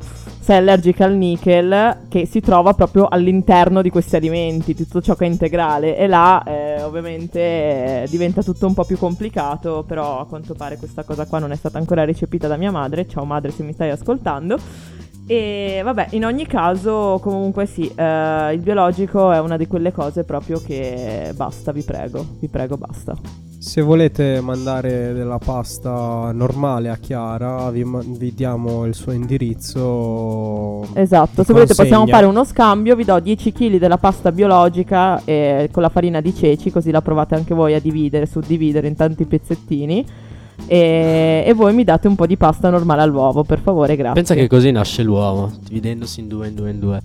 sei 0.48 0.56
allergica 0.56 1.04
al 1.04 1.14
nickel 1.14 2.06
che 2.08 2.24
si 2.24 2.40
trova 2.40 2.72
proprio 2.72 3.06
all'interno 3.06 3.82
di 3.82 3.90
questi 3.90 4.16
alimenti, 4.16 4.74
tutto 4.74 5.02
ciò 5.02 5.14
che 5.14 5.26
è 5.26 5.28
integrale 5.28 5.94
e 5.94 6.06
là 6.06 6.42
eh, 6.42 6.82
ovviamente 6.82 7.38
eh, 7.38 8.06
diventa 8.08 8.42
tutto 8.42 8.66
un 8.66 8.72
po' 8.72 8.84
più 8.84 8.96
complicato, 8.96 9.84
però 9.86 10.20
a 10.20 10.26
quanto 10.26 10.54
pare 10.54 10.78
questa 10.78 11.02
cosa 11.02 11.26
qua 11.26 11.38
non 11.38 11.52
è 11.52 11.54
stata 11.54 11.76
ancora 11.76 12.06
recepita 12.06 12.48
da 12.48 12.56
mia 12.56 12.70
madre, 12.70 13.06
ciao 13.06 13.26
madre 13.26 13.50
se 13.50 13.62
mi 13.62 13.74
stai 13.74 13.90
ascoltando. 13.90 14.97
E 15.30 15.82
vabbè, 15.84 16.06
in 16.12 16.24
ogni 16.24 16.46
caso, 16.46 17.18
comunque 17.20 17.66
sì, 17.66 17.86
eh, 17.94 18.52
il 18.54 18.60
biologico 18.60 19.30
è 19.30 19.38
una 19.38 19.58
di 19.58 19.66
quelle 19.66 19.92
cose 19.92 20.24
proprio 20.24 20.58
che 20.58 21.34
basta, 21.36 21.70
vi 21.70 21.82
prego, 21.82 22.24
vi 22.40 22.48
prego, 22.48 22.78
basta. 22.78 23.14
Se 23.58 23.82
volete 23.82 24.40
mandare 24.40 25.12
della 25.12 25.36
pasta 25.36 26.30
normale 26.32 26.88
a 26.88 26.96
Chiara, 26.96 27.70
vi, 27.70 27.84
vi 28.16 28.32
diamo 28.32 28.86
il 28.86 28.94
suo 28.94 29.12
indirizzo. 29.12 30.86
Esatto, 30.94 31.44
se 31.44 31.52
volete 31.52 31.74
possiamo 31.74 32.06
fare 32.06 32.24
uno 32.24 32.44
scambio, 32.44 32.96
vi 32.96 33.04
do 33.04 33.20
10 33.20 33.52
kg 33.52 33.76
della 33.76 33.98
pasta 33.98 34.32
biologica 34.32 35.20
eh, 35.26 35.68
con 35.70 35.82
la 35.82 35.90
farina 35.90 36.22
di 36.22 36.34
ceci, 36.34 36.70
così 36.70 36.90
la 36.90 37.02
provate 37.02 37.34
anche 37.34 37.52
voi 37.52 37.74
a 37.74 37.80
dividere, 37.80 38.24
suddividere 38.24 38.88
in 38.88 38.96
tanti 38.96 39.26
pezzettini. 39.26 40.06
E, 40.66 41.44
e 41.46 41.52
voi 41.54 41.72
mi 41.72 41.84
date 41.84 42.08
un 42.08 42.14
po' 42.14 42.26
di 42.26 42.36
pasta 42.36 42.68
normale 42.70 43.02
all'uovo, 43.02 43.44
per 43.44 43.60
favore, 43.60 43.96
grazie. 43.96 44.14
Pensa 44.14 44.34
che 44.34 44.46
così 44.48 44.70
nasce 44.70 45.02
l'uomo, 45.02 45.50
dividendosi 45.62 46.20
in 46.20 46.28
due, 46.28 46.48
in 46.48 46.54
due, 46.54 46.70
in 46.70 46.78
due. 46.78 47.02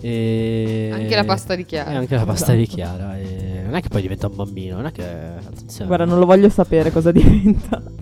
E... 0.00 0.90
Anche 0.92 1.14
la 1.14 1.24
pasta 1.24 1.54
di 1.54 1.64
Chiara. 1.64 1.90
E 1.92 1.94
anche 1.96 2.14
la 2.14 2.24
pasta 2.24 2.52
di 2.52 2.62
Esatto. 2.62 2.76
Chiara. 2.76 3.18
E 3.18 3.62
non 3.64 3.74
è 3.74 3.80
che 3.80 3.88
poi 3.88 4.02
diventa 4.02 4.26
un 4.26 4.36
bambino, 4.36 4.76
non 4.76 4.86
è 4.86 4.92
che... 4.92 5.02
Attenzione. 5.04 5.86
Guarda, 5.86 6.04
non 6.04 6.18
lo 6.18 6.26
voglio 6.26 6.48
sapere 6.48 6.90
cosa 6.92 7.10
diventa. 7.12 7.82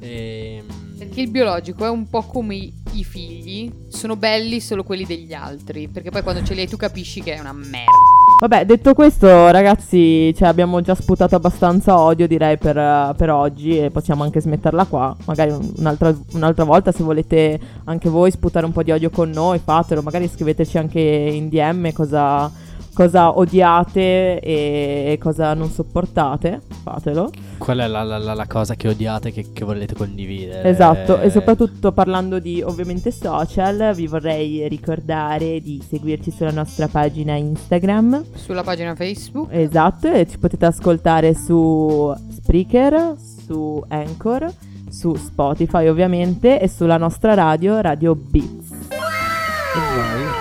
Ehm, 0.00 0.64
Perché 0.98 1.22
il 1.22 1.30
biologico 1.30 1.86
è 1.86 1.88
un 1.88 2.08
po' 2.10 2.22
come 2.22 2.56
i, 2.56 2.72
i 2.92 3.04
figli, 3.04 3.72
sono 3.88 4.16
belli 4.16 4.60
solo 4.60 4.84
quelli 4.84 5.06
degli 5.06 5.32
altri, 5.32 5.88
perché 5.88 6.10
poi 6.10 6.22
quando 6.22 6.44
ce 6.44 6.52
li 6.52 6.60
hai 6.60 6.68
tu 6.68 6.76
capisci 6.76 7.22
che 7.22 7.34
è 7.34 7.40
una 7.40 7.54
merda. 7.54 8.23
Vabbè, 8.46 8.66
detto 8.66 8.92
questo, 8.92 9.50
ragazzi, 9.50 10.34
cioè, 10.34 10.48
abbiamo 10.48 10.82
già 10.82 10.94
sputato 10.94 11.34
abbastanza 11.34 11.98
odio, 11.98 12.26
direi, 12.26 12.58
per, 12.58 13.14
per 13.16 13.30
oggi 13.30 13.78
e 13.78 13.90
possiamo 13.90 14.22
anche 14.22 14.38
smetterla 14.42 14.84
qua. 14.84 15.16
Magari 15.24 15.50
un- 15.50 15.72
un'altra, 15.78 16.14
un'altra 16.34 16.64
volta, 16.64 16.92
se 16.92 17.02
volete 17.02 17.58
anche 17.84 18.10
voi 18.10 18.30
sputare 18.30 18.66
un 18.66 18.72
po' 18.72 18.82
di 18.82 18.90
odio 18.90 19.08
con 19.08 19.30
noi, 19.30 19.58
fatelo. 19.64 20.02
Magari 20.02 20.28
scriveteci 20.28 20.76
anche 20.76 21.00
in 21.00 21.48
DM 21.48 21.92
cosa, 21.92 22.52
cosa 22.94 23.36
odiate 23.36 24.38
e, 24.40 25.18
cosa 25.20 25.52
non 25.54 25.68
sopportate. 25.68 26.60
Fatelo. 26.82 27.30
Qual 27.58 27.78
è 27.78 27.86
la, 27.86 28.02
la- 28.02 28.18
la- 28.18 28.34
la 28.34 28.46
cosa 28.46 28.74
che 28.74 28.88
odiate 28.88 29.32
che, 29.32 29.46
che 29.52 29.64
volete 29.64 29.94
condividere? 29.94 30.68
Esatto, 30.68 31.20
e 31.20 31.30
soprattutto 31.30 31.92
parlando 31.92 32.38
di 32.38 32.62
ovviamente 32.62 33.10
social, 33.10 33.92
vi 33.94 34.06
vorrei 34.06 34.68
ricordare 34.68 35.60
di 35.60 35.82
seguirci 35.86 36.30
sulla 36.30 36.50
nostra 36.50 36.88
pagina 36.88 37.34
Instagram. 37.34 38.24
Sulla 38.34 38.62
pagina 38.62 38.94
Facebook. 38.94 39.48
Esatto, 39.52 40.10
e 40.10 40.26
ci 40.28 40.38
potete 40.38 40.66
ascoltare 40.66 41.34
su 41.34 42.12
Spreaker, 42.30 43.14
su 43.46 43.82
Anchor, 43.88 44.52
su 44.90 45.14
Spotify 45.16 45.88
ovviamente 45.88 46.60
e 46.60 46.68
sulla 46.68 46.96
nostra 46.98 47.34
radio, 47.34 47.80
Radio 47.80 48.14
Beats. 48.14 48.68
Vai. 48.88 50.33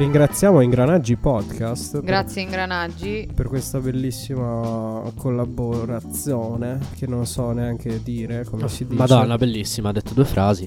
Ringraziamo 0.00 0.62
Ingranaggi 0.62 1.14
Podcast. 1.16 1.96
per- 1.96 2.04
Grazie 2.04 2.40
ingranaggi. 2.40 3.28
Per 3.34 3.46
questa 3.48 3.80
bellissima 3.80 5.02
collaborazione 5.14 6.78
che 6.96 7.06
non 7.06 7.26
so 7.26 7.50
neanche 7.52 8.02
dire 8.02 8.44
come 8.46 8.66
si 8.68 8.86
dice. 8.86 8.96
Madonna, 8.96 9.36
bellissima, 9.36 9.90
ha 9.90 9.92
detto 9.92 10.14
due 10.14 10.24
frasi. 10.24 10.66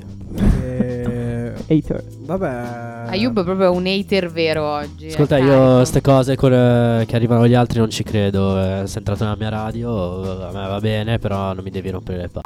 E... 0.62 1.52
Hater. 1.68 2.04
Vabbè. 2.20 3.10
Ayub 3.10 3.40
è 3.40 3.44
proprio 3.44 3.72
un 3.72 3.88
hater 3.88 4.32
vero 4.32 4.66
oggi. 4.66 5.08
Ascolta, 5.08 5.40
io 5.40 5.48
carico. 5.48 5.76
queste 5.78 6.02
cose 6.02 6.36
con- 6.36 7.04
che 7.08 7.16
arrivano 7.16 7.42
agli 7.42 7.56
altri 7.56 7.80
non 7.80 7.90
ci 7.90 8.04
credo. 8.04 8.60
eh, 8.60 8.86
sei 8.86 8.98
entrato 8.98 9.24
nella 9.24 9.36
mia 9.36 9.50
radio, 9.50 10.46
a 10.48 10.52
me 10.52 10.68
va 10.68 10.80
bene, 10.80 11.18
però 11.18 11.54
non 11.54 11.64
mi 11.64 11.72
devi 11.72 11.90
rompere 11.90 12.18
le 12.20 12.28
palle. 12.28 12.42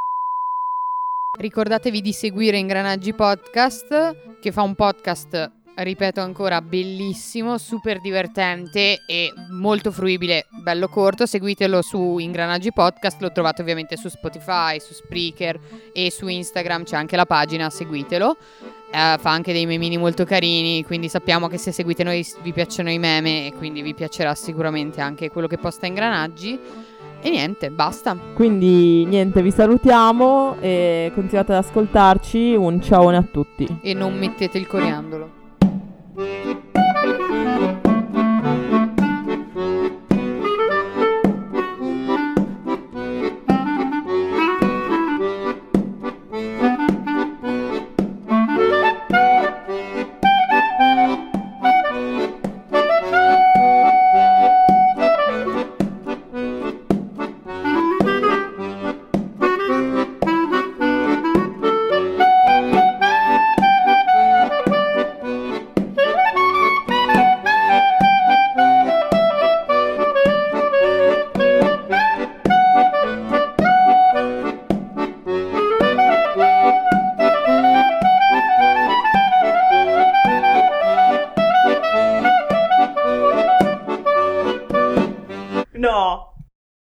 Ricordatevi 1.37 2.01
di 2.01 2.13
seguire 2.13 2.57
Ingranaggi 2.57 3.13
Podcast, 3.13 4.39
che 4.39 4.51
fa 4.53 4.61
un 4.61 4.73
podcast, 4.73 5.51
ripeto 5.83 6.21
ancora, 6.21 6.61
bellissimo, 6.61 7.57
super 7.57 7.99
divertente 7.99 9.03
e 9.05 9.33
molto 9.51 9.91
fruibile, 9.91 10.47
bello 10.49 10.87
corto. 10.87 11.25
Seguitelo 11.25 11.81
su 11.81 12.17
Ingranaggi 12.17 12.71
Podcast, 12.71 13.21
lo 13.21 13.31
trovate 13.31 13.61
ovviamente 13.61 13.97
su 13.97 14.09
Spotify, 14.09 14.79
su 14.79 14.93
Spreaker 14.93 15.59
e 15.93 16.11
su 16.11 16.27
Instagram, 16.27 16.83
c'è 16.83 16.95
anche 16.95 17.15
la 17.15 17.25
pagina, 17.25 17.69
seguitelo. 17.69 18.37
Eh, 18.89 19.17
fa 19.19 19.29
anche 19.29 19.51
dei 19.53 19.65
memini 19.65 19.97
molto 19.97 20.23
carini, 20.23 20.83
quindi 20.83 21.09
sappiamo 21.09 21.47
che 21.47 21.57
se 21.57 21.71
seguite 21.71 22.03
noi 22.03 22.25
vi 22.41 22.53
piacciono 22.53 22.89
i 22.89 22.97
meme 22.97 23.47
e 23.47 23.53
quindi 23.53 23.81
vi 23.81 23.93
piacerà 23.93 24.33
sicuramente 24.33 25.01
anche 25.01 25.29
quello 25.29 25.47
che 25.47 25.57
posta 25.57 25.85
Ingranaggi. 25.85 26.59
E 27.19 27.29
niente, 27.29 27.69
basta. 27.71 28.15
Quindi 28.33 29.03
niente, 29.05 29.41
vi 29.41 29.51
salutiamo 29.51 30.57
e 30.59 31.11
continuate 31.13 31.51
ad 31.51 31.63
ascoltarci. 31.63 32.55
Un 32.55 32.81
ciao 32.81 33.09
a 33.09 33.23
tutti. 33.23 33.79
E 33.81 33.93
non 33.93 34.17
mettete 34.17 34.57
il 34.57 34.67
coriandolo. 34.67 35.45
Música 36.17 37.26